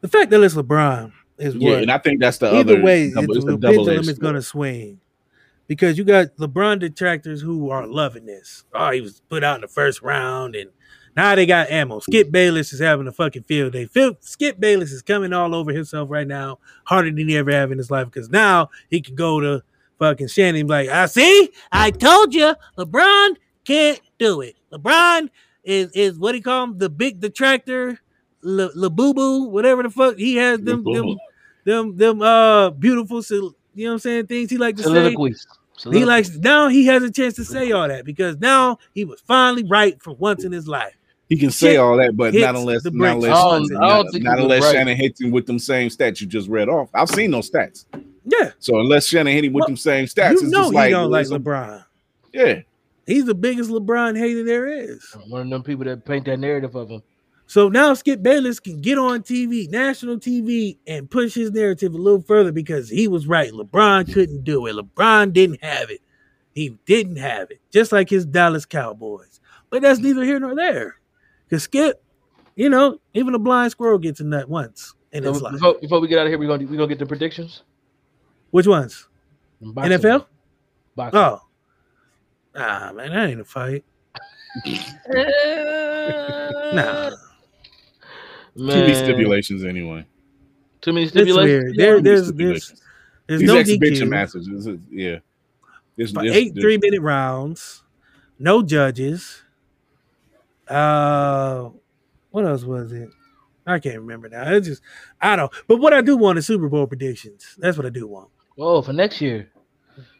[0.01, 2.82] The fact that it's LeBron is Yeah, what and I think that's the either other
[2.82, 5.01] way, double- it's, it's the pendulum is going to swing
[5.66, 8.65] because you got LeBron detractors who are loving this.
[8.74, 10.70] Oh, he was put out in the first round, and
[11.16, 12.01] now they got ammo.
[12.01, 13.86] Skip Bayless is having a fucking field day.
[13.86, 17.73] Phil, Skip Bayless is coming all over himself right now, harder than he ever have
[17.73, 19.62] in his life because now he can go to
[19.98, 24.56] fucking Shannon and be like, "I see, I told you, LeBron can't do it.
[24.73, 25.28] LeBron
[25.64, 27.98] is is what he call him, the big detractor."
[28.46, 31.16] Le, Le Boo Boo, whatever the fuck he has them them
[31.64, 34.88] them them uh beautiful you know what I'm saying things he like to say.
[34.90, 35.46] Soliloquies.
[35.90, 39.20] He likes now he has a chance to say all that because now he was
[39.22, 40.94] finally right for once in his life.
[41.30, 44.12] He can say Shit all that, but not unless not unless, I don't- don't not,
[44.12, 44.72] think not he was unless right.
[44.74, 46.90] Shannon hits him with them same stats you just read off.
[46.92, 47.86] I've seen those stats.
[48.26, 50.70] Yeah, So unless Shannon hit him with Well, them same stats, you it's know just
[50.72, 51.84] he like, don't like LeBron.
[52.32, 52.60] Yeah.
[53.06, 55.05] He's the biggest LeBron hater there is.
[55.28, 57.02] One of them people that paint that narrative of him.
[57.47, 61.98] So now Skip Bayless can get on TV, national TV, and push his narrative a
[61.98, 63.52] little further because he was right.
[63.52, 64.74] LeBron couldn't do it.
[64.74, 66.01] LeBron didn't have it.
[66.55, 69.40] He didn't have it, just like his Dallas Cowboys.
[69.68, 70.97] But that's neither here nor there.
[71.47, 72.02] Because Skip,
[72.56, 75.52] you know, even a blind squirrel gets a nut once in his So life.
[75.55, 77.62] before, before we get out of here, we're gonna we gonna get the predictions.
[78.52, 79.09] Which ones?
[79.60, 79.98] Boxing.
[79.98, 80.26] NFL?
[80.97, 81.18] Boxing.
[81.20, 81.40] Oh.
[82.56, 83.85] Ah, man, that ain't a fight.
[86.74, 87.10] Nah.
[87.10, 87.16] Too
[88.64, 90.06] many stipulations anyway.
[90.81, 91.44] Too many stipulations.
[91.64, 91.76] weird.
[91.76, 92.82] There, Too many there's, there's, stipulations.
[93.26, 94.10] These no exhibition DQ.
[94.10, 94.48] matches.
[94.48, 95.16] Is- yeah.
[95.97, 97.82] This, For this- eight this- three minute rounds,
[98.39, 99.43] no judges.
[100.68, 101.70] Uh,
[102.31, 103.09] what else was it?
[103.66, 104.52] I can't remember now.
[104.52, 104.82] It's just
[105.20, 105.52] I don't.
[105.66, 107.56] But what I do want is Super Bowl predictions.
[107.59, 108.28] That's what I do want.
[108.59, 109.51] Oh, for next year.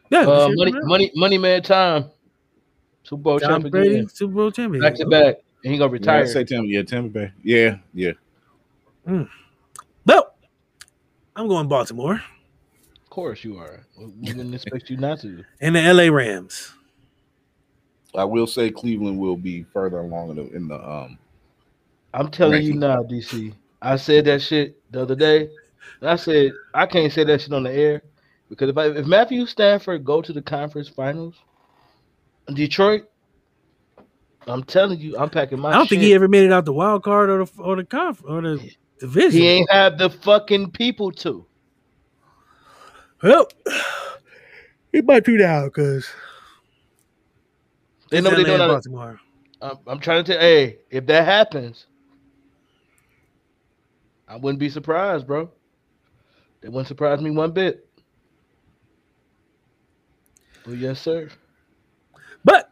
[0.09, 1.61] Yeah, Uh, shit, money, money, money, man.
[1.63, 2.09] Time.
[3.05, 3.71] Super Bowl Tom champion.
[3.71, 4.09] Brady, again.
[4.09, 4.81] Super Bowl champion.
[4.81, 6.23] Back to back, and he gonna retire.
[6.23, 6.67] I say Tampa.
[6.67, 7.31] Yeah, Tampa Bay.
[7.43, 8.11] Yeah, yeah.
[10.05, 10.33] Well,
[11.35, 12.21] I'm going Baltimore
[13.05, 13.85] of course you are.
[13.97, 15.43] We we wouldn't expect you not to.
[15.61, 16.73] and the LA Rams.
[18.15, 21.17] I will say Cleveland will be further along in the, in the um.
[22.13, 23.53] I'm telling you now, DC.
[23.81, 25.49] I said that shit the other day.
[26.01, 28.01] And I said I can't say that shit on the air
[28.49, 31.35] because if I, if Matthew Stafford go to the conference finals,
[32.53, 33.03] Detroit,
[34.47, 35.71] I'm telling you, I'm packing my.
[35.71, 37.83] I don't think he ever made it out the wild card or the or the
[37.83, 39.41] conf or the division.
[39.41, 41.45] He ain't have the fucking people to.
[43.23, 43.47] Well,
[44.91, 46.07] he might do now because
[48.11, 48.61] They know what they doing.
[48.61, 49.19] out of- Baltimore.
[49.61, 50.41] I'm, I'm trying to tell.
[50.41, 51.87] Hey, if that happens,
[54.27, 55.49] I wouldn't be surprised, bro.
[56.61, 57.87] They wouldn't surprise me one bit.
[60.65, 61.29] But yes, sir.
[62.45, 62.71] But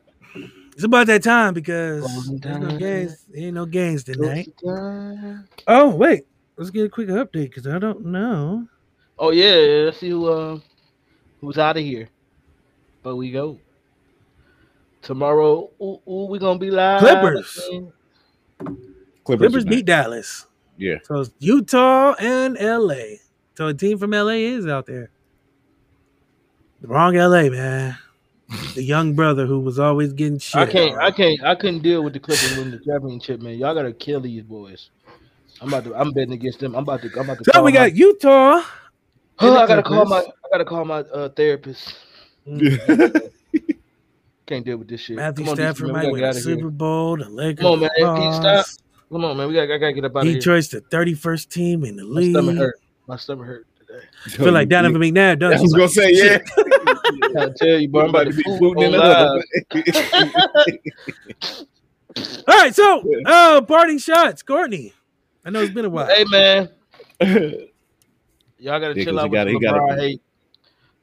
[0.73, 2.77] it's about that time because Closing there's no time.
[2.77, 3.25] games.
[3.35, 4.47] Ain't no games tonight.
[4.57, 5.49] Close the time.
[5.67, 6.25] Oh wait,
[6.55, 8.65] let's get a quick update because I don't know.
[9.19, 10.59] Oh yeah, let's see who uh,
[11.41, 12.07] who's out of here.
[13.01, 13.59] But we go
[15.01, 15.69] tomorrow.
[15.81, 16.99] Ooh, ooh, we gonna be live.
[16.99, 17.59] Clippers.
[18.59, 20.05] Clippers, Clippers beat back.
[20.05, 20.47] Dallas.
[20.77, 20.97] Yeah.
[21.03, 23.17] So it's Utah and LA.
[23.55, 25.11] So a team from LA is out there.
[26.81, 27.97] The wrong LA, man.
[28.75, 30.61] The young brother who was always getting shit.
[30.61, 30.97] I can't.
[30.97, 31.43] I can't.
[31.43, 33.57] I couldn't deal with the Clippers winning the championship, man.
[33.57, 34.89] Y'all gotta kill these boys.
[35.61, 35.95] I'm about to.
[35.95, 36.75] I'm betting against them.
[36.75, 37.07] I'm about to.
[37.15, 37.43] I'm about to.
[37.45, 38.61] So call we my- got Utah.
[39.39, 40.19] Oh, I gotta call my.
[40.19, 41.95] I gotta call my uh, therapist.
[44.45, 45.15] Can't deal with this shit.
[45.15, 45.93] Matthew Come on, Stafford DC, man.
[45.93, 46.57] might We win gotta the get out here.
[46.57, 47.17] Super Bowl.
[47.17, 47.63] The Lakers.
[47.63, 47.89] Come on, man.
[47.97, 48.65] Can you stop?
[49.11, 49.47] Come on, man.
[49.47, 49.63] We got.
[49.71, 50.33] I gotta get up out of here.
[50.35, 52.57] Detroit's the 31st team in the My stomach league.
[52.57, 52.75] hurt.
[53.07, 54.35] My stomach hurt today.
[54.43, 55.77] Feel like Donovan McNabb, I don't was you?
[55.77, 56.37] gonna say, yeah.
[57.41, 58.03] I tell you, bro.
[58.03, 59.41] I'm about to be booting on
[59.73, 60.83] it
[62.47, 64.93] All right, so uh parting shots, Courtney.
[65.45, 66.07] I know it's been a while.
[66.07, 66.69] Hey, man.
[68.57, 70.21] Y'all gotta Yeah, chill 'cause out he with gotta- the LeBron hate.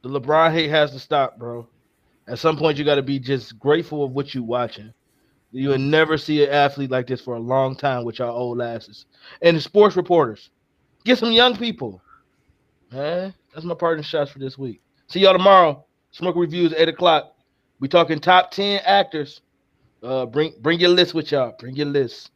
[0.03, 1.67] The LeBron hate has to stop, bro.
[2.27, 4.93] At some point, you got to be just grateful of what you watching.
[5.53, 8.63] You will never see an athlete like this for a long time with y'all old
[8.63, 9.07] asses.
[9.43, 10.51] And the sports reporters,
[11.05, 12.01] get some young people.
[12.93, 14.81] Man, that's my parting shots for this week.
[15.09, 15.85] See y'all tomorrow.
[16.11, 17.37] Smoke reviews eight o'clock.
[17.79, 19.43] We talking top ten actors.
[20.03, 21.55] Uh, bring bring your list with y'all.
[21.59, 22.31] Bring your list.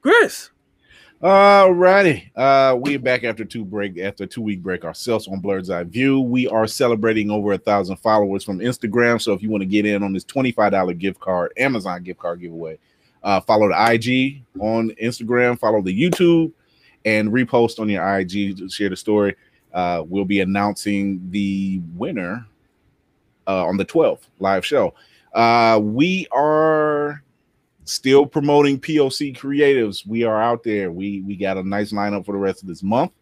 [0.00, 0.50] Chris.
[1.22, 2.30] Alrighty.
[2.34, 6.18] Uh we're back after two break after two week break ourselves on Blerd's Eye View.
[6.20, 9.22] We are celebrating over a thousand followers from Instagram.
[9.22, 12.40] So if you want to get in on this $25 gift card, Amazon gift card
[12.40, 12.78] giveaway,
[13.22, 16.50] uh follow the IG on Instagram, follow the YouTube,
[17.04, 19.36] and repost on your IG to share the story.
[19.72, 22.46] Uh we'll be announcing the winner
[23.46, 24.94] uh on the 12th live show.
[25.32, 27.22] Uh we are
[27.84, 30.06] still promoting POC creatives.
[30.06, 30.92] We are out there.
[30.92, 33.12] We we got a nice lineup for the rest of this month.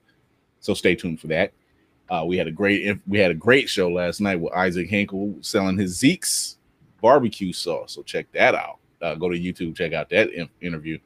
[0.60, 1.52] So stay tuned for that.
[2.08, 5.36] Uh, we had a great we had a great show last night with Isaac Henkel
[5.40, 6.58] selling his Zeke's
[7.00, 7.92] barbecue sauce.
[7.92, 8.78] So check that out.
[9.00, 10.98] Uh, go to YouTube, check out that in- interview.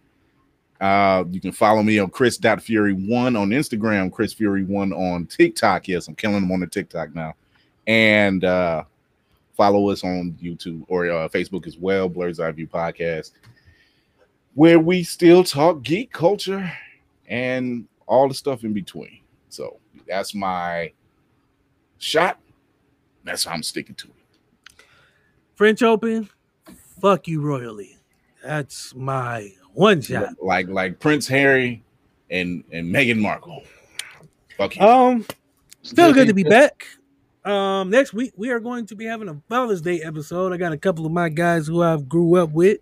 [0.85, 5.89] Uh, you can follow me on Chris.Fury1 on Instagram, Chris Fury1 on TikTok.
[5.89, 7.35] Yes, I'm killing them on the TikTok now.
[7.87, 8.85] And uh
[9.55, 13.31] follow us on YouTube or uh, Facebook as well, Blur's Eye View Podcast,
[14.55, 16.71] where we still talk geek culture
[17.29, 19.21] and all the stuff in between.
[19.49, 20.93] So that's my
[21.99, 22.39] shot.
[23.23, 24.85] That's how I'm sticking to it.
[25.55, 26.29] French Open,
[27.01, 27.97] fuck you royally.
[28.43, 30.35] That's my one shot.
[30.43, 31.83] Like like Prince Harry
[32.31, 33.63] and and Meghan Markle.
[34.57, 34.83] Fuck you.
[34.83, 35.27] Um,
[35.83, 36.87] still good to be back.
[37.45, 40.53] Um, next week we are going to be having a Father's Day episode.
[40.53, 42.79] I got a couple of my guys who I've grew up with,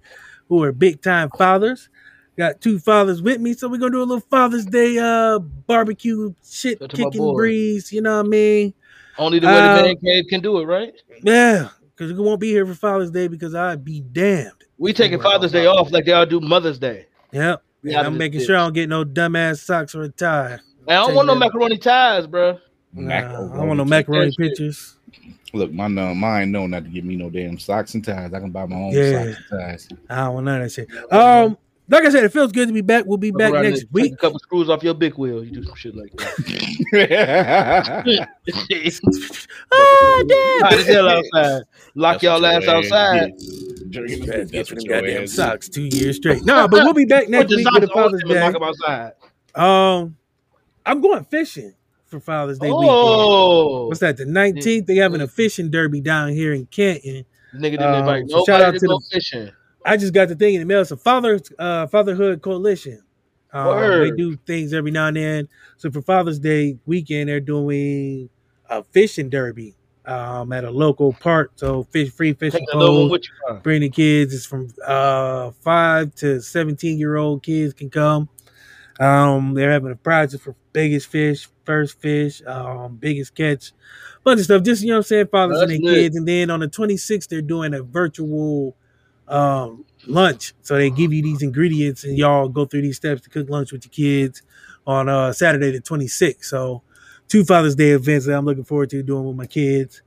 [0.49, 1.89] who are big time fathers.
[2.39, 6.33] Got two fathers with me, so we're gonna do a little Father's Day uh barbecue
[6.49, 7.93] shit Shout out to my kicking breeze.
[7.93, 8.75] You know what I mean?
[9.19, 10.95] Only the way Uh, the man cave can do it, right?
[11.23, 11.69] Yeah,
[12.09, 14.65] because we won't be here for Father's Day because I'd be damned.
[14.79, 17.07] We taking Worry Father's Day off like they all do Mother's Day.
[17.33, 17.63] Yep.
[17.83, 18.47] We And I'm making bitch.
[18.47, 20.59] sure I don't get no dumbass socks or a tie.
[20.89, 21.41] I don't Take want no that.
[21.41, 22.59] macaroni ties, bro.
[22.95, 23.21] Nah, I
[23.57, 24.97] don't want no macaroni pictures.
[25.55, 28.33] Look, my no, mine know not to give me no damn socks and ties.
[28.33, 29.13] I can buy my own Yeah.
[29.25, 29.89] socks and ties.
[30.11, 31.13] I don't want none of that shit.
[31.13, 31.59] Um,
[31.89, 33.05] like I said, it feels good to be back.
[33.07, 34.13] We'll be Fuck back next and week.
[34.15, 35.45] a couple screws off your big wheel.
[35.45, 36.33] You do some shit like that.
[39.73, 40.61] Ah, damn.
[40.63, 41.63] Hot hell outside.
[41.95, 43.33] Lock That's y'all ass your outside.
[43.37, 43.83] is.
[43.91, 45.35] Jerking the That's boot, that's for what them your goddamn is.
[45.35, 46.45] socks two years straight.
[46.45, 48.67] No, but we'll be back next week socks with a Father's them Day.
[48.67, 49.13] outside.
[49.55, 50.17] Um,
[50.87, 51.75] I'm going fishing
[52.07, 52.89] for Father's Day weekend.
[52.91, 54.17] Oh, What's that?
[54.17, 54.87] The 19th?
[54.87, 57.25] They having a fishing derby down here in Canton.
[57.55, 59.51] nigga didn't Um, invite so shout out to to go the- fishing.
[59.85, 60.81] I just got the thing in the mail.
[60.81, 63.03] It's a father uh fatherhood coalition.
[63.53, 63.67] Um,
[64.01, 65.49] they do things every now and then.
[65.77, 68.31] So for Father's Day weekend, they're doing
[68.71, 69.75] a fishing derby
[70.07, 71.53] um at a local park.
[71.57, 73.13] So fish free fishing Take a little one poles.
[73.13, 73.29] with you.
[73.49, 73.61] huh?
[73.63, 74.35] Bring the kids.
[74.35, 78.29] It's from uh five to seventeen year old kids can come.
[79.01, 83.73] Um, they're having a prizes for biggest fish, first fish, um, biggest catch,
[84.23, 84.63] bunch of stuff.
[84.63, 86.17] Just you know what I'm saying, fathers and their kids.
[86.17, 88.77] And then on the 26th, they're doing a virtual
[89.29, 90.53] um lunch.
[90.63, 93.73] So they give you these ingredients and y'all go through these steps to cook lunch
[93.73, 94.43] with your kids
[94.87, 96.45] on uh Saturday the 26th.
[96.45, 96.83] So
[97.29, 100.03] two Father's Day events that I'm looking forward to doing with my kids.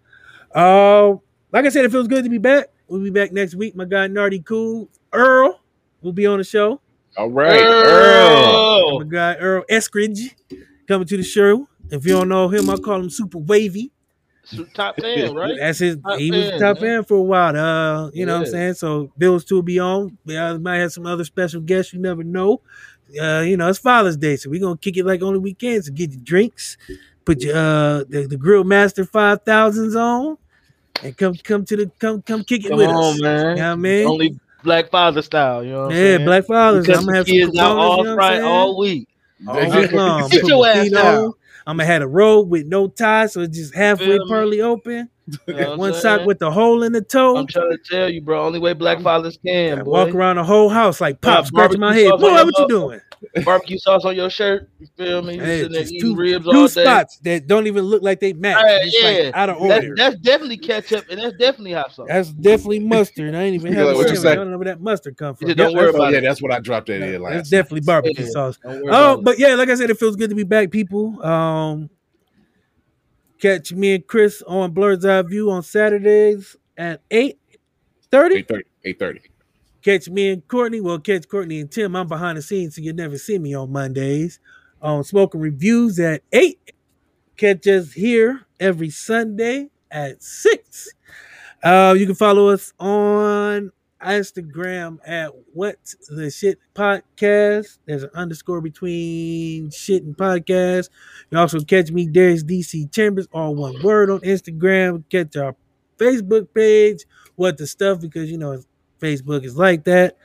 [0.53, 1.15] Uh,
[1.51, 2.67] like I said, it feels good to be back.
[2.87, 3.75] We'll be back next week.
[3.75, 5.59] My guy Nardy Cool Earl
[6.01, 6.81] will be on the show.
[7.17, 7.85] All right, Earl.
[7.85, 8.99] Earl.
[8.99, 10.35] My guy Earl Eskridge
[10.87, 11.67] coming to the show.
[11.89, 13.91] If you don't know him, I call him Super Wavy.
[14.73, 15.55] Top ten, right?
[15.59, 15.97] That's his.
[15.97, 16.81] Top he was 10, top man.
[16.81, 17.55] fan for a while.
[17.55, 18.73] Uh, you know what I'm saying.
[18.75, 20.17] So Bills to be on.
[20.25, 21.93] We might have some other special guests.
[21.93, 22.61] You never know.
[23.21, 25.85] Uh, you know it's Father's Day, so we're gonna kick it like on the weekends
[25.85, 26.75] to get your drinks,
[27.23, 30.37] put your uh the, the Grill Master five thousands on,
[31.03, 33.21] and come come to the come come kick it Come with on, us.
[33.21, 33.57] man.
[33.57, 34.07] You know I mean?
[34.07, 36.25] Only Black Father style, you know what I'm yeah, saying?
[36.25, 36.85] Black Fathers.
[36.85, 39.07] Because I'm gonna have some kids out all you know Friday, all week.
[39.47, 40.29] all week long.
[40.29, 41.33] Get your ass down.
[41.67, 44.29] I'm gonna have a robe with no tie, so it's just halfway Feel me?
[44.29, 45.09] pearly open.
[45.47, 47.37] You know One sock with the hole in the toe.
[47.37, 48.45] I'm trying to tell you, bro.
[48.45, 49.83] Only way Black Fathers can.
[49.83, 49.91] Boy.
[49.91, 52.11] walk around the whole house like Yeah, pop, scratching my head.
[52.19, 53.01] Boy, what you doing?
[53.43, 54.69] Barbecue sauce on your shirt.
[54.77, 55.35] You feel me?
[55.35, 56.83] You Hey, sitting there just eating two, ribs two all day.
[56.83, 58.63] spots that don't even look like they match.
[58.67, 59.95] Hey, It's like yeah, out of That's, order.
[59.95, 62.07] that's definitely ketchup, and that's definitely hot sauce.
[62.07, 63.33] That's definitely mustard.
[63.33, 64.21] I ain't even have like what you say.
[64.21, 64.31] say.
[64.33, 65.47] I don't know where that mustard come from.
[65.47, 66.21] just don't Yep, worry that's- about yeah, it.
[66.21, 67.49] that's what I dropped that in That's last.
[67.49, 68.29] definitely barbecue Yeah.
[68.29, 68.59] sauce.
[68.63, 71.23] Oh, but yeah, like I said, it feels good to be back, people.
[71.25, 71.89] Um,
[73.39, 77.39] catch me and Chris on Blerd's Eye View on Saturdays at eight
[78.11, 78.37] thirty.
[78.37, 78.69] 830.
[78.85, 79.29] 830.
[79.81, 80.81] Catch me and Courtney.
[80.81, 81.95] Well, catch Courtney and Tim.
[81.95, 84.39] I'm behind the scenes, so you'll never see me on Mondays.
[84.81, 86.73] On Smoking Reviews at 8.
[87.37, 90.89] Catch us here every Sunday at 6.
[91.63, 95.77] Uh, you can follow us on Instagram at What
[96.09, 97.77] the Shit Podcast.
[97.85, 100.89] There's an underscore between shit and podcast.
[101.31, 105.03] You also catch me, Darius DC Chambers, all one word on Instagram.
[105.09, 105.55] Catch our
[105.97, 107.05] Facebook page,
[107.35, 108.61] What the Stuff, because you know
[108.99, 110.17] Facebook is like that.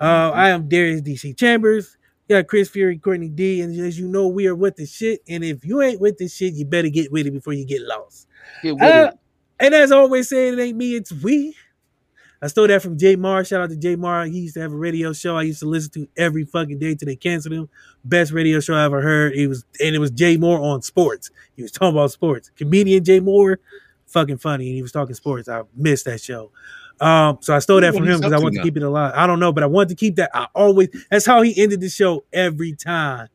[0.00, 1.96] Uh, I am Darius DC Chambers.
[2.28, 5.20] We got Chris Fury, Courtney D, and as you know, we are with the shit.
[5.28, 7.82] And if you ain't with the shit, you better get with it before you get
[7.82, 8.26] lost.
[8.62, 9.18] Get with Uh, it.
[9.64, 11.54] and as I always say, it ain't me, it's we.
[12.42, 13.46] I stole that from Jay Mohr.
[13.46, 14.30] Shout out to Jay Mohr.
[14.30, 16.94] He used to have a radio show I used to listen to every fucking day
[16.94, 17.68] till they canceled him.
[18.04, 19.32] Best radio show I ever heard.
[19.34, 21.30] It was and it was Jay Mohr on sports.
[21.56, 22.50] He was talking about sports.
[22.56, 23.56] Comedian Jay Mohr,
[24.06, 24.66] fucking funny.
[24.66, 25.48] And he was talking sports.
[25.48, 26.50] I missed that show.
[27.00, 29.12] Um, so I stole that from him because I to want to keep it alive.
[29.14, 30.30] I don't know, but I want to keep that.
[30.34, 33.28] I always that's how he ended the show every time.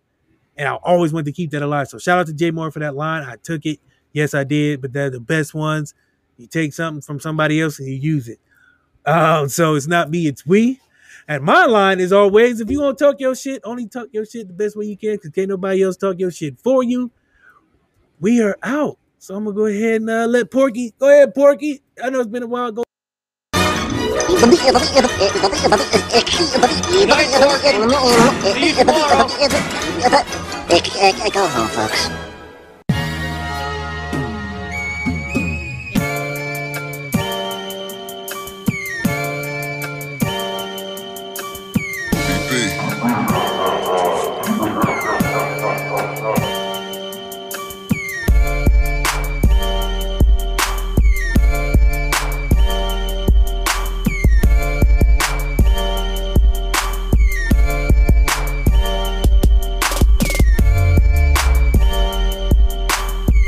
[0.57, 1.87] And I always want to keep that alive.
[1.87, 3.23] So shout out to Jay Mohr for that line.
[3.23, 3.79] I took it.
[4.13, 5.93] Yes, I did, but they're the best ones.
[6.37, 8.39] You take something from somebody else and you use it.
[9.05, 10.79] Um, so it's not me, it's we.
[11.27, 14.25] And my line is always if you want to talk your shit, only talk your
[14.25, 17.11] shit the best way you can because can't nobody else talk your shit for you.
[18.19, 18.97] We are out.
[19.17, 21.81] So I'm gonna go ahead and uh, let Porky go ahead, Porky.
[22.03, 22.71] I know it's been a while.
[22.71, 22.83] Go
[31.31, 32.30] Go home, folks.